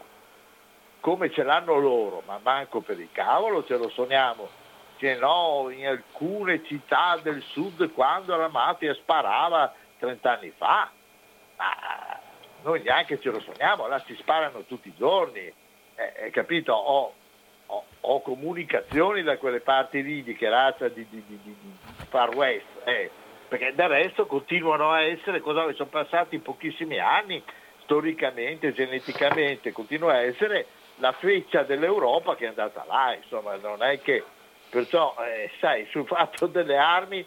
come 0.99 1.31
ce 1.31 1.41
l'hanno 1.41 1.79
loro, 1.79 2.21
ma 2.27 2.39
manco 2.43 2.81
per 2.81 2.99
il 2.99 3.09
cavolo 3.11 3.65
ce 3.65 3.77
lo 3.77 3.89
sogniamo. 3.89 4.58
Che 4.99 5.15
no, 5.15 5.69
in 5.71 5.87
alcune 5.87 6.61
città 6.65 7.17
del 7.23 7.41
sud 7.41 7.93
quando 7.93 8.35
la 8.35 8.49
mafia 8.49 8.93
sparava 8.93 9.73
30 9.97 10.31
anni 10.31 10.53
fa, 10.55 10.91
ma 11.55 12.19
noi 12.63 12.81
neanche 12.81 13.19
ce 13.19 13.31
lo 13.31 13.39
sogniamo, 13.39 13.87
là 13.87 13.99
si 14.05 14.13
sparano 14.15 14.63
tutti 14.63 14.89
i 14.89 14.93
giorni, 14.97 15.51
eh, 15.95 16.29
capito? 16.31 16.73
Ho 16.73 17.13
ho, 17.71 17.83
ho, 18.01 18.21
comunicazioni 18.21 19.23
da 19.23 19.37
quelle 19.37 19.59
parti 19.59 20.01
lì 20.01 20.23
di 20.23 20.35
che 20.35 20.49
razza 20.49 20.87
di, 20.87 21.05
di, 21.09 21.23
di, 21.27 21.39
di 21.41 21.55
Far 22.09 22.35
West, 22.35 22.65
eh, 22.83 23.09
perché 23.47 23.73
del 23.75 23.87
resto 23.87 24.25
continuano 24.25 24.91
a 24.91 25.01
essere, 25.01 25.39
cosa, 25.39 25.71
sono 25.73 25.89
passati 25.89 26.39
pochissimi 26.39 26.99
anni, 26.99 27.41
storicamente, 27.83 28.73
geneticamente, 28.73 29.71
continua 29.71 30.13
a 30.13 30.21
essere 30.21 30.65
la 30.97 31.11
feccia 31.13 31.63
dell'Europa 31.63 32.35
che 32.35 32.45
è 32.45 32.49
andata 32.49 32.85
là, 32.87 33.15
insomma, 33.15 33.55
non 33.55 33.81
è 33.83 33.99
che, 34.01 34.23
perciò, 34.69 35.15
eh, 35.19 35.49
sai, 35.59 35.85
sul 35.89 36.05
fatto 36.05 36.47
delle 36.47 36.77
armi, 36.77 37.25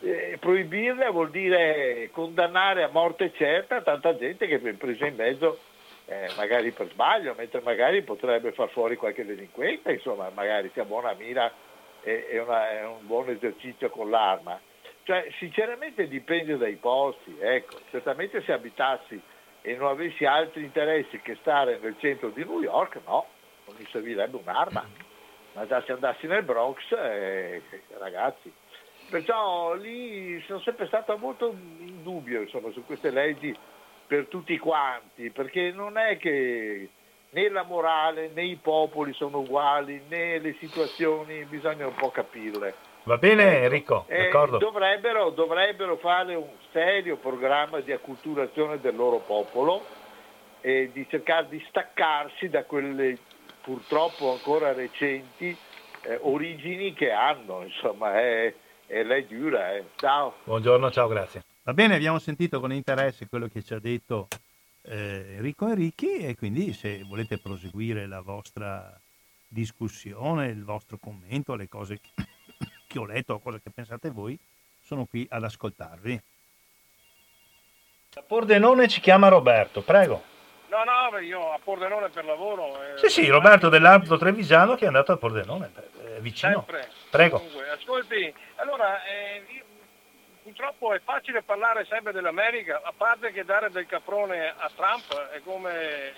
eh, 0.00 0.36
proibirle 0.38 1.08
vuol 1.10 1.30
dire 1.30 2.10
condannare 2.12 2.82
a 2.82 2.88
morte 2.88 3.32
certa 3.34 3.82
tanta 3.82 4.16
gente 4.16 4.46
che 4.46 4.60
è 4.60 4.72
presa 4.72 5.06
in 5.06 5.14
mezzo 5.14 5.58
eh, 6.06 6.28
magari 6.36 6.72
per 6.72 6.88
sbaglio, 6.90 7.34
mentre 7.36 7.60
magari 7.60 8.02
potrebbe 8.02 8.52
far 8.52 8.68
fuori 8.70 8.96
qualche 8.96 9.24
delinquente, 9.24 9.92
insomma, 9.92 10.30
magari 10.34 10.70
sia 10.72 10.84
buona 10.84 11.14
mira 11.14 11.50
e, 12.02 12.26
e 12.30 12.38
una, 12.38 12.70
è 12.70 12.84
un 12.84 13.06
buon 13.06 13.30
esercizio 13.30 13.88
con 13.90 14.10
l'arma. 14.10 14.60
Cioè, 15.04 15.28
sinceramente 15.38 16.06
dipende 16.08 16.56
dai 16.56 16.76
posti, 16.76 17.36
ecco, 17.40 17.78
certamente 17.90 18.42
se 18.42 18.52
abitassi 18.52 19.20
e 19.62 19.76
non 19.76 19.88
avessi 19.88 20.24
altri 20.24 20.62
interessi 20.64 21.20
che 21.20 21.36
stare 21.40 21.78
nel 21.80 21.96
centro 21.98 22.28
di 22.28 22.44
New 22.44 22.60
York, 22.60 22.98
no, 23.06 23.26
non 23.66 23.76
mi 23.78 23.86
servirebbe 23.90 24.36
un'arma, 24.36 24.86
ma 25.54 25.66
già 25.66 25.82
se 25.84 25.92
andassi 25.92 26.26
nel 26.26 26.42
Bronx, 26.42 26.90
eh, 26.92 27.62
ragazzi. 27.98 28.52
Perciò 29.10 29.74
lì 29.74 30.42
sono 30.46 30.60
sempre 30.60 30.86
stato 30.86 31.16
molto 31.18 31.54
in 31.78 32.02
dubbio 32.02 32.40
insomma, 32.40 32.70
su 32.70 32.84
queste 32.86 33.10
leggi 33.10 33.54
per 34.06 34.26
tutti 34.26 34.56
quanti, 34.58 35.30
perché 35.30 35.70
non 35.72 35.98
è 35.98 36.16
che 36.16 36.88
né 37.30 37.48
la 37.48 37.62
morale 37.62 38.30
né 38.34 38.44
i 38.44 38.56
popoli 38.56 39.12
sono 39.12 39.38
uguali, 39.38 40.02
né 40.08 40.38
le 40.38 40.54
situazioni, 40.58 41.44
bisogna 41.44 41.86
un 41.86 41.94
po' 41.94 42.10
capirle. 42.10 42.74
Va 43.04 43.16
bene 43.18 43.62
Enrico, 43.62 44.04
eh, 44.06 44.30
dovrebbero, 44.58 45.30
dovrebbero, 45.30 45.96
fare 45.96 46.36
un 46.36 46.50
serio 46.70 47.16
programma 47.16 47.80
di 47.80 47.90
acculturazione 47.90 48.80
del 48.80 48.94
loro 48.94 49.18
popolo 49.18 49.84
e 50.60 50.90
di 50.92 51.04
cercare 51.08 51.48
di 51.48 51.62
staccarsi 51.68 52.48
da 52.48 52.64
quelle 52.64 53.18
purtroppo 53.62 54.32
ancora 54.32 54.72
recenti 54.72 55.56
eh, 56.02 56.18
origini 56.22 56.92
che 56.92 57.10
hanno, 57.10 57.62
insomma, 57.62 58.18
è, 58.18 58.54
è 58.86 59.02
lei 59.02 59.26
dura. 59.26 59.74
Eh. 59.74 59.84
Ciao. 59.96 60.34
Buongiorno, 60.44 60.90
ciao, 60.90 61.08
grazie. 61.08 61.44
Va 61.62 61.72
bene, 61.72 61.94
abbiamo 61.94 62.18
sentito 62.18 62.60
con 62.60 62.72
interesse 62.72 63.28
quello 63.28 63.46
che 63.46 63.62
ci 63.62 63.72
ha 63.72 63.78
detto 63.78 64.26
eh, 64.82 65.34
Enrico 65.36 65.68
Enrichi 65.68 66.16
e 66.18 66.34
quindi 66.34 66.72
se 66.72 67.04
volete 67.04 67.38
proseguire 67.38 68.06
la 68.06 68.20
vostra 68.20 69.00
discussione, 69.46 70.48
il 70.48 70.64
vostro 70.64 70.98
commento, 70.98 71.54
le 71.54 71.68
cose 71.68 72.00
che 72.88 72.98
ho 72.98 73.06
letto, 73.06 73.38
cose 73.38 73.60
che 73.62 73.70
pensate 73.70 74.10
voi, 74.10 74.36
sono 74.80 75.06
qui 75.06 75.26
ad 75.30 75.44
ascoltarvi. 75.44 76.20
Da 78.14 78.22
Pordenone 78.22 78.88
ci 78.88 79.00
chiama 79.00 79.28
Roberto, 79.28 79.82
prego. 79.82 80.31
No, 80.72 80.84
no, 80.84 81.18
io 81.18 81.52
a 81.52 81.58
Pordenone 81.62 82.08
per 82.08 82.24
lavoro. 82.24 82.82
Eh, 82.82 82.96
sì, 82.96 83.08
sì, 83.10 83.28
Roberto 83.28 83.68
dell'Alto 83.68 84.16
Trevigiano 84.16 84.74
che 84.74 84.84
è 84.84 84.86
andato 84.86 85.12
a 85.12 85.18
Pordenone, 85.18 85.70
eh, 86.02 86.20
vicino. 86.20 86.64
Sempre. 86.66 86.88
Prego. 87.10 87.36
Comunque, 87.36 87.68
ascolti, 87.68 88.34
allora, 88.54 89.04
eh, 89.04 89.62
purtroppo 90.42 90.94
è 90.94 91.00
facile 91.04 91.42
parlare 91.42 91.84
sempre 91.90 92.12
dell'America, 92.12 92.80
a 92.82 92.92
parte 92.96 93.32
che 93.32 93.44
dare 93.44 93.70
del 93.70 93.84
caprone 93.84 94.48
a 94.48 94.70
Trump 94.74 95.14
è 95.32 95.42
come, 95.42 96.14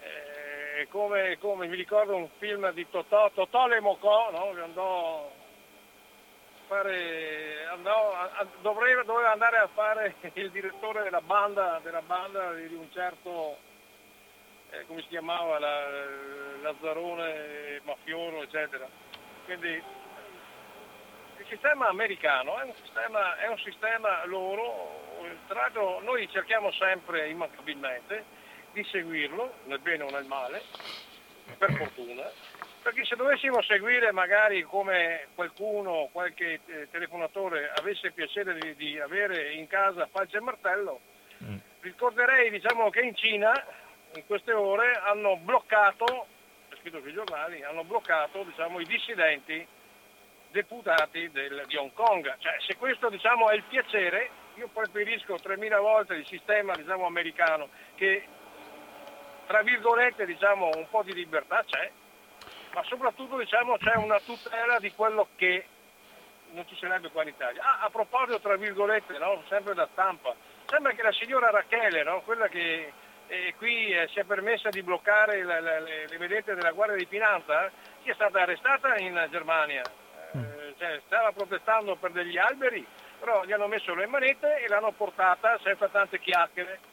è 0.00 0.86
come, 0.88 1.36
come 1.38 1.66
mi 1.66 1.76
ricordo 1.76 2.16
un 2.16 2.28
film 2.38 2.72
di 2.72 2.88
Totò, 2.88 3.30
Totò 3.34 3.66
Le 3.66 3.80
Mocò, 3.80 4.30
no? 4.30 4.54
che 4.54 4.62
andò 4.62 5.30
fare, 6.72 7.66
andò, 7.70 8.14
a, 8.14 8.46
doveva, 8.62 9.30
andare 9.30 9.58
a 9.58 9.68
fare 9.74 10.14
il 10.32 10.50
direttore 10.50 11.02
della 11.02 11.20
banda, 11.20 11.80
della 11.82 12.00
banda 12.00 12.54
di 12.54 12.74
un 12.74 12.90
certo, 12.92 13.58
eh, 14.70 14.86
come 14.86 15.02
si 15.02 15.08
chiamava, 15.08 15.58
la, 15.58 15.86
Lazzarone, 16.62 17.80
Mafioso, 17.84 18.42
eccetera. 18.42 18.88
Quindi 19.44 19.82
sistema 21.48 21.88
americano 21.88 22.58
è 22.58 22.64
un 22.64 22.72
sistema, 22.80 23.36
è 23.36 23.48
un 23.48 23.58
sistema 23.58 24.24
loro, 24.24 25.18
tra 25.48 25.60
l'altro 25.60 26.00
noi 26.00 26.26
cerchiamo 26.30 26.72
sempre 26.72 27.28
immancabilmente 27.28 28.24
di 28.72 28.82
seguirlo, 28.84 29.52
nel 29.64 29.80
bene 29.80 30.04
o 30.04 30.10
nel 30.10 30.24
male, 30.24 30.62
per 31.58 31.74
fortuna, 31.74 32.30
Perché 32.82 33.04
se 33.04 33.14
dovessimo 33.14 33.62
seguire 33.62 34.10
magari 34.10 34.62
come 34.62 35.28
qualcuno, 35.36 36.08
qualche 36.10 36.60
eh, 36.66 36.88
telefonatore 36.90 37.70
avesse 37.76 38.10
piacere 38.10 38.58
di, 38.58 38.74
di, 38.74 38.98
avere 38.98 39.52
in 39.52 39.68
casa 39.68 40.08
falce 40.10 40.38
e 40.38 40.40
martello, 40.40 41.00
mm. 41.44 41.56
ricorderei 41.80 42.50
diciamo, 42.50 42.90
che 42.90 43.02
in 43.02 43.14
Cina 43.14 43.52
in 44.14 44.26
queste 44.26 44.52
ore 44.52 44.94
hanno 44.94 45.36
bloccato, 45.36 46.26
è 46.68 46.74
scritto 46.80 47.00
sui 47.00 47.12
giornali, 47.12 47.62
hanno 47.62 47.84
bloccato 47.84 48.42
diciamo, 48.42 48.80
i 48.80 48.84
dissidenti 48.84 49.64
deputati 50.50 51.30
del, 51.30 51.64
di 51.68 51.76
Hong 51.76 51.92
Kong. 51.92 52.34
Cioè, 52.38 52.56
se 52.66 52.76
questo 52.76 53.08
diciamo, 53.10 53.48
è 53.48 53.54
il 53.54 53.62
piacere, 53.62 54.28
io 54.54 54.68
preferisco 54.68 55.34
3.000 55.34 55.80
volte 55.80 56.14
il 56.14 56.26
sistema 56.26 56.74
diciamo, 56.74 57.06
americano 57.06 57.68
che 57.94 58.26
tra 59.46 59.62
virgolette 59.62 60.26
diciamo, 60.26 60.70
un 60.74 60.88
po' 60.88 61.02
di 61.02 61.14
libertà 61.14 61.62
c'è, 61.64 61.90
ma 62.72 62.82
soprattutto 62.84 63.38
diciamo, 63.38 63.76
c'è 63.76 63.96
una 63.96 64.18
tutela 64.20 64.78
di 64.78 64.92
quello 64.92 65.28
che 65.36 65.66
non 66.52 66.66
ci 66.66 66.76
sarebbe 66.76 67.10
qua 67.10 67.22
in 67.22 67.28
Italia. 67.28 67.62
Ah, 67.62 67.84
a 67.84 67.90
proposito, 67.90 68.40
tra 68.40 68.56
virgolette, 68.56 69.18
no? 69.18 69.42
sempre 69.48 69.74
da 69.74 69.88
stampa, 69.92 70.34
sembra 70.66 70.92
che 70.92 71.02
la 71.02 71.12
signora 71.12 71.50
Rachele, 71.50 72.02
no? 72.02 72.20
quella 72.22 72.48
che 72.48 72.92
eh, 73.26 73.54
qui 73.56 73.92
eh, 73.92 74.08
si 74.08 74.18
è 74.18 74.24
permessa 74.24 74.68
di 74.68 74.82
bloccare 74.82 75.44
le, 75.44 75.60
le, 75.60 76.06
le 76.08 76.18
vedette 76.18 76.54
della 76.54 76.72
Guardia 76.72 76.96
di 76.96 77.06
Finanza, 77.06 77.70
sia 78.02 78.14
stata 78.14 78.40
arrestata 78.40 78.96
in 78.96 79.26
Germania. 79.30 79.82
Eh, 80.32 80.74
cioè, 80.78 81.00
stava 81.06 81.32
protestando 81.32 81.96
per 81.96 82.12
degli 82.12 82.38
alberi, 82.38 82.86
però 83.18 83.44
gli 83.44 83.52
hanno 83.52 83.68
messo 83.68 83.94
le 83.94 84.06
manette 84.06 84.62
e 84.62 84.68
l'hanno 84.68 84.92
portata 84.92 85.58
senza 85.62 85.88
tante 85.88 86.18
chiacchiere 86.18 86.90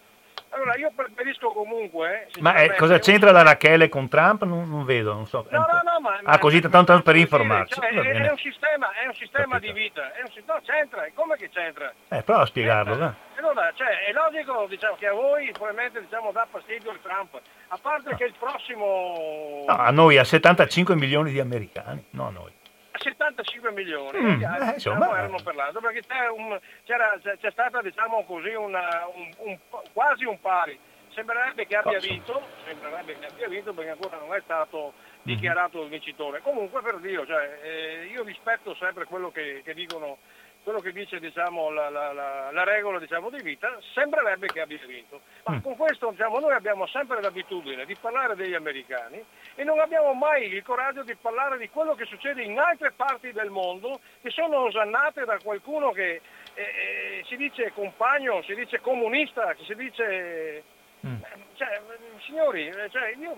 allora 0.49 0.75
io 0.77 0.91
preferisco 0.95 1.51
comunque... 1.51 2.27
Ma 2.39 2.55
eh, 2.55 2.75
cosa 2.75 2.99
c'entra 2.99 3.31
la 3.31 3.43
Rachele 3.43 3.89
con 3.89 4.07
Trump? 4.07 4.43
Non, 4.43 4.69
non 4.69 4.83
vedo, 4.85 5.13
non 5.13 5.25
so. 5.27 5.45
No, 5.49 5.59
no, 5.59 5.81
no, 5.83 5.99
ma... 6.01 6.19
Ah, 6.23 6.37
così 6.39 6.59
tanto 6.61 6.99
per 7.01 7.15
informarci. 7.15 7.75
Cioè, 7.75 7.89
è, 7.89 7.93
è, 7.93 8.31
un 8.31 8.37
sistema, 8.37 8.91
è 8.93 9.05
un 9.05 9.13
sistema 9.13 9.59
di 9.59 9.71
vita. 9.71 10.11
È 10.13 10.21
un, 10.21 10.43
no, 10.45 10.59
c'entra, 10.63 11.07
come 11.13 11.35
che 11.35 11.49
c'entra? 11.49 11.93
Eh, 12.09 12.23
prova 12.23 12.41
a 12.41 12.45
spiegarlo, 12.45 12.93
eh, 12.93 13.27
allora, 13.39 13.71
cioè, 13.73 14.05
è 14.05 14.11
logico 14.11 14.65
diciamo, 14.67 14.95
che 14.95 15.07
a 15.07 15.13
voi 15.13 15.49
probabilmente 15.51 16.01
diciamo, 16.01 16.31
dà 16.31 16.45
fastidio 16.49 16.91
il 16.91 16.99
Trump, 17.01 17.39
a 17.69 17.77
parte 17.81 18.11
no. 18.11 18.17
che 18.17 18.25
il 18.25 18.33
prossimo... 18.37 19.63
No, 19.65 19.75
a 19.75 19.91
noi, 19.91 20.17
a 20.17 20.23
75 20.23 20.95
milioni 20.95 21.31
di 21.31 21.39
americani, 21.39 22.03
no 22.11 22.27
a 22.27 22.31
noi. 22.31 22.51
75 22.97 23.71
milioni, 23.71 24.19
mm, 24.19 24.43
eh, 24.43 24.73
insomma, 24.73 25.17
erano 25.17 25.39
parlando 25.43 25.79
perché 25.79 26.01
c'è, 26.01 26.27
un, 26.29 26.57
c'è 26.85 27.51
stata 27.51 27.81
diciamo 27.81 28.23
così 28.25 28.53
una, 28.53 29.07
un, 29.13 29.29
un, 29.37 29.57
quasi 29.93 30.25
un 30.25 30.39
pari. 30.39 30.77
Sembrerebbe 31.13 31.65
che 31.65 31.75
abbia 31.75 31.99
vinto, 31.99 32.41
sembrerebbe 32.65 33.17
che 33.17 33.25
abbia 33.25 33.47
vinto 33.47 33.73
perché 33.73 33.89
ancora 33.91 34.17
non 34.17 34.33
è 34.33 34.41
stato 34.43 34.93
mm. 34.95 35.21
dichiarato 35.23 35.81
il 35.83 35.89
vincitore. 35.89 36.41
Comunque 36.41 36.81
per 36.81 36.99
Dio, 36.99 37.25
cioè, 37.25 37.59
eh, 37.61 38.09
io 38.11 38.23
rispetto 38.23 38.75
sempre 38.75 39.05
quello 39.05 39.31
che, 39.31 39.61
che 39.63 39.73
dicono 39.73 40.17
quello 40.63 40.79
che 40.79 40.91
dice 40.91 41.19
diciamo, 41.19 41.69
la, 41.69 41.89
la, 41.89 42.11
la, 42.11 42.51
la, 42.51 42.63
regola 42.63 42.99
diciamo, 42.99 43.29
di 43.29 43.41
vita, 43.41 43.77
sembrerebbe 43.93 44.47
che 44.47 44.61
abbia 44.61 44.79
vinto. 44.85 45.21
Ma 45.45 45.55
mm. 45.55 45.61
con 45.61 45.75
questo 45.75 46.11
diciamo, 46.11 46.39
noi 46.39 46.53
abbiamo 46.53 46.85
sempre 46.87 47.21
l'abitudine 47.21 47.85
di 47.85 47.95
parlare 47.99 48.35
degli 48.35 48.53
americani 48.53 49.23
e 49.55 49.63
non 49.63 49.79
abbiamo 49.79 50.13
mai 50.13 50.51
il 50.51 50.63
coraggio 50.63 51.03
di 51.03 51.15
parlare 51.15 51.57
di 51.57 51.69
quello 51.69 51.95
che 51.95 52.05
succede 52.05 52.43
in 52.43 52.59
altre 52.59 52.91
parti 52.91 53.31
del 53.31 53.49
mondo 53.49 53.99
che 54.21 54.29
sono 54.29 54.65
osannate 54.65 55.25
da 55.25 55.37
qualcuno 55.41 55.91
che 55.91 56.21
eh, 56.53 56.61
eh, 56.61 57.23
si 57.27 57.35
dice 57.35 57.71
compagno, 57.73 58.41
si 58.43 58.53
dice 58.53 58.79
comunista, 58.81 59.55
si 59.65 59.75
dice 59.75 60.63
Mm. 61.05 61.21
Cioè, 61.53 61.81
signori, 62.25 62.67
eh, 62.67 62.89
cioè, 62.89 63.13
io 63.17 63.35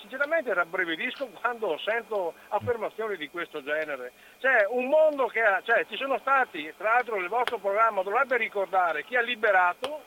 sinceramente 0.00 0.52
rabbrividisco 0.52 1.26
quando 1.40 1.78
sento 1.78 2.34
affermazioni 2.48 3.16
di 3.16 3.28
questo 3.28 3.62
genere. 3.62 4.12
Cioè, 4.38 4.66
un 4.68 4.88
mondo 4.88 5.26
che 5.26 5.40
ha, 5.40 5.60
cioè, 5.64 5.86
ci 5.86 5.96
sono 5.96 6.18
stati, 6.18 6.72
tra 6.76 6.94
l'altro 6.94 7.16
il 7.16 7.28
vostro 7.28 7.58
programma 7.58 8.02
dovrebbe 8.02 8.36
ricordare 8.36 9.04
chi 9.04 9.16
ha 9.16 9.20
liberato, 9.20 10.02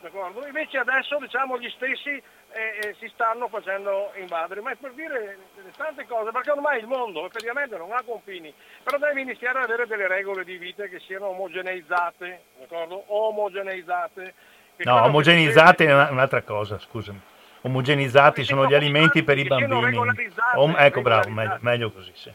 d'accordo? 0.00 0.46
invece 0.46 0.78
adesso 0.78 1.16
diciamo 1.18 1.58
gli 1.58 1.70
stessi 1.70 2.10
eh, 2.54 2.78
eh, 2.82 2.94
si 2.98 3.10
stanno 3.14 3.48
facendo 3.48 4.12
invadere, 4.16 4.60
ma 4.60 4.72
è 4.72 4.76
per 4.76 4.92
dire 4.92 5.38
tante 5.76 6.06
cose, 6.06 6.30
perché 6.32 6.50
ormai 6.50 6.80
il 6.80 6.86
mondo 6.86 7.24
effettivamente 7.26 7.76
non 7.78 7.92
ha 7.92 8.02
confini, 8.04 8.52
però 8.82 8.98
deve 8.98 9.22
iniziare 9.22 9.58
ad 9.58 9.64
avere 9.64 9.86
delle 9.86 10.06
regole 10.06 10.44
di 10.44 10.58
vita 10.58 10.84
che 10.84 11.00
siano 11.00 11.28
omogeneizzate, 11.28 12.42
d'accordo? 12.58 13.04
Omogeneizzate 13.06 14.34
No, 14.78 15.02
omogenizzati 15.04 15.84
è 15.84 16.08
un'altra 16.10 16.42
cosa, 16.42 16.78
scusami. 16.78 17.20
Omogenizzati 17.62 18.42
sono 18.44 18.66
gli 18.66 18.74
alimenti 18.74 19.22
per 19.22 19.38
i 19.38 19.44
bambini. 19.44 19.96
Om- 20.56 20.74
ecco, 20.78 21.02
bravo, 21.02 21.28
meglio, 21.30 21.58
meglio 21.60 21.92
così, 21.92 22.10
sì. 22.14 22.32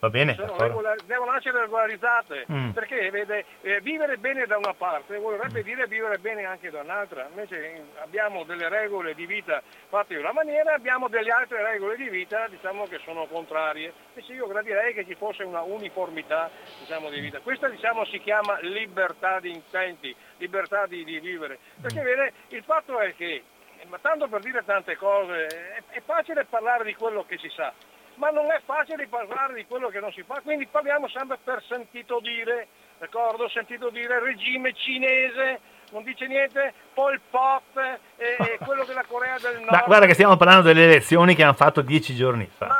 Va 0.00 0.10
bene? 0.10 0.36
Regolar- 0.36 1.02
devono 1.04 1.34
essere 1.36 1.60
regolarizzate 1.62 2.46
mm. 2.50 2.70
perché 2.70 3.10
vede, 3.10 3.44
eh, 3.62 3.80
vivere 3.80 4.16
bene 4.16 4.46
da 4.46 4.56
una 4.56 4.72
parte 4.72 5.18
vorrebbe 5.18 5.64
dire 5.64 5.88
vivere 5.88 6.18
bene 6.18 6.44
anche 6.44 6.70
da 6.70 6.82
un'altra. 6.82 7.26
Invece 7.28 7.84
abbiamo 8.00 8.44
delle 8.44 8.68
regole 8.68 9.14
di 9.14 9.26
vita 9.26 9.60
fatte 9.88 10.14
in 10.14 10.20
una 10.20 10.32
maniera, 10.32 10.74
abbiamo 10.74 11.08
delle 11.08 11.30
altre 11.30 11.64
regole 11.64 11.96
di 11.96 12.08
vita 12.08 12.46
diciamo, 12.46 12.84
che 12.84 13.00
sono 13.02 13.26
contrarie. 13.26 13.92
Invece 14.14 14.34
io 14.34 14.46
gradirei 14.46 14.94
che 14.94 15.04
ci 15.04 15.16
fosse 15.16 15.42
una 15.42 15.62
uniformità 15.62 16.48
diciamo, 16.78 17.10
di 17.10 17.18
vita. 17.18 17.40
Questa 17.40 17.68
diciamo, 17.68 18.04
si 18.04 18.20
chiama 18.20 18.56
libertà 18.60 19.40
di 19.40 19.50
intenti, 19.50 20.14
libertà 20.36 20.86
di, 20.86 21.02
di 21.02 21.18
vivere. 21.18 21.58
Perché 21.80 22.02
vede, 22.02 22.32
il 22.50 22.62
fatto 22.62 23.00
è 23.00 23.16
che, 23.16 23.42
ma 23.88 23.98
tanto 24.00 24.28
per 24.28 24.42
dire 24.42 24.64
tante 24.64 24.96
cose, 24.96 25.46
è, 25.46 25.82
è 25.88 26.00
facile 26.04 26.44
parlare 26.44 26.84
di 26.84 26.94
quello 26.94 27.24
che 27.26 27.36
si 27.38 27.48
sa 27.48 27.72
ma 28.18 28.30
non 28.30 28.50
è 28.50 28.60
facile 28.64 29.06
parlare 29.06 29.54
di 29.54 29.64
quello 29.66 29.88
che 29.88 30.00
non 30.00 30.12
si 30.12 30.22
fa, 30.22 30.40
quindi 30.42 30.66
parliamo 30.66 31.08
sempre 31.08 31.38
per 31.42 31.62
sentito 31.66 32.20
dire, 32.20 32.68
d'accordo? 32.98 33.48
Sentito 33.48 33.90
dire 33.90 34.20
regime 34.20 34.72
cinese, 34.74 35.60
non 35.92 36.02
dice 36.02 36.26
niente, 36.26 36.74
Pol 36.92 37.18
Pot, 37.30 37.76
eh, 38.16 38.58
quello 38.64 38.84
della 38.84 39.04
Corea 39.06 39.38
del 39.38 39.60
Nord. 39.60 39.70
Ma 39.70 39.82
guarda 39.86 40.06
che 40.06 40.14
stiamo 40.14 40.36
parlando 40.36 40.62
delle 40.62 40.84
elezioni 40.84 41.34
che 41.34 41.44
hanno 41.44 41.54
fatto 41.54 41.80
dieci 41.80 42.14
giorni 42.14 42.48
fa. 42.52 42.66
Ma, 42.66 42.78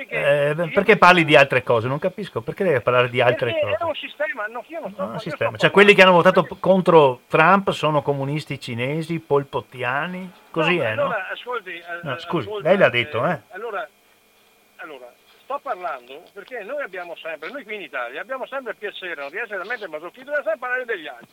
eh, 0.00 0.06
che, 0.06 0.50
eh, 0.50 0.70
perché 0.70 0.98
parli 0.98 1.24
di 1.24 1.36
altre 1.36 1.62
cose? 1.62 1.86
Non 1.86 2.00
capisco, 2.00 2.40
perché 2.40 2.64
devi 2.64 2.80
parlare 2.80 3.08
di 3.08 3.20
altre 3.20 3.52
perché 3.52 3.60
cose? 3.60 3.76
È 3.76 3.84
un 3.84 3.94
sistema, 3.94 4.46
no, 4.46 4.64
io 4.66 4.80
non 4.80 4.92
sto, 4.92 5.04
no, 5.04 5.12
un 5.12 5.20
sistema. 5.20 5.56
Cioè 5.56 5.70
quelli 5.70 5.94
che 5.94 6.02
hanno 6.02 6.12
votato 6.12 6.46
contro 6.58 7.20
Trump 7.28 7.70
sono 7.70 8.02
comunisti 8.02 8.58
cinesi, 8.58 9.20
polpottiani, 9.20 10.30
così 10.50 10.76
no, 10.76 10.82
è, 10.82 10.86
allora, 10.90 11.08
no? 11.08 11.24
Ascolti, 11.32 11.82
no, 12.02 12.18
scusi, 12.18 12.48
ascolta, 12.48 12.68
lei 12.68 12.78
l'ha 12.78 12.88
detto, 12.88 13.24
eh? 13.26 13.40
Allora, 13.50 13.88
allora, 14.82 15.12
sto 15.42 15.58
parlando 15.60 16.22
perché 16.32 16.62
noi 16.64 16.82
abbiamo 16.82 17.14
sempre, 17.16 17.50
noi 17.50 17.64
qui 17.64 17.76
in 17.76 17.82
Italia, 17.82 18.20
abbiamo 18.20 18.46
sempre 18.46 18.74
piacere 18.74 19.14
non 19.14 19.30
di 19.30 19.36
essere 19.36 19.58
veramente 19.58 19.86
masochisti, 19.86 20.24
di 20.24 20.34
sempre 20.34 20.58
parlare 20.58 20.84
degli 20.84 21.06
altri. 21.06 21.28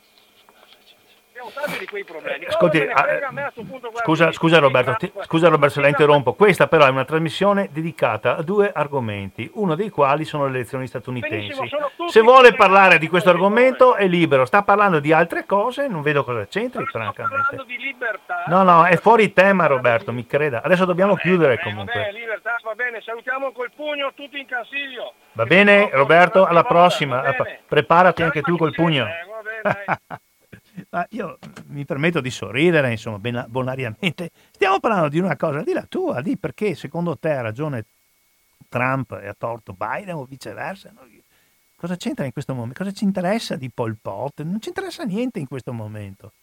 Di 1.79 1.85
quei 1.85 2.03
problemi. 2.03 2.45
Ascolti, 2.45 2.81
ah, 2.81 3.51
punto, 3.53 3.91
scusa, 4.03 4.31
scusa, 4.33 4.59
Roberto, 4.59 4.95
ti, 4.97 5.11
scusa 5.21 5.47
Roberto 5.47 5.75
se 5.75 5.81
la 5.81 5.87
interrompo, 5.87 6.33
questa 6.33 6.67
però 6.67 6.85
è 6.85 6.89
una 6.89 7.05
trasmissione 7.05 7.69
dedicata 7.71 8.35
a 8.35 8.41
due 8.41 8.71
argomenti, 8.73 9.49
uno 9.53 9.75
dei 9.75 9.89
quali 9.89 10.25
sono 10.25 10.45
le 10.47 10.57
elezioni 10.57 10.87
statunitensi. 10.87 11.53
Se 12.07 12.21
vuole 12.21 12.53
parlare 12.53 12.97
di 12.97 13.07
questo 13.07 13.29
argomento 13.29 13.95
è 13.95 14.07
libero, 14.07 14.45
sta 14.45 14.63
parlando 14.63 14.99
di 14.99 15.13
altre 15.13 15.45
cose, 15.45 15.87
non 15.87 16.01
vedo 16.01 16.23
cosa 16.23 16.45
c'entri 16.45 16.85
francamente. 16.85 17.23
Sto 17.23 17.55
parlando 17.55 17.63
di 17.63 17.77
libertà. 17.77 18.43
No, 18.47 18.63
no, 18.63 18.85
è 18.85 18.97
fuori 18.97 19.31
tema 19.31 19.65
Roberto, 19.65 20.11
mi 20.11 20.25
creda. 20.25 20.61
Adesso 20.61 20.85
dobbiamo 20.85 21.13
vabbè, 21.13 21.23
chiudere 21.23 21.55
vabbè, 21.55 21.69
comunque. 21.69 21.99
Vabbè, 21.99 22.11
libertà, 22.11 22.55
va 22.63 22.73
bene, 22.75 23.01
salutiamo 23.01 23.51
col 23.51 23.71
pugno 23.73 24.11
tutti 24.13 24.37
in 24.37 24.47
consiglio. 24.47 25.13
Va 25.33 25.45
bene 25.45 25.89
Roberto, 25.93 26.45
alla 26.45 26.63
prossima. 26.63 27.23
Preparati 27.67 28.23
anche 28.23 28.41
tu 28.41 28.57
col 28.57 28.73
pugno. 28.73 29.07
Ma 30.89 31.05
io 31.09 31.37
mi 31.67 31.85
permetto 31.85 32.21
di 32.21 32.31
sorridere, 32.31 32.91
insomma, 32.91 33.19
bonariamente. 33.47 34.31
Stiamo 34.51 34.79
parlando 34.79 35.09
di 35.09 35.19
una 35.19 35.35
cosa, 35.35 35.61
di 35.61 35.73
la 35.73 35.85
tua, 35.87 36.21
di 36.21 36.37
perché 36.37 36.75
secondo 36.75 37.17
te 37.17 37.31
ha 37.31 37.41
ragione 37.41 37.85
Trump 38.67 39.11
e 39.21 39.27
ha 39.27 39.35
torto 39.37 39.73
Biden 39.73 40.15
o 40.15 40.25
viceversa. 40.25 40.91
No? 40.93 41.01
Cosa 41.75 41.95
c'entra 41.95 42.25
in 42.25 42.33
questo 42.33 42.53
momento? 42.53 42.83
Cosa 42.83 42.91
ci 42.91 43.03
interessa 43.05 43.55
di 43.55 43.69
Pol 43.69 43.95
Pot? 44.01 44.41
Non 44.41 44.61
ci 44.61 44.69
interessa 44.69 45.03
niente 45.03 45.39
in 45.39 45.47
questo 45.47 45.71
momento. 45.71 46.33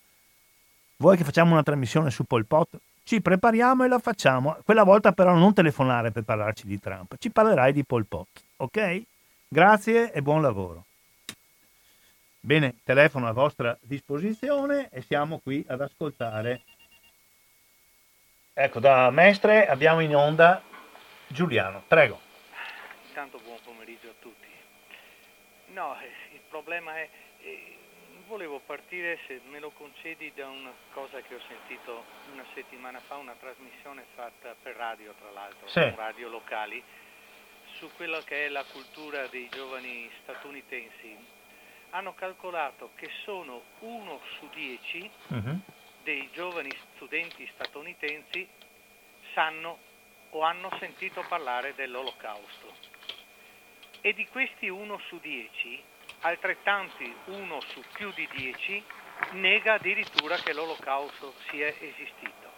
Vuoi 0.96 1.16
che 1.16 1.24
facciamo 1.24 1.52
una 1.52 1.62
trasmissione 1.62 2.10
su 2.10 2.24
Pol 2.24 2.46
Pot? 2.46 2.78
Ci 3.04 3.20
prepariamo 3.20 3.84
e 3.84 3.88
la 3.88 3.98
facciamo. 3.98 4.56
Quella 4.64 4.82
volta 4.82 5.12
però 5.12 5.34
non 5.34 5.52
telefonare 5.52 6.10
per 6.10 6.24
parlarci 6.24 6.66
di 6.66 6.80
Trump. 6.80 7.16
Ci 7.18 7.30
parlerai 7.30 7.72
di 7.72 7.84
Pol 7.84 8.06
Pot, 8.06 8.28
ok? 8.56 9.02
Grazie 9.46 10.10
e 10.10 10.22
buon 10.22 10.42
lavoro. 10.42 10.84
Bene, 12.47 12.77
telefono 12.85 13.27
a 13.27 13.32
vostra 13.32 13.77
disposizione 13.82 14.89
e 14.93 15.02
siamo 15.02 15.40
qui 15.40 15.64
ad 15.66 15.81
ascoltare. 15.81 16.62
Ecco, 18.55 18.78
da 18.78 19.10
Mestre 19.10 19.66
abbiamo 19.66 19.98
in 19.98 20.14
onda 20.14 20.62
Giuliano, 21.27 21.82
prego. 21.89 22.20
Intanto 23.09 23.40
buon 23.43 23.59
pomeriggio 23.64 24.10
a 24.10 24.14
tutti. 24.20 24.47
No, 25.73 25.98
eh, 26.01 26.35
il 26.35 26.40
problema 26.48 26.97
è, 26.97 27.09
eh, 27.40 27.78
volevo 28.28 28.60
partire, 28.64 29.18
se 29.27 29.40
me 29.51 29.59
lo 29.59 29.70
concedi, 29.70 30.31
da 30.32 30.47
una 30.47 30.73
cosa 30.93 31.20
che 31.23 31.35
ho 31.35 31.40
sentito 31.48 32.05
una 32.32 32.44
settimana 32.55 33.01
fa, 33.01 33.16
una 33.16 33.35
trasmissione 33.40 34.05
fatta 34.14 34.55
per 34.62 34.77
radio, 34.77 35.12
tra 35.18 35.32
l'altro, 35.32 35.66
sì. 35.66 35.93
radio 35.97 36.28
locali, 36.28 36.81
su 37.73 37.90
quella 37.97 38.23
che 38.23 38.47
è 38.47 38.48
la 38.51 38.64
cultura 38.70 39.27
dei 39.27 39.48
giovani 39.48 40.09
statunitensi, 40.23 41.35
hanno 41.90 42.14
calcolato 42.14 42.90
che 42.94 43.10
sono 43.24 43.62
uno 43.80 44.20
su 44.38 44.48
dieci 44.52 45.10
uh-huh. 45.28 45.60
dei 46.02 46.28
giovani 46.32 46.70
studenti 46.94 47.48
statunitensi 47.54 48.48
sanno 49.32 49.78
o 50.30 50.42
hanno 50.42 50.70
sentito 50.78 51.24
parlare 51.28 51.74
dell'olocausto. 51.74 52.74
E 54.00 54.12
di 54.12 54.26
questi 54.28 54.68
uno 54.68 54.98
su 55.08 55.18
dieci, 55.20 55.82
altrettanti 56.20 57.14
uno 57.26 57.60
su 57.60 57.82
più 57.92 58.12
di 58.12 58.28
dieci 58.32 58.82
nega 59.32 59.74
addirittura 59.74 60.36
che 60.36 60.52
l'olocausto 60.52 61.34
sia 61.48 61.68
esistito. 61.68 62.54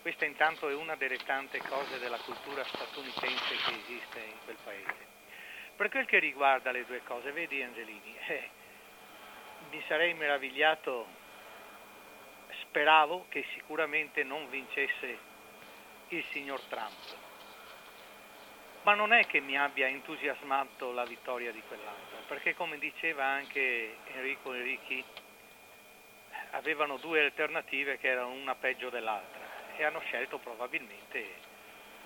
Questa 0.00 0.24
intanto 0.24 0.68
è 0.68 0.74
una 0.74 0.96
delle 0.96 1.18
tante 1.18 1.58
cose 1.58 1.98
della 1.98 2.18
cultura 2.18 2.64
statunitense 2.64 3.56
che 3.66 3.74
esiste 3.84 4.20
in 4.20 4.38
quel 4.44 4.56
paese. 4.64 5.21
Per 5.76 5.88
quel 5.88 6.06
che 6.06 6.18
riguarda 6.18 6.70
le 6.70 6.84
due 6.84 7.02
cose, 7.02 7.32
vedi 7.32 7.62
Angelini, 7.62 8.16
eh, 8.28 8.48
mi 9.70 9.82
sarei 9.86 10.14
meravigliato, 10.14 11.06
speravo 12.62 13.26
che 13.28 13.44
sicuramente 13.54 14.22
non 14.22 14.48
vincesse 14.50 15.18
il 16.08 16.24
signor 16.30 16.60
Trump, 16.62 17.16
ma 18.82 18.94
non 18.94 19.12
è 19.12 19.26
che 19.26 19.40
mi 19.40 19.56
abbia 19.56 19.86
entusiasmato 19.86 20.92
la 20.92 21.04
vittoria 21.04 21.52
di 21.52 21.62
quell'altro, 21.66 22.18
perché 22.26 22.54
come 22.54 22.78
diceva 22.78 23.24
anche 23.24 23.96
Enrico 24.12 24.52
Enrichi, 24.52 25.02
avevano 26.50 26.98
due 26.98 27.24
alternative 27.24 27.98
che 27.98 28.08
erano 28.08 28.32
una 28.32 28.54
peggio 28.54 28.90
dell'altra 28.90 29.40
e 29.76 29.84
hanno 29.84 30.00
scelto 30.00 30.38
probabilmente 30.38 31.50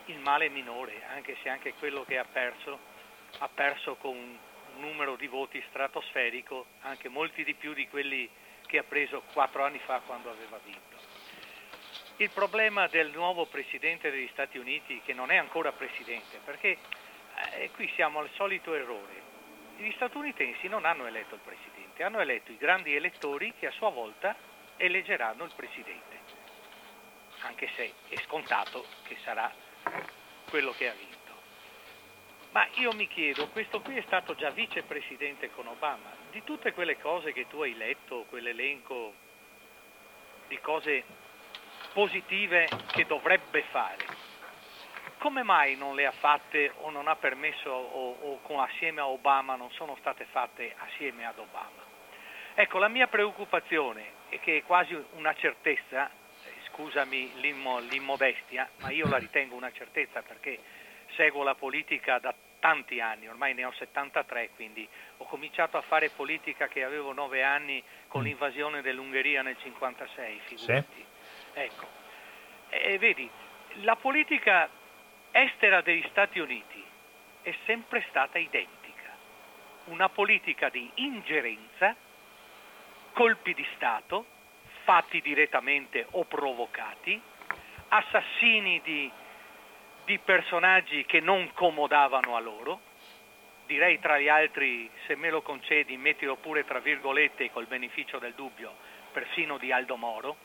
il 0.07 0.19
male 0.19 0.49
minore, 0.49 1.03
anche 1.09 1.37
se 1.43 1.49
anche 1.49 1.75
quello 1.75 2.05
che 2.05 2.19
ha 2.19 2.25
perso 2.25 2.95
ha 3.39 3.49
perso 3.49 3.97
con 3.97 4.17
un 4.17 4.39
numero 4.79 5.17
di 5.17 5.27
voti 5.27 5.63
stratosferico, 5.69 6.67
anche 6.83 7.09
molti 7.09 7.45
di 7.45 7.55
più 7.55 7.73
di 7.73 7.89
quelli 7.89 8.29
che 8.67 8.79
ha 8.79 8.83
preso 8.83 9.23
quattro 9.33 9.65
anni 9.65 9.79
fa 9.79 10.01
quando 10.01 10.31
aveva 10.31 10.59
vinto. 10.65 10.97
Il 12.19 12.31
problema 12.31 12.87
del 12.89 13.11
nuovo 13.11 13.47
Presidente 13.47 14.11
degli 14.11 14.29
Stati 14.33 14.59
Uniti, 14.59 15.01
che 15.05 15.13
non 15.13 15.31
è 15.31 15.37
ancora 15.37 15.73
Presidente, 15.73 16.41
perché 16.45 16.79
eh, 17.53 17.71
qui 17.73 17.91
siamo 17.95 18.21
al 18.21 18.31
solito 18.35 18.75
errore, 18.75 19.23
gli 19.77 19.93
statunitensi 19.93 20.69
non 20.69 20.85
hanno 20.85 21.07
eletto 21.07 21.35
il 21.35 21.41
Presidente, 21.45 22.03
hanno 22.03 22.21
eletto 22.21 22.53
i 22.53 22.57
grandi 22.57 22.95
elettori 22.95 23.53
che 23.59 23.67
a 23.67 23.73
sua 23.73 23.91
volta 23.91 24.35
eleggeranno 24.77 25.45
il 25.45 25.53
Presidente 25.55 26.17
anche 27.47 27.69
se 27.77 27.93
è 28.09 28.17
scontato 28.25 28.85
che 29.05 29.17
sarà 29.23 29.53
quello 30.49 30.73
che 30.73 30.89
ha 30.89 30.93
vinto. 30.93 31.16
Ma 32.51 32.67
io 32.75 32.93
mi 32.93 33.07
chiedo, 33.09 33.49
questo 33.49 33.81
qui 33.81 33.97
è 33.97 34.03
stato 34.07 34.35
già 34.35 34.51
vicepresidente 34.51 35.51
con 35.51 35.67
Obama, 35.67 36.11
di 36.31 36.43
tutte 36.45 36.73
quelle 36.73 36.99
cose 36.99 37.33
che 37.33 37.47
tu 37.49 37.61
hai 37.61 37.77
letto, 37.77 38.25
quell'elenco 38.29 39.13
di 40.49 40.59
cose 40.61 41.05
positive 41.93 42.69
che 42.93 43.05
dovrebbe 43.07 43.63
fare, 43.71 44.05
come 45.19 45.43
mai 45.43 45.77
non 45.77 45.95
le 45.95 46.07
ha 46.07 46.13
fatte 46.13 46.73
o 46.83 46.91
non 46.91 47.09
ha 47.09 47.17
permesso 47.17 47.71
o, 47.71 48.17
o 48.21 48.41
con, 48.43 48.61
assieme 48.61 49.01
a 49.01 49.09
Obama 49.09 49.57
non 49.57 49.71
sono 49.73 49.97
state 49.99 50.27
fatte 50.27 50.75
assieme 50.79 51.27
ad 51.27 51.39
Obama? 51.39 51.85
Ecco, 52.55 52.79
la 52.79 52.89
mia 52.89 53.07
preoccupazione, 53.07 54.15
è 54.29 54.41
che 54.41 54.59
è 54.59 54.63
quasi 54.63 54.97
una 55.13 55.35
certezza, 55.35 56.11
scusami 56.69 57.41
l'immo, 57.41 57.79
l'immodestia, 57.81 58.69
ma 58.79 58.91
io 58.91 59.09
la 59.09 59.19
ritengo 59.19 59.55
una 59.55 59.73
certezza 59.73 60.23
perché 60.23 60.59
seguo 61.15 61.43
la 61.43 61.55
politica 61.55 62.19
da 62.19 62.35
tanti 62.59 63.01
anni, 63.01 63.29
ormai 63.29 63.55
ne 63.55 63.65
ho 63.65 63.73
73, 63.73 64.51
quindi 64.57 64.89
ho 65.19 65.25
cominciato 65.27 65.77
a 65.77 65.83
fare 65.83 66.11
politica 66.11 66.69
che 66.69 66.83
avevo 66.83 67.13
9 67.13 67.43
anni 67.43 67.83
con 68.09 68.23
mm. 68.23 68.25
l'invasione 68.25 68.83
dell'Ungheria 68.83 69.43
nel 69.43 69.57
56, 69.59 70.41
figurati. 70.45 70.87
Sì. 70.95 71.05
Ecco. 71.61 71.87
E 72.71 72.99
vedi, 72.99 73.29
la 73.83 73.97
politica 73.97 74.69
estera 75.31 75.81
degli 75.81 76.05
Stati 76.11 76.39
Uniti 76.39 76.85
è 77.43 77.55
sempre 77.65 78.05
stata 78.09 78.39
identica, 78.39 79.11
una 79.85 80.09
politica 80.09 80.69
di 80.69 80.91
ingerenza, 80.95 81.95
colpi 83.13 83.55
di 83.55 83.67
Stato, 83.75 84.27
fatti 84.83 85.21
direttamente 85.21 86.07
o 86.11 86.25
provocati, 86.25 87.21
assassini 87.89 88.81
di, 88.83 89.11
di 90.07 90.19
personaggi 90.19 91.05
che 91.05 91.21
non 91.21 91.51
comodavano 91.53 92.37
a 92.37 92.41
loro, 92.41 92.81
direi 93.67 93.99
tra 93.99 94.19
gli 94.19 94.29
altri, 94.29 94.89
se 95.07 95.17
me 95.17 95.29
lo 95.29 95.43
concedi, 95.43 95.97
mettilo 95.97 96.37
pure 96.37 96.65
tra 96.65 96.79
virgolette 96.79 97.51
col 97.51 97.67
beneficio 97.67 98.19
del 98.19 98.33
dubbio, 98.35 98.73
persino 99.13 99.59
di 99.59 99.73
Aldo 99.73 99.97
Moro, 99.97 100.37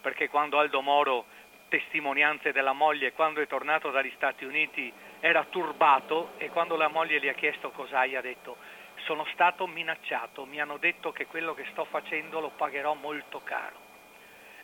perché 0.00 0.28
quando 0.30 0.58
Aldo 0.58 0.80
Moro, 0.80 1.26
testimonianze 1.68 2.50
della 2.52 2.72
moglie, 2.72 3.12
quando 3.12 3.42
è 3.42 3.46
tornato 3.46 3.90
dagli 3.90 4.12
Stati 4.16 4.46
Uniti 4.46 4.90
era 5.20 5.44
turbato 5.44 6.30
e 6.38 6.48
quando 6.48 6.76
la 6.76 6.88
moglie 6.88 7.20
gli 7.20 7.28
ha 7.28 7.34
chiesto 7.34 7.70
cos'hai 7.70 8.16
ha 8.16 8.22
detto 8.22 8.56
sono 9.04 9.26
stato 9.32 9.66
minacciato, 9.66 10.44
mi 10.44 10.60
hanno 10.60 10.78
detto 10.78 11.12
che 11.12 11.26
quello 11.26 11.54
che 11.54 11.66
sto 11.70 11.84
facendo 11.84 12.40
lo 12.40 12.50
pagherò 12.56 12.94
molto 12.94 13.40
caro. 13.44 13.87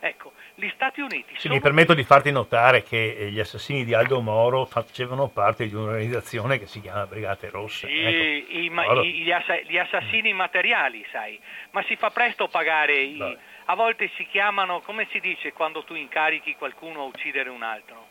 Ecco, 0.06 0.32
gli 0.54 0.68
Stati 0.74 1.00
Uniti... 1.00 1.32
Sì, 1.32 1.40
sono... 1.40 1.54
Mi 1.54 1.60
permetto 1.60 1.94
di 1.94 2.04
farti 2.04 2.30
notare 2.30 2.82
che 2.82 3.16
eh, 3.16 3.30
gli 3.30 3.40
assassini 3.40 3.86
di 3.86 3.94
Aldo 3.94 4.20
Moro 4.20 4.66
facevano 4.66 5.28
parte 5.28 5.66
di 5.66 5.74
un'organizzazione 5.74 6.58
che 6.58 6.66
si 6.66 6.82
chiama 6.82 7.06
Brigate 7.06 7.48
Rosse. 7.48 7.86
Sì, 7.86 8.02
ecco. 8.02 8.52
i, 8.52 8.70
allora... 8.74 9.02
gli, 9.02 9.32
ass- 9.32 9.62
gli, 9.66 9.78
assassini 9.78 10.34
materiali, 10.34 11.06
sai, 11.10 11.40
ma 11.70 11.82
si 11.84 11.96
fa 11.96 12.10
presto 12.10 12.48
pagare... 12.48 13.00
I... 13.00 13.38
A 13.66 13.74
volte 13.76 14.10
si 14.14 14.26
chiamano, 14.26 14.80
come 14.80 15.08
si 15.10 15.20
dice 15.20 15.54
quando 15.54 15.84
tu 15.84 15.94
incarichi 15.94 16.54
qualcuno 16.54 17.00
a 17.00 17.04
uccidere 17.04 17.48
un 17.48 17.62
altro? 17.62 18.08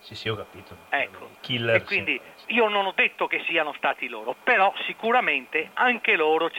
Sì, 0.00 0.16
sì, 0.16 0.28
ho 0.28 0.34
capito. 0.34 0.76
Ecco, 0.88 1.30
Killer, 1.40 1.76
e 1.76 1.82
quindi 1.84 2.20
sì. 2.34 2.54
io 2.54 2.68
non 2.68 2.86
ho 2.86 2.92
detto 2.92 3.28
che 3.28 3.44
siano 3.46 3.72
stati 3.76 4.08
loro, 4.08 4.34
però 4.42 4.74
sicuramente 4.86 5.70
anche 5.74 6.16
loro 6.16 6.50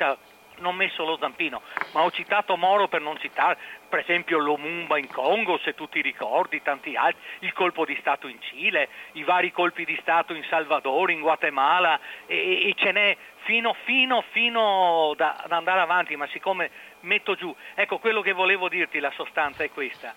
hanno 0.64 0.72
messo 0.72 1.03
lo 1.03 1.18
zampino, 1.19 1.61
ma 1.91 2.03
ho 2.03 2.11
citato 2.11 2.56
Moro 2.56 2.88
per 2.88 3.02
non 3.02 3.19
citare, 3.19 3.57
per 3.90 3.99
esempio 3.99 4.38
l'Omumba 4.38 4.98
in 4.98 5.07
Congo, 5.10 5.60
se 5.60 5.76
tu 5.76 5.90
ti 5.90 6.02
ricordi, 6.02 6.61
tanti 6.61 6.95
altri, 6.95 7.22
il 7.40 7.52
colpo 7.52 7.84
di 7.85 7.95
Stato 7.99 8.27
in 8.27 8.41
Cile, 8.41 8.88
i 9.14 9.23
vari 9.23 9.52
colpi 9.52 9.84
di 9.84 9.98
Stato 10.02 10.34
in 10.34 10.44
Salvador, 10.49 11.11
in 11.11 11.19
Guatemala, 11.19 11.99
e, 12.26 12.69
e 12.69 12.73
ce 12.77 12.91
n'è 12.94 13.18
fino, 13.44 13.76
fino, 13.84 14.23
fino 14.31 15.14
da, 15.18 15.35
ad 15.44 15.52
andare 15.52 15.81
avanti, 15.81 16.15
ma 16.15 16.27
siccome 16.27 16.72
metto 17.02 17.35
giù, 17.35 17.53
ecco 17.76 17.99
quello 17.99 18.22
che 18.22 18.31
volevo 18.31 18.69
dirti, 18.69 18.99
la 18.99 19.11
sostanza 19.11 19.64
è 19.64 19.69
questa, 19.69 20.15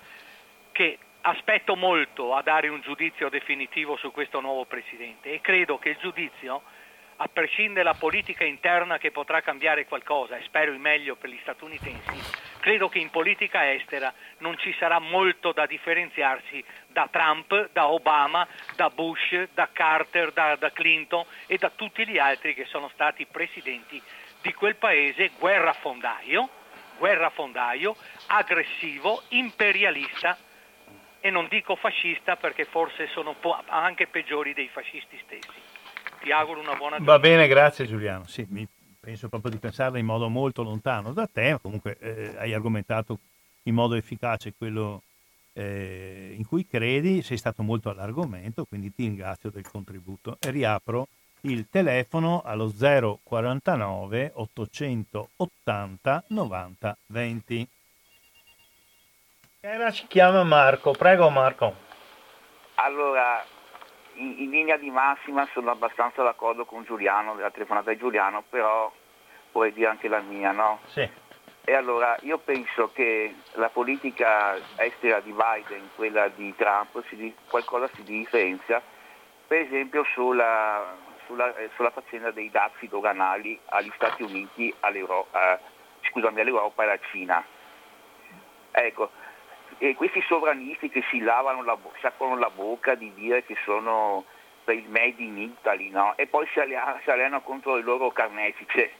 che 0.70 0.98
aspetto 1.22 1.74
molto 1.74 2.34
a 2.34 2.42
dare 2.42 2.68
un 2.68 2.80
giudizio 2.82 3.28
definitivo 3.28 3.96
su 3.96 4.12
questo 4.12 4.40
nuovo 4.40 4.64
Presidente 4.64 5.32
e 5.32 5.40
credo 5.40 5.76
che 5.76 5.88
il 5.88 5.96
giudizio, 6.00 6.62
a 7.16 7.28
prescindere 7.28 7.84
dalla 7.84 7.96
politica 7.96 8.44
interna 8.44 8.98
che 8.98 9.10
potrà 9.10 9.40
cambiare 9.40 9.86
qualcosa 9.86 10.36
e 10.36 10.42
spero 10.44 10.72
il 10.72 10.78
meglio 10.78 11.16
per 11.16 11.30
gli 11.30 11.38
statunitensi, 11.40 12.20
credo 12.60 12.88
che 12.88 12.98
in 12.98 13.10
politica 13.10 13.72
estera 13.72 14.12
non 14.38 14.58
ci 14.58 14.74
sarà 14.78 14.98
molto 14.98 15.52
da 15.52 15.66
differenziarsi 15.66 16.62
da 16.88 17.08
Trump, 17.10 17.70
da 17.72 17.88
Obama, 17.88 18.46
da 18.74 18.90
Bush, 18.90 19.48
da 19.54 19.68
Carter, 19.72 20.32
da, 20.32 20.56
da 20.56 20.70
Clinton 20.72 21.24
e 21.46 21.56
da 21.56 21.70
tutti 21.70 22.06
gli 22.06 22.18
altri 22.18 22.54
che 22.54 22.66
sono 22.66 22.90
stati 22.92 23.24
presidenti 23.26 24.00
di 24.42 24.52
quel 24.52 24.76
paese 24.76 25.30
guerrafondaio, 25.38 26.48
guerrafondaio, 26.98 27.96
aggressivo, 28.26 29.22
imperialista 29.28 30.36
e 31.20 31.30
non 31.30 31.48
dico 31.48 31.76
fascista 31.76 32.36
perché 32.36 32.64
forse 32.64 33.08
sono 33.08 33.34
anche 33.66 34.06
peggiori 34.06 34.52
dei 34.52 34.68
fascisti 34.68 35.18
stessi. 35.24 35.75
Ti 36.26 36.32
auguro 36.32 36.58
una 36.58 36.74
buona 36.74 36.96
giornata. 36.96 37.12
Va 37.12 37.18
bene, 37.20 37.46
grazie 37.46 37.86
Giuliano. 37.86 38.26
Sì, 38.26 38.44
mi 38.48 38.66
penso 38.98 39.28
proprio 39.28 39.52
di 39.52 39.58
pensarla 39.58 39.96
in 39.96 40.06
modo 40.06 40.28
molto 40.28 40.64
lontano 40.64 41.12
da 41.12 41.28
te, 41.28 41.56
comunque 41.62 41.96
eh, 42.00 42.34
hai 42.36 42.52
argomentato 42.52 43.20
in 43.62 43.74
modo 43.74 43.94
efficace 43.94 44.52
quello 44.58 45.02
eh, 45.52 46.34
in 46.36 46.44
cui 46.44 46.66
credi, 46.66 47.22
sei 47.22 47.36
stato 47.36 47.62
molto 47.62 47.90
all'argomento, 47.90 48.64
quindi 48.64 48.92
ti 48.92 49.04
ringrazio 49.04 49.50
del 49.50 49.70
contributo 49.70 50.36
e 50.40 50.50
riapro 50.50 51.06
il 51.42 51.68
telefono 51.70 52.42
allo 52.44 52.72
049 52.76 54.32
880 54.34 56.24
90 56.26 56.96
20. 57.06 57.68
Era 59.60 59.92
si 59.92 60.08
chiama 60.08 60.42
Marco, 60.42 60.90
prego 60.90 61.30
Marco. 61.30 61.72
Allora, 62.74 63.44
in, 64.16 64.34
in, 64.38 64.50
linea 64.50 64.76
di 64.76 64.90
massima 64.90 65.48
sono 65.52 65.70
abbastanza 65.70 66.22
d'accordo 66.22 66.64
con 66.64 66.84
Giuliano, 66.84 67.34
della 67.34 67.50
telefonata 67.50 67.90
di 67.90 67.98
Giuliano, 67.98 68.42
però 68.48 68.92
vorrei 69.52 69.72
dire 69.72 69.88
anche 69.88 70.08
la 70.08 70.20
mia, 70.20 70.52
no? 70.52 70.80
Sì. 70.86 71.08
E 71.68 71.74
allora 71.74 72.16
io 72.20 72.38
penso 72.38 72.92
che 72.92 73.34
la 73.54 73.68
politica 73.68 74.56
estera 74.76 75.20
di 75.20 75.32
Biden, 75.32 75.90
quella 75.96 76.28
di 76.28 76.54
Trump, 76.54 77.02
si, 77.08 77.34
qualcosa 77.48 77.88
si 77.94 78.02
differenzia 78.04 78.80
per 79.46 79.60
esempio 79.60 80.04
sulla, 80.12 80.96
sulla, 81.24 81.54
eh, 81.56 81.70
sulla 81.76 81.90
faccenda 81.90 82.30
dei 82.30 82.50
dazi 82.50 82.88
doganali 82.88 83.58
agli 83.66 83.90
Stati 83.94 84.22
Uniti, 84.22 84.74
all'Europa, 84.80 85.54
eh, 85.54 85.58
scusami, 86.10 86.40
all'Europa 86.40 86.82
e 86.82 86.86
alla 86.86 86.98
Cina. 87.10 87.44
Ecco, 88.72 89.10
e 89.78 89.94
questi 89.94 90.22
sovranisti 90.22 90.88
che 90.88 91.02
si 91.10 91.20
lavano 91.20 91.62
la, 91.62 91.76
sciacquano 91.96 92.36
la 92.36 92.50
bocca 92.50 92.94
di 92.94 93.12
dire 93.14 93.44
che 93.44 93.56
sono 93.64 94.24
per 94.64 94.74
il 94.74 94.88
Made 94.88 95.22
in 95.22 95.38
Italy, 95.38 95.90
no? 95.90 96.14
E 96.16 96.26
poi 96.26 96.46
si, 96.52 96.58
allenano, 96.58 96.98
si 97.02 97.10
allenano 97.10 97.42
contro 97.42 97.76
il 97.76 97.84
loro 97.84 98.10
carnefice, 98.10 98.90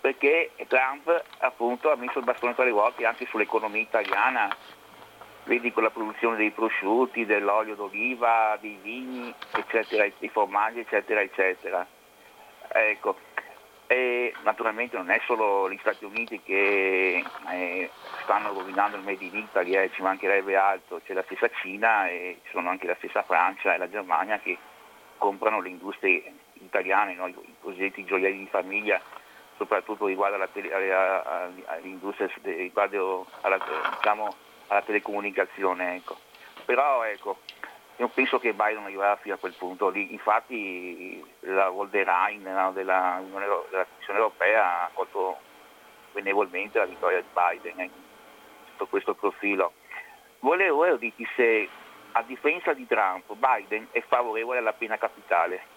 perché 0.00 0.50
Trump 0.66 1.22
appunto 1.38 1.90
ha 1.92 1.96
messo 1.96 2.18
il 2.18 2.24
bastone 2.24 2.54
tra 2.54 2.64
le 2.64 2.70
ruote 2.70 3.06
anche 3.06 3.26
sull'economia 3.26 3.80
italiana, 3.80 4.54
vedi 5.44 5.72
con 5.72 5.84
la 5.84 5.90
produzione 5.90 6.36
dei 6.36 6.50
prosciutti, 6.50 7.26
dell'olio 7.26 7.74
d'oliva, 7.74 8.58
dei 8.60 8.78
vini, 8.82 9.32
eccetera, 9.54 10.06
dei 10.18 10.28
formaggi, 10.28 10.80
eccetera, 10.80 11.20
eccetera. 11.20 11.86
Ecco. 12.68 13.16
E 13.92 14.32
naturalmente 14.42 14.96
non 14.96 15.10
è 15.10 15.20
solo 15.26 15.70
gli 15.70 15.76
Stati 15.80 16.06
Uniti 16.06 16.40
che 16.40 17.22
eh, 17.50 17.90
stanno 18.22 18.54
rovinando 18.54 18.96
il 18.96 19.02
Made 19.02 19.22
in 19.22 19.36
Italy, 19.36 19.76
eh, 19.76 19.90
ci 19.92 20.00
mancherebbe 20.00 20.56
altro, 20.56 21.02
c'è 21.04 21.12
la 21.12 21.22
stessa 21.24 21.50
Cina 21.60 22.08
e 22.08 22.38
ci 22.42 22.52
sono 22.52 22.70
anche 22.70 22.86
la 22.86 22.94
stessa 22.96 23.22
Francia 23.22 23.74
e 23.74 23.76
la 23.76 23.90
Germania 23.90 24.38
che 24.38 24.56
comprano 25.18 25.60
le 25.60 25.68
industrie 25.68 26.24
italiane, 26.54 27.12
no? 27.12 27.26
i, 27.26 27.34
cosiddetti 27.60 28.06
gioielli 28.06 28.38
di 28.38 28.46
famiglia, 28.46 28.98
soprattutto 29.58 30.06
riguardo 30.06 30.36
alla 30.36 30.48
tele, 30.48 30.72
all'industria, 31.66 32.30
riguardo 32.44 33.26
alla, 33.42 33.58
diciamo, 33.98 34.34
alla 34.68 34.80
telecomunicazione. 34.80 35.96
Ecco. 35.96 36.16
Però 36.64 37.04
ecco, 37.04 37.40
io 37.96 38.08
penso 38.08 38.38
che 38.38 38.52
Biden 38.52 38.84
arriverà 38.84 39.16
fino 39.16 39.34
a 39.34 39.38
quel 39.38 39.54
punto 39.54 39.88
lì. 39.88 40.12
Infatti 40.12 41.24
la 41.40 41.68
von 41.68 41.88
no, 41.92 42.72
della, 42.72 42.72
della, 42.72 43.20
Commissione 43.20 44.18
Europea 44.18 44.64
ha 44.64 44.84
accolto 44.86 45.38
benevolmente 46.12 46.78
la 46.78 46.86
vittoria 46.86 47.20
di 47.20 47.26
Biden 47.32 47.80
eh, 47.80 47.90
sotto 48.70 48.86
questo 48.86 49.14
profilo. 49.14 49.72
Volevo 50.40 50.96
dirti 50.96 51.26
se 51.36 51.68
a 52.12 52.22
differenza 52.22 52.72
di 52.72 52.86
Trump 52.86 53.32
Biden 53.34 53.88
è 53.92 54.02
favorevole 54.02 54.58
alla 54.58 54.72
pena 54.72 54.98
capitale. 54.98 55.70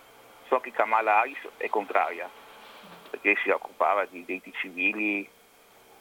So 0.48 0.60
che 0.60 0.72
Kamala 0.72 1.20
Harris 1.20 1.40
è 1.58 1.68
contraria 1.70 2.30
perché 3.10 3.36
si 3.42 3.50
occupava 3.50 4.06
di 4.06 4.26
diritti 4.26 4.52
civili 4.54 5.28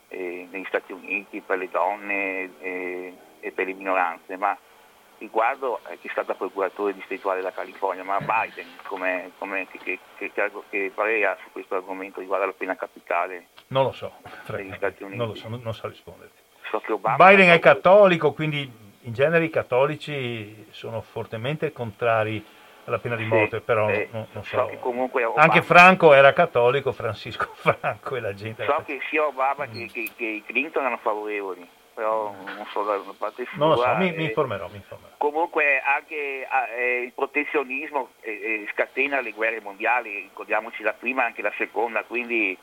eh, 0.08 0.48
negli 0.50 0.64
Stati 0.66 0.92
Uniti 0.92 1.40
per 1.40 1.58
le 1.58 1.68
donne 1.70 2.50
eh, 2.58 3.14
e 3.40 3.52
per 3.52 3.66
le 3.66 3.74
minoranze, 3.74 4.36
ma 4.36 4.56
riguardo 5.24 5.80
eh, 5.88 5.98
chi 5.98 6.08
è 6.08 6.10
stata 6.10 6.34
procuratore 6.34 6.94
distrettuale 6.94 7.38
della 7.38 7.52
California, 7.52 8.04
ma 8.04 8.18
Biden 8.18 8.66
come, 8.84 9.32
come, 9.38 9.66
che, 9.70 9.78
che, 9.78 9.98
che, 10.16 10.50
che 10.70 10.92
parere 10.94 11.26
ha 11.26 11.36
su 11.42 11.50
questo 11.52 11.74
argomento 11.74 12.20
riguardo 12.20 12.44
alla 12.44 12.54
pena 12.56 12.76
capitale? 12.76 13.48
Non 13.68 13.84
lo 13.84 13.92
so, 13.92 14.12
non 14.98 15.26
lo 15.26 15.34
so, 15.34 15.48
non, 15.48 15.60
non 15.62 15.74
so 15.74 15.88
risponderti. 15.88 16.42
So 16.70 16.80
Biden 16.98 17.50
è 17.50 17.58
cattolico, 17.58 18.32
quindi 18.32 18.70
in 19.02 19.12
genere 19.12 19.44
i 19.44 19.50
cattolici 19.50 20.66
sono 20.70 21.00
fortemente 21.00 21.72
contrari 21.72 22.44
alla 22.86 22.98
pena 22.98 23.16
di 23.16 23.24
morte, 23.24 23.58
sì, 23.58 23.62
però 23.62 23.88
eh, 23.88 24.08
non, 24.10 24.26
non 24.32 24.44
so. 24.44 24.68
so 24.68 24.88
Obama, 24.88 25.40
Anche 25.40 25.62
Franco 25.62 26.12
era 26.12 26.32
cattolico, 26.32 26.92
Francisco 26.92 27.50
Franco 27.54 28.16
e 28.16 28.20
la 28.20 28.34
gente. 28.34 28.64
So 28.66 28.82
che 28.84 29.00
sia 29.08 29.24
Obama 29.24 29.66
mm. 29.66 29.72
che, 29.72 29.90
che, 29.92 30.10
che 30.16 30.42
Clinton 30.46 30.82
erano 30.82 30.98
favorevoli 30.98 31.66
però 31.94 32.32
non 32.32 32.66
so 32.72 32.82
da 32.82 32.96
una 32.98 33.14
parte 33.16 33.44
sua. 33.46 33.58
Non 33.58 33.68
lo 33.70 33.76
so, 33.76 33.94
mi, 33.96 34.12
mi, 34.12 34.24
informerò, 34.24 34.68
mi 34.68 34.76
informerò. 34.76 35.14
Comunque 35.16 35.80
anche 35.80 36.46
eh, 36.76 37.02
il 37.02 37.12
protezionismo 37.12 38.10
eh, 38.20 38.32
eh, 38.32 38.68
scatena 38.72 39.20
le 39.20 39.32
guerre 39.32 39.60
mondiali, 39.60 40.20
ricordiamoci 40.22 40.82
la 40.82 40.92
prima 40.92 41.22
e 41.22 41.26
anche 41.26 41.42
la 41.42 41.52
seconda, 41.56 42.02
quindi 42.04 42.56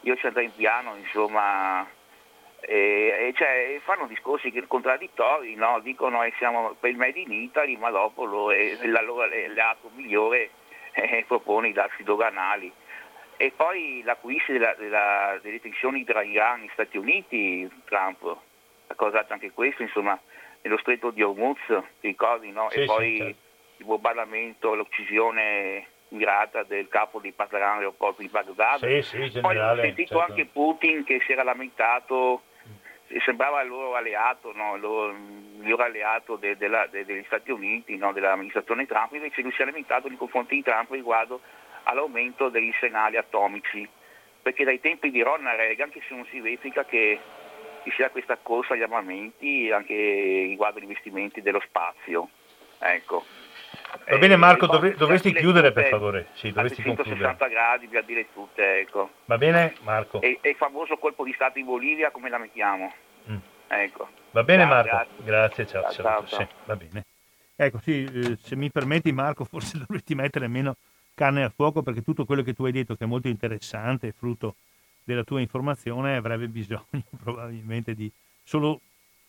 io 0.00 0.16
ci 0.16 0.26
andrei 0.26 0.44
in 0.46 0.54
piano, 0.54 0.94
insomma, 0.96 1.86
e, 2.60 3.32
cioè, 3.36 3.80
fanno 3.82 4.06
discorsi 4.06 4.52
contraddittori, 4.66 5.54
no? 5.54 5.80
dicono 5.80 6.20
che 6.20 6.34
siamo 6.38 6.74
per 6.78 6.90
il 6.90 6.96
Made 6.96 7.18
in 7.18 7.32
Italy, 7.32 7.76
ma 7.76 7.90
dopo 7.90 8.24
lo, 8.24 8.50
eh, 8.50 8.78
la 8.84 9.02
loro 9.02 9.22
alleato 9.22 9.90
migliore 9.94 10.50
eh, 10.92 11.24
propone 11.26 11.68
i 11.68 11.72
dazi 11.72 12.02
doganali. 12.02 12.72
E 13.38 13.52
poi 13.54 14.02
l'acquisto 14.02 14.52
della, 14.52 14.74
della, 14.74 15.38
delle 15.42 15.60
tensioni 15.60 16.04
tra 16.04 16.22
Iran 16.22 16.62
e 16.62 16.70
Stati 16.72 16.96
Uniti, 16.96 17.68
Trump 17.84 18.44
causato 18.94 19.32
anche 19.32 19.50
questo, 19.50 19.82
insomma, 19.82 20.18
nello 20.62 20.78
stretto 20.78 21.10
di 21.10 21.22
Hormuz, 21.22 21.58
ti 22.00 22.08
ricordi, 22.08 22.50
no? 22.50 22.68
Sì, 22.70 22.80
e 22.80 22.84
poi 22.84 23.10
sì, 23.10 23.16
certo. 23.18 23.36
il 23.78 23.84
bombardamento, 23.84 24.74
l'uccisione 24.74 25.86
mirata 26.08 26.62
del 26.62 26.88
capo 26.88 27.18
di 27.18 27.32
Patran 27.32 27.78
aeroporto 27.78 28.22
di 28.22 28.28
Baghdad. 28.28 28.78
Sì, 28.78 29.02
sì, 29.02 29.30
generale, 29.30 29.40
poi 29.40 29.58
ho 29.58 29.82
sentito 29.82 30.16
certo. 30.18 30.32
anche 30.32 30.46
Putin 30.46 31.04
che 31.04 31.20
si 31.24 31.32
era 31.32 31.42
lamentato 31.42 32.42
sembrava 33.24 33.62
il 33.62 33.68
loro 33.68 33.94
alleato, 33.94 34.52
no? 34.54 34.74
il, 34.74 34.80
loro, 34.80 35.10
il 35.10 35.16
miglior 35.16 35.80
alleato 35.82 36.36
de, 36.36 36.56
de 36.56 36.66
la, 36.66 36.86
de, 36.86 37.04
degli 37.04 37.24
Stati 37.26 37.50
Uniti, 37.50 37.96
no? 37.96 38.12
dell'amministrazione 38.12 38.86
Trump, 38.86 39.12
invece 39.12 39.42
lui 39.42 39.52
si 39.52 39.62
è 39.62 39.64
lamentato 39.64 40.08
nei 40.08 40.16
confronti 40.16 40.56
di 40.56 40.62
Trump 40.62 40.90
riguardo 40.90 41.40
all'aumento 41.84 42.48
degli 42.48 42.68
arsenali 42.68 43.16
atomici, 43.16 43.88
perché 44.42 44.64
dai 44.64 44.80
tempi 44.80 45.10
di 45.10 45.22
Ronald 45.22 45.58
Reagan 45.58 45.90
che 45.90 46.02
se 46.08 46.14
non 46.14 46.26
si 46.26 46.40
verifica 46.40 46.84
che 46.84 47.18
ci 47.86 47.92
sia 47.92 48.10
questa 48.10 48.36
corsa 48.42 48.74
agli 48.74 48.82
armamenti 48.82 49.70
anche 49.70 49.94
riguardo 50.48 50.78
agli 50.78 50.84
investimenti 50.84 51.40
dello 51.40 51.60
spazio. 51.60 52.28
Ecco. 52.80 53.24
Va 54.08 54.18
bene 54.18 54.34
Marco, 54.34 54.66
dovre- 54.66 54.96
dovresti 54.96 55.32
chiudere 55.32 55.70
per 55.70 55.86
favore. 55.86 56.26
Sì, 56.34 56.50
dovresti 56.50 56.82
160 56.82 57.46
gradi 57.46 57.86
per 57.86 58.04
dire 58.04 58.26
tutte, 58.32 58.80
ecco. 58.80 59.10
Va 59.26 59.38
bene 59.38 59.74
Marco. 59.82 60.20
E, 60.20 60.40
il 60.42 60.56
famoso 60.56 60.96
colpo 60.96 61.22
di 61.22 61.32
Stato 61.34 61.60
in 61.60 61.64
Bolivia, 61.64 62.10
come 62.10 62.28
la 62.28 62.38
mettiamo? 62.38 62.92
Mm. 63.30 63.36
Ecco. 63.68 64.08
Va 64.32 64.42
bene 64.42 64.62
ciao, 64.62 64.70
Marco, 64.70 64.88
grazie, 64.88 65.24
grazie 65.24 65.66
ciao. 65.66 65.82
ciao, 65.82 65.92
ciao, 65.92 66.26
ciao. 66.26 66.40
Sì, 66.40 66.46
va 66.64 66.76
bene. 66.76 67.04
Ecco, 67.54 67.78
sì, 67.78 68.04
eh, 68.04 68.36
se 68.42 68.56
mi 68.56 68.70
permetti 68.72 69.12
Marco, 69.12 69.44
forse 69.48 69.78
dovresti 69.78 70.16
mettere 70.16 70.48
meno 70.48 70.74
carne 71.14 71.44
al 71.44 71.52
fuoco 71.54 71.82
perché 71.82 72.02
tutto 72.02 72.24
quello 72.24 72.42
che 72.42 72.52
tu 72.52 72.64
hai 72.64 72.72
detto 72.72 72.96
che 72.96 73.04
è 73.04 73.06
molto 73.06 73.28
interessante, 73.28 74.10
frutto 74.10 74.56
della 75.06 75.22
tua 75.22 75.40
informazione, 75.40 76.16
avrebbe 76.16 76.48
bisogno 76.48 76.84
probabilmente 77.22 77.94
di 77.94 78.10
solo, 78.42 78.68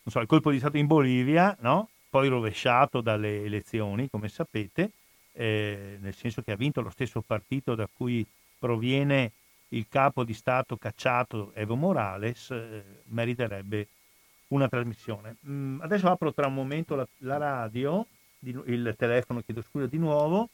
non 0.03 0.11
so, 0.11 0.19
il 0.19 0.27
colpo 0.27 0.49
di 0.49 0.57
Stato 0.57 0.77
in 0.77 0.87
Bolivia, 0.87 1.55
no? 1.61 1.89
poi 2.09 2.27
rovesciato 2.29 2.99
dalle 3.01 3.43
elezioni, 3.43 4.09
come 4.09 4.27
sapete, 4.27 4.91
eh, 5.33 5.97
nel 6.01 6.15
senso 6.15 6.41
che 6.41 6.51
ha 6.51 6.55
vinto 6.55 6.81
lo 6.81 6.89
stesso 6.89 7.21
partito 7.21 7.75
da 7.75 7.87
cui 7.91 8.25
proviene 8.57 9.31
il 9.69 9.85
capo 9.87 10.23
di 10.23 10.33
Stato 10.33 10.77
cacciato 10.77 11.51
Evo 11.53 11.75
Morales, 11.75 12.49
eh, 12.49 12.83
meriterebbe 13.09 13.87
una 14.47 14.67
trasmissione. 14.67 15.35
Mm, 15.47 15.81
adesso 15.81 16.09
apro 16.09 16.33
tra 16.33 16.47
un 16.47 16.55
momento 16.55 16.95
la, 16.95 17.07
la 17.17 17.37
radio, 17.37 18.03
di, 18.39 18.57
il 18.65 18.95
telefono, 18.97 19.41
chiedo 19.41 19.61
scusa 19.61 19.85
di 19.85 19.97
nuovo. 19.97 20.49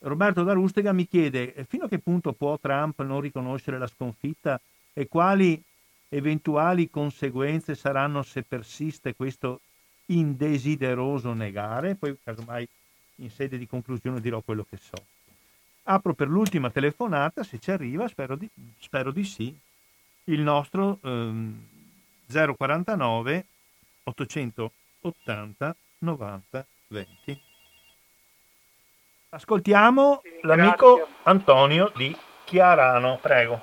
Roberto 0.00 0.44
da 0.44 0.52
Rustega 0.52 0.92
mi 0.92 1.06
chiede 1.06 1.54
eh, 1.54 1.64
fino 1.64 1.84
a 1.84 1.88
che 1.88 1.98
punto 1.98 2.32
può 2.32 2.58
Trump 2.58 3.02
non 3.02 3.20
riconoscere 3.20 3.78
la 3.78 3.86
sconfitta 3.86 4.60
e 4.92 5.08
quali 5.08 5.60
eventuali 6.08 6.88
conseguenze 6.88 7.74
saranno 7.74 8.22
se 8.22 8.42
persiste 8.42 9.14
questo 9.14 9.60
indesideroso 10.06 11.32
negare, 11.32 11.96
poi 11.96 12.16
casomai 12.22 12.66
in 13.16 13.30
sede 13.30 13.58
di 13.58 13.66
conclusione 13.66 14.20
dirò 14.20 14.40
quello 14.40 14.64
che 14.68 14.76
so. 14.76 15.04
Apro 15.84 16.14
per 16.14 16.28
l'ultima 16.28 16.70
telefonata, 16.70 17.42
se 17.42 17.58
ci 17.58 17.70
arriva, 17.70 18.08
spero 18.08 18.36
di, 18.36 18.48
spero 18.78 19.10
di 19.10 19.24
sì, 19.24 19.56
il 20.24 20.40
nostro 20.40 20.98
ehm, 21.02 21.66
049 22.26 23.46
880 24.04 25.76
90 25.98 26.66
20. 26.88 27.47
Ascoltiamo 29.30 30.22
l'amico 30.40 31.06
Antonio 31.24 31.92
di 31.94 32.16
Chiarano, 32.44 33.18
prego. 33.20 33.60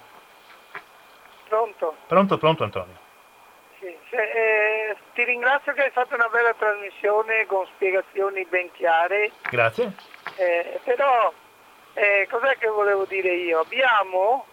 Pronto? 1.48 1.96
Pronto, 2.06 2.38
pronto 2.38 2.64
Antonio. 2.64 2.96
Sì, 3.80 3.98
se, 4.12 4.16
eh, 4.16 4.96
ti 5.16 5.24
ringrazio 5.24 5.74
che 5.74 5.86
hai 5.86 5.90
fatto 5.90 6.14
una 6.14 6.28
bella 6.28 6.54
trasmissione 6.54 7.48
con 7.48 7.66
spiegazioni 7.74 8.46
ben 8.46 8.72
chiare. 8.74 9.32
Grazie. 9.50 9.94
Eh, 10.36 10.80
però 10.84 11.34
eh, 11.94 12.28
cos'è 12.30 12.60
che 12.60 12.68
volevo 12.68 13.06
dire 13.06 13.34
io? 13.34 13.62
Abbiamo 13.62 14.46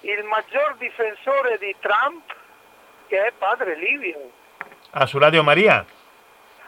il 0.00 0.24
maggior 0.24 0.76
difensore 0.78 1.58
di 1.58 1.76
Trump 1.80 2.34
che 3.08 3.26
è 3.26 3.32
padre 3.36 3.76
Livio. 3.76 4.30
Ah, 4.92 5.04
su 5.04 5.18
Radio 5.18 5.42
Maria? 5.42 5.84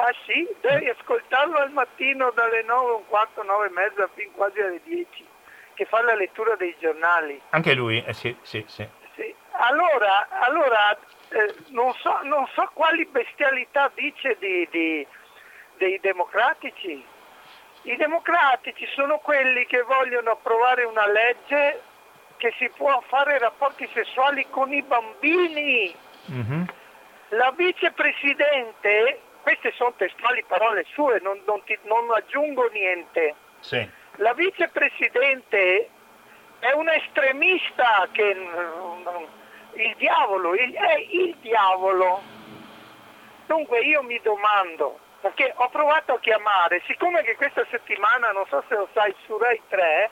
Ah 0.00 0.14
sì, 0.24 0.46
devi 0.60 0.88
ascoltarlo 0.88 1.58
al 1.58 1.72
mattino 1.72 2.30
dalle 2.30 2.62
9, 2.62 2.92
un 2.92 3.06
quarto, 3.08 3.42
9 3.42 3.66
e 3.66 3.70
mezza, 3.70 4.08
fin 4.14 4.30
quasi 4.32 4.60
alle 4.60 4.80
10, 4.84 5.26
che 5.74 5.84
fa 5.86 6.02
la 6.02 6.14
lettura 6.14 6.54
dei 6.54 6.74
giornali. 6.78 7.40
Anche 7.50 7.74
lui, 7.74 8.00
eh 8.06 8.12
sì, 8.12 8.36
sì, 8.42 8.64
sì. 8.68 8.86
sì. 9.16 9.34
Allora, 9.50 10.28
allora 10.38 10.96
eh, 11.30 11.52
non, 11.70 11.92
so, 11.94 12.16
non, 12.22 12.46
so, 12.54 12.70
quali 12.74 13.06
bestialità 13.06 13.90
dice 13.92 14.36
di, 14.38 14.68
di, 14.70 15.04
dei 15.78 15.98
democratici. 16.00 17.04
I 17.82 17.96
democratici 17.96 18.86
sono 18.94 19.18
quelli 19.18 19.66
che 19.66 19.82
vogliono 19.82 20.30
approvare 20.30 20.84
una 20.84 21.08
legge 21.08 21.82
che 22.36 22.54
si 22.56 22.70
può 22.76 23.02
fare 23.08 23.36
rapporti 23.38 23.88
sessuali 23.92 24.46
con 24.48 24.72
i 24.72 24.82
bambini. 24.82 25.92
Mm-hmm. 26.30 26.62
La 27.30 27.52
vicepresidente, 27.56 29.20
queste 29.42 29.72
sono 29.72 29.92
testuali 29.96 30.44
parole 30.46 30.84
sue, 30.92 31.20
non, 31.20 31.40
non, 31.46 31.62
ti, 31.64 31.78
non 31.82 32.10
aggiungo 32.12 32.68
niente. 32.68 33.34
Sì. 33.60 33.88
La 34.16 34.32
vicepresidente 34.34 35.88
è 36.58 36.72
un 36.72 36.88
estremista 36.88 38.08
che 38.12 38.36
il 39.74 39.94
diavolo, 39.96 40.54
il, 40.54 40.72
è 40.74 41.06
il 41.10 41.36
diavolo. 41.40 42.20
Dunque 43.46 43.80
io 43.80 44.02
mi 44.02 44.20
domando, 44.22 44.98
perché 45.20 45.52
ho 45.56 45.68
provato 45.70 46.14
a 46.14 46.20
chiamare, 46.20 46.82
siccome 46.86 47.22
che 47.22 47.36
questa 47.36 47.64
settimana, 47.70 48.32
non 48.32 48.44
so 48.48 48.62
se 48.68 48.74
lo 48.74 48.88
sai, 48.92 49.14
su 49.24 49.38
Rai 49.38 49.60
3 49.68 50.10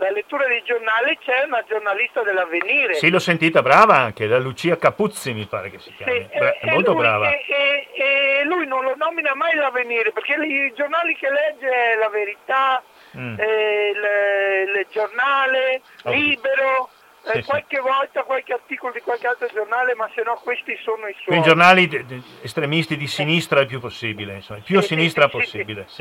la 0.00 0.10
lettura 0.10 0.46
dei 0.46 0.62
giornali 0.64 1.18
c'è 1.18 1.44
una 1.44 1.62
giornalista 1.68 2.22
dell'avvenire. 2.22 2.94
Sì, 2.94 3.10
l'ho 3.10 3.18
sentita, 3.18 3.62
brava 3.62 3.96
anche, 3.96 4.26
la 4.26 4.38
Lucia 4.38 4.76
Capuzzi 4.76 5.32
mi 5.32 5.46
pare 5.46 5.70
che 5.70 5.78
si 5.78 5.92
chiami, 5.94 6.28
sì, 6.30 6.38
Bra- 6.38 6.56
è 6.58 6.70
molto 6.70 6.92
lui, 6.92 7.00
brava. 7.02 7.30
E, 7.30 7.44
e, 7.46 7.88
e, 7.92 8.44
lui 8.44 8.66
non 8.66 8.82
lo 8.82 8.94
nomina 8.96 9.34
mai 9.34 9.54
l'avvenire, 9.54 10.10
perché 10.12 10.34
i 10.34 10.72
giornali 10.74 11.14
che 11.16 11.28
legge 11.30 11.68
è 11.68 11.96
La 11.96 12.08
Verità, 12.08 12.82
mm. 13.16 13.38
eh, 13.38 13.92
il, 13.94 14.78
il, 14.78 14.86
giornale, 14.90 15.82
oh. 16.04 16.10
Libero, 16.12 16.88
sì, 17.22 17.38
eh, 17.38 17.44
qualche 17.44 17.76
sì. 17.76 17.82
volta 17.82 18.22
qualche 18.22 18.52
articolo 18.54 18.92
di 18.92 19.00
qualche 19.00 19.26
altro 19.26 19.48
giornale, 19.52 19.94
ma 19.94 20.08
se 20.14 20.22
no 20.22 20.40
questi 20.42 20.76
sono 20.82 21.06
i 21.06 21.12
suoi. 21.12 21.26
Quindi 21.26 21.46
giornali 21.46 21.86
de- 21.86 22.06
de- 22.06 22.22
estremisti 22.40 22.96
di 22.96 23.06
sinistra 23.06 23.60
il 23.60 23.66
più 23.66 23.80
possibile, 23.80 24.36
insomma, 24.36 24.60
il 24.60 24.64
più 24.64 24.78
a 24.78 24.82
sinistra 24.82 25.28
possibile. 25.28 25.86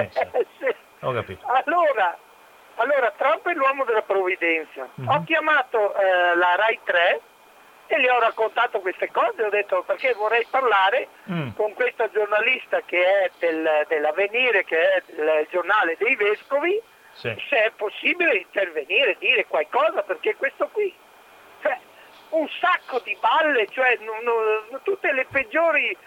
Ho 1.01 1.13
capito. 1.13 1.45
Allora, 1.45 2.17
allora, 2.80 3.14
Trump 3.18 3.47
è 3.47 3.53
l'uomo 3.53 3.84
della 3.84 4.01
provvidenza. 4.01 4.88
Mm-hmm. 4.99 5.10
Ho 5.10 5.23
chiamato 5.26 5.95
eh, 5.95 6.35
la 6.35 6.56
Rai 6.56 6.80
3 6.84 7.22
e 7.88 7.99
gli 7.99 8.07
ho 8.07 8.19
raccontato 8.19 8.80
queste 8.80 9.10
cose, 9.11 9.43
ho 9.43 9.49
detto 9.49 9.84
perché 9.84 10.14
vorrei 10.14 10.45
parlare 10.49 11.07
mm. 11.30 11.49
con 11.56 11.73
questa 11.73 12.10
giornalista 12.10 12.81
che 12.85 13.03
è 13.03 13.31
del, 13.39 13.85
dell'Avvenire, 13.88 14.64
che 14.64 14.80
è 14.80 15.03
il 15.07 15.47
giornale 15.49 15.97
dei 15.97 16.15
vescovi, 16.15 16.80
sì. 17.14 17.35
se 17.49 17.64
è 17.64 17.72
possibile 17.76 18.38
intervenire, 18.38 19.18
dire 19.19 19.45
qualcosa, 19.47 20.03
perché 20.03 20.35
questo 20.35 20.69
qui, 20.72 20.93
cioè, 21.61 21.77
un 22.30 22.47
sacco 22.61 22.99
di 23.03 23.18
balle, 23.19 23.68
cioè 23.68 23.97
non, 24.01 24.23
non, 24.23 24.81
tutte 24.84 25.11
le 25.11 25.26
peggiori 25.26 25.97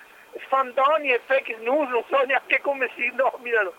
fandoni 0.48 1.12
e 1.12 1.20
fake 1.26 1.56
news, 1.58 1.88
non 1.90 2.04
so 2.08 2.22
neanche 2.24 2.60
come 2.60 2.88
si 2.94 3.10
nominano 3.14 3.72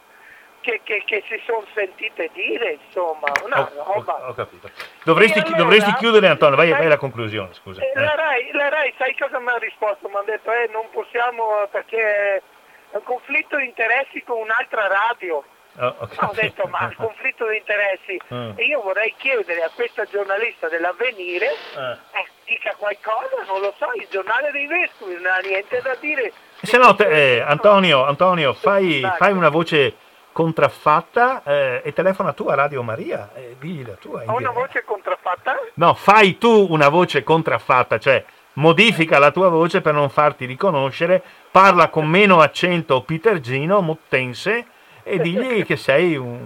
che, 0.64 0.80
che, 0.84 1.04
che 1.06 1.24
si 1.28 1.40
sono 1.46 1.66
sentite 1.76 2.30
dire, 2.34 2.80
insomma, 2.86 3.28
una 3.44 3.62
ho, 3.62 3.94
roba. 3.94 4.26
Ho, 4.26 4.30
ho 4.30 4.34
capito. 4.34 4.70
Dovresti, 5.04 5.40
allora, 5.40 5.58
dovresti, 5.58 5.94
chiudere 5.96 6.28
Antonio, 6.28 6.56
vai, 6.56 6.72
vai 6.72 6.86
alla 6.86 6.98
conclusione, 6.98 7.54
scusa. 7.54 7.82
Eh, 7.82 7.92
la, 7.94 8.16
Rai, 8.16 8.50
la 8.54 8.70
Rai, 8.70 8.94
sai 8.98 9.16
cosa 9.18 9.40
mi 9.40 9.50
ha 9.50 9.58
risposto? 9.58 10.08
Mi 10.08 10.16
ha 10.16 10.24
detto, 10.26 10.52
eh, 10.52 10.70
non 10.72 10.86
possiamo 10.92 11.68
perché 11.70 12.42
è 12.90 12.96
un 12.96 13.04
conflitto 13.04 13.58
di 13.58 13.66
interessi 13.66 14.24
con 14.24 14.40
un'altra 14.40 14.88
radio. 14.88 15.44
Oh, 15.76 15.96
okay. 15.98 16.30
Ho 16.30 16.32
detto 16.34 16.68
ma 16.68 16.88
il 16.88 16.96
conflitto 16.96 17.48
di 17.48 17.58
interessi 17.58 18.22
mm. 18.32 18.52
e 18.58 18.66
io 18.66 18.80
vorrei 18.82 19.12
chiedere 19.18 19.64
a 19.64 19.72
questa 19.74 20.06
giornalista 20.06 20.70
dell'avvenire 20.70 21.48
eh. 21.48 21.98
Eh, 22.12 22.28
dica 22.46 22.76
qualcosa, 22.78 23.42
non 23.48 23.60
lo 23.60 23.74
so, 23.80 23.88
il 23.96 24.08
giornale 24.12 24.52
dei 24.52 24.68
vescovi 24.68 25.16
non 25.16 25.26
ha 25.26 25.40
niente 25.40 25.82
da 25.82 25.96
dire. 26.00 26.32
Se 26.62 26.78
no, 26.78 26.94
te, 26.94 27.08
eh, 27.08 27.42
Antonio, 27.42 28.06
Antonio 28.06 28.54
fai, 28.54 29.02
fai, 29.18 29.32
una 29.32 29.50
voce 29.50 29.96
contraffatta 30.34 31.44
eh, 31.46 31.82
e 31.86 31.94
telefona 31.94 32.34
tu 32.34 32.48
a 32.48 32.56
Radio 32.56 32.84
Maria 32.84 33.30
e 33.34 33.56
digli 33.58 33.86
la 33.88 33.94
tua. 33.94 34.24
Ho 34.26 34.38
una 34.38 34.52
voce 34.52 34.84
contraffatta? 34.84 35.58
No, 35.76 35.94
fai 35.94 36.38
tu 36.38 36.68
una 36.70 36.90
voce 36.90 37.24
contraffatta, 37.24 38.00
cioè 38.00 38.26
modifica 38.54 39.20
la 39.20 39.32
tua 39.32 39.48
voce 39.48 39.80
per 39.80 39.94
non 39.94 40.10
farti 40.10 40.46
riconoscere, 40.46 41.24
parla 41.50 41.88
con 41.88 42.08
meno 42.08 42.42
accento 42.42 43.02
pitergino, 43.04 43.80
mottense 43.80 44.66
e 45.04 45.20
digli 45.20 45.64
che 45.66 45.78
sei 45.78 46.18
un, 46.18 46.40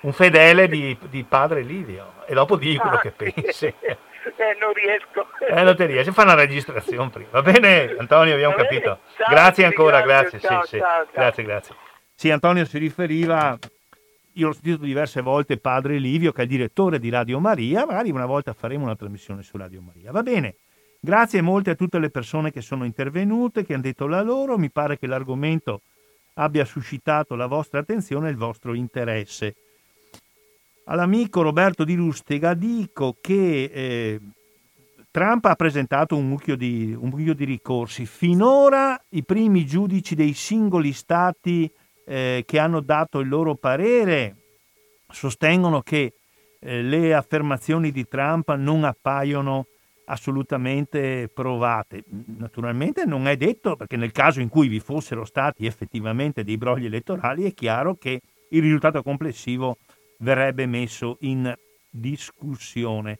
un 0.00 0.12
fedele 0.12 0.68
di, 0.68 0.96
di, 1.08 1.24
padre 1.24 1.62
Livio 1.62 2.12
e 2.26 2.34
dopo 2.34 2.56
digli 2.56 2.78
quello 2.78 2.96
ah, 2.96 3.00
che 3.00 3.10
pensi. 3.10 3.74
Eh, 4.36 4.56
non 4.58 4.72
riesco. 4.72 5.26
Eh, 5.38 5.62
non 5.62 5.76
ti 5.76 5.84
riesci, 5.84 6.10
fa 6.10 6.22
una 6.22 6.32
registrazione 6.32 7.10
prima. 7.10 7.28
Va 7.30 7.42
bene, 7.42 7.94
Antonio, 7.98 8.32
abbiamo 8.32 8.54
capito. 8.54 9.00
Ciao, 9.18 9.28
grazie 9.28 9.66
ancora, 9.66 10.00
grazie. 10.00 10.40
Ciao, 10.40 10.64
sì, 10.64 10.78
ciao, 10.78 11.04
sì. 11.04 11.10
Grazie, 11.12 11.44
grazie. 11.44 11.74
Sì, 12.14 12.30
Antonio 12.30 12.64
si 12.64 12.78
riferiva, 12.78 13.58
io 14.32 14.46
l'ho 14.46 14.52
sentito 14.52 14.84
diverse 14.84 15.20
volte, 15.20 15.58
padre 15.58 15.98
Livio, 15.98 16.32
che 16.32 16.40
è 16.40 16.44
il 16.44 16.50
direttore 16.50 16.98
di 16.98 17.08
Radio 17.10 17.40
Maria, 17.40 17.84
magari 17.84 18.10
una 18.10 18.24
volta 18.24 18.52
faremo 18.52 18.84
una 18.84 18.96
trasmissione 18.96 19.42
su 19.42 19.56
Radio 19.56 19.82
Maria. 19.82 20.12
Va 20.12 20.22
bene, 20.22 20.56
grazie 21.00 21.42
molte 21.42 21.70
a 21.70 21.74
tutte 21.74 21.98
le 21.98 22.10
persone 22.10 22.50
che 22.52 22.60
sono 22.60 22.84
intervenute, 22.84 23.64
che 23.64 23.74
hanno 23.74 23.82
detto 23.82 24.06
la 24.06 24.22
loro, 24.22 24.56
mi 24.56 24.70
pare 24.70 24.98
che 24.98 25.06
l'argomento 25.06 25.82
abbia 26.34 26.64
suscitato 26.64 27.34
la 27.34 27.46
vostra 27.46 27.80
attenzione 27.80 28.28
e 28.28 28.30
il 28.30 28.36
vostro 28.36 28.74
interesse. 28.74 29.54
All'amico 30.86 31.42
Roberto 31.42 31.84
Di 31.84 31.94
Rustega 31.94 32.54
dico 32.54 33.16
che 33.20 33.64
eh, 33.64 34.20
Trump 35.10 35.44
ha 35.46 35.54
presentato 35.54 36.16
un 36.16 36.28
mucchio, 36.28 36.56
di, 36.56 36.94
un 36.98 37.08
mucchio 37.08 37.34
di 37.34 37.44
ricorsi. 37.44 38.04
Finora 38.04 39.00
i 39.10 39.24
primi 39.24 39.64
giudici 39.64 40.14
dei 40.14 40.32
singoli 40.32 40.92
stati 40.92 41.70
eh, 42.06 42.42
che 42.46 42.58
hanno 42.58 42.80
dato 42.80 43.20
il 43.20 43.28
loro 43.28 43.54
parere 43.54 44.36
sostengono 45.08 45.80
che 45.82 46.12
eh, 46.60 46.82
le 46.82 47.14
affermazioni 47.14 47.90
di 47.90 48.06
Trump 48.06 48.54
non 48.54 48.84
appaiono 48.84 49.66
assolutamente 50.06 51.30
provate. 51.32 52.04
Naturalmente 52.36 53.04
non 53.04 53.26
è 53.26 53.36
detto, 53.36 53.76
perché 53.76 53.96
nel 53.96 54.12
caso 54.12 54.40
in 54.40 54.48
cui 54.48 54.68
vi 54.68 54.80
fossero 54.80 55.24
stati 55.24 55.66
effettivamente 55.66 56.44
dei 56.44 56.58
brogli 56.58 56.86
elettorali, 56.86 57.44
è 57.44 57.54
chiaro 57.54 57.94
che 57.96 58.20
il 58.50 58.62
risultato 58.62 59.02
complessivo 59.02 59.78
verrebbe 60.18 60.66
messo 60.66 61.16
in 61.20 61.54
discussione. 61.90 63.18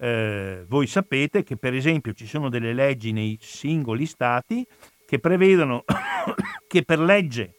Eh, 0.00 0.64
voi 0.68 0.86
sapete 0.86 1.42
che 1.42 1.56
per 1.56 1.74
esempio 1.74 2.12
ci 2.12 2.26
sono 2.26 2.48
delle 2.48 2.72
leggi 2.72 3.10
nei 3.12 3.36
singoli 3.40 4.06
stati 4.06 4.64
che 5.04 5.18
prevedono 5.18 5.84
che 6.68 6.84
per 6.84 7.00
legge 7.00 7.57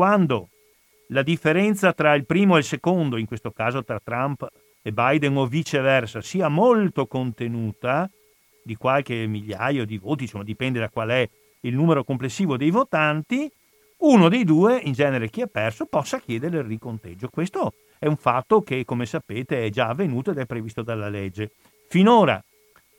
quando 0.00 0.48
la 1.08 1.22
differenza 1.22 1.92
tra 1.92 2.14
il 2.14 2.24
primo 2.24 2.56
e 2.56 2.60
il 2.60 2.64
secondo, 2.64 3.18
in 3.18 3.26
questo 3.26 3.50
caso 3.50 3.84
tra 3.84 4.00
Trump 4.02 4.48
e 4.80 4.92
Biden 4.92 5.36
o 5.36 5.44
viceversa, 5.44 6.22
sia 6.22 6.48
molto 6.48 7.06
contenuta, 7.06 8.08
di 8.62 8.76
qualche 8.76 9.26
migliaio 9.26 9.84
di 9.84 9.98
voti, 9.98 10.22
insomma 10.22 10.42
dipende 10.42 10.78
da 10.78 10.88
qual 10.88 11.10
è 11.10 11.28
il 11.60 11.74
numero 11.74 12.02
complessivo 12.02 12.56
dei 12.56 12.70
votanti, 12.70 13.52
uno 13.98 14.30
dei 14.30 14.44
due, 14.44 14.78
in 14.78 14.94
genere 14.94 15.28
chi 15.28 15.42
ha 15.42 15.46
perso, 15.46 15.84
possa 15.84 16.18
chiedere 16.18 16.60
il 16.60 16.64
riconteggio. 16.64 17.28
Questo 17.28 17.74
è 17.98 18.06
un 18.06 18.16
fatto 18.16 18.62
che, 18.62 18.86
come 18.86 19.04
sapete, 19.04 19.66
è 19.66 19.68
già 19.68 19.88
avvenuto 19.88 20.30
ed 20.30 20.38
è 20.38 20.46
previsto 20.46 20.80
dalla 20.80 21.10
legge. 21.10 21.50
Finora 21.90 22.42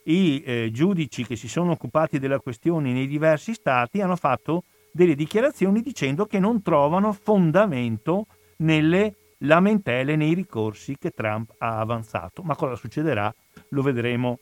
i 0.03 0.43
eh, 0.45 0.69
giudici 0.71 1.25
che 1.25 1.35
si 1.35 1.47
sono 1.47 1.71
occupati 1.71 2.19
della 2.19 2.39
questione 2.39 2.91
nei 2.91 3.07
diversi 3.07 3.55
stati 3.55 4.01
hanno 4.01 4.15
fatto 4.15 4.65
delle 4.91 5.15
dichiarazioni 5.15 5.81
dicendo 5.81 6.25
che 6.25 6.39
non 6.39 6.61
trovano 6.61 7.13
fondamento 7.13 8.27
nelle 8.57 9.15
lamentele, 9.39 10.15
nei 10.15 10.33
ricorsi 10.33 10.97
che 10.97 11.11
Trump 11.11 11.55
ha 11.57 11.79
avanzato. 11.79 12.43
Ma 12.43 12.55
cosa 12.55 12.75
succederà? 12.75 13.33
Lo 13.69 13.81
vedremo 13.81 14.39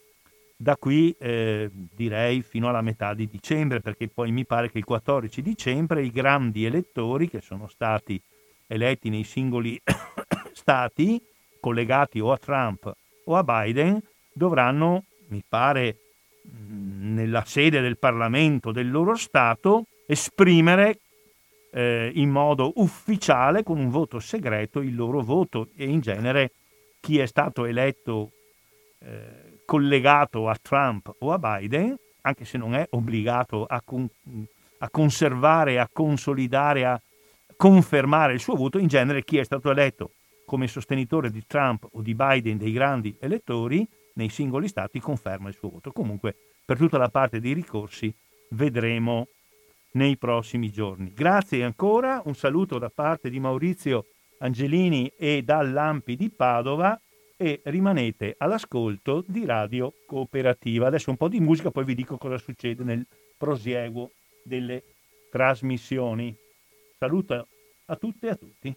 da 0.62 0.76
qui 0.76 1.16
eh, 1.18 1.70
direi 1.72 2.42
fino 2.42 2.68
alla 2.68 2.82
metà 2.82 3.14
di 3.14 3.30
dicembre, 3.30 3.80
perché 3.80 4.10
poi 4.10 4.32
mi 4.32 4.46
pare 4.46 4.70
che 4.70 4.80
il 4.80 4.84
14 4.84 5.42
dicembre 5.42 6.04
i 6.04 6.12
grandi 6.12 6.66
elettori 6.66 7.30
che 7.30 7.40
sono 7.40 7.68
stati 7.68 8.22
eletti 8.68 9.10
nei 9.10 9.24
singoli 9.24 9.80
stati, 10.52 11.22
collegati 11.62 12.20
o 12.20 12.32
a 12.32 12.38
Trump 12.38 12.94
o 13.26 13.36
a 13.38 13.44
Biden, 13.44 14.02
dovranno, 14.34 15.06
mi 15.28 15.42
pare, 15.48 15.96
nella 16.52 17.44
sede 17.46 17.80
del 17.80 17.98
Parlamento 17.98 18.72
del 18.72 18.92
loro 18.92 19.16
Stato, 19.16 19.86
esprimere 20.10 21.02
eh, 21.72 22.12
in 22.16 22.32
modo 22.32 22.74
ufficiale 22.78 23.62
con 23.62 23.78
un 23.78 23.92
voto 23.92 24.20
segreto 24.20 24.80
il 24.80 24.96
loro 24.96 25.22
voto 25.22 25.68
e 25.76 25.86
in 25.86 26.00
genere 26.00 26.52
chi 27.00 27.20
è 27.20 27.28
stato 27.28 27.66
eletto 27.66 28.32
eh, 29.02 29.62
collegato 29.66 30.50
a 30.50 30.58
Trump 30.60 31.14
o 31.20 31.32
a 31.32 31.38
Biden, 31.38 31.96
anche 32.22 32.44
se 32.44 32.58
non 32.58 32.74
è 32.74 32.88
obbligato 32.90 33.66
a, 33.66 33.82
con, 33.86 34.10
a 34.80 34.90
conservare, 34.90 35.78
a 35.78 35.88
consolidare, 35.94 36.86
a 36.86 37.00
confermare 37.56 38.34
il 38.34 38.40
suo 38.40 38.56
voto, 38.56 38.80
in 38.80 38.88
genere 38.88 39.24
chi 39.24 39.38
è 39.38 39.44
stato 39.44 39.70
eletto 39.70 40.14
come 40.44 40.68
sostenitore 40.68 41.30
di 41.30 41.46
Trump 41.46 41.88
o 41.92 42.02
di 42.02 42.16
Biden 42.16 42.58
dei 42.58 42.72
grandi 42.72 43.16
elettori 43.20 43.88
nei 44.14 44.30
singoli 44.30 44.68
stati 44.68 45.00
conferma 45.00 45.50
il 45.50 45.56
suo 45.56 45.70
voto. 45.70 45.92
Comunque 45.92 46.36
per 46.66 46.78
tutta 46.78 46.98
la 46.98 47.10
parte 47.10 47.40
dei 47.40 47.54
ricorsi 47.54 48.12
vedremo 48.50 49.28
nei 49.92 50.18
prossimi 50.18 50.70
giorni. 50.72 51.14
Grazie 51.14 51.64
ancora, 51.64 52.22
un 52.26 52.36
saluto 52.36 52.78
da 52.78 52.90
parte 52.90 53.30
di 53.30 53.40
Maurizio 53.40 54.06
Angelini 54.40 55.12
e 55.18 55.42
dall'Ampi 55.44 56.16
di 56.16 56.30
Padova 56.30 57.00
e 57.36 57.62
rimanete 57.64 58.36
all'ascolto 58.38 59.24
di 59.26 59.46
Radio 59.46 59.94
Cooperativa. 60.06 60.88
Adesso 60.88 61.10
un 61.10 61.18
po' 61.18 61.30
di 61.30 61.40
musica, 61.40 61.72
poi 61.72 61.86
vi 61.86 61.96
dico 61.96 62.18
cosa 62.18 62.38
succede 62.38 62.84
nel 62.84 63.06
prosieguo 63.38 64.12
delle 64.44 64.84
trasmissioni. 65.32 66.36
Saluto 66.98 67.48
a 67.86 67.96
tutte 67.96 68.28
e 68.28 68.30
a 68.30 68.36
tutti. 68.36 68.76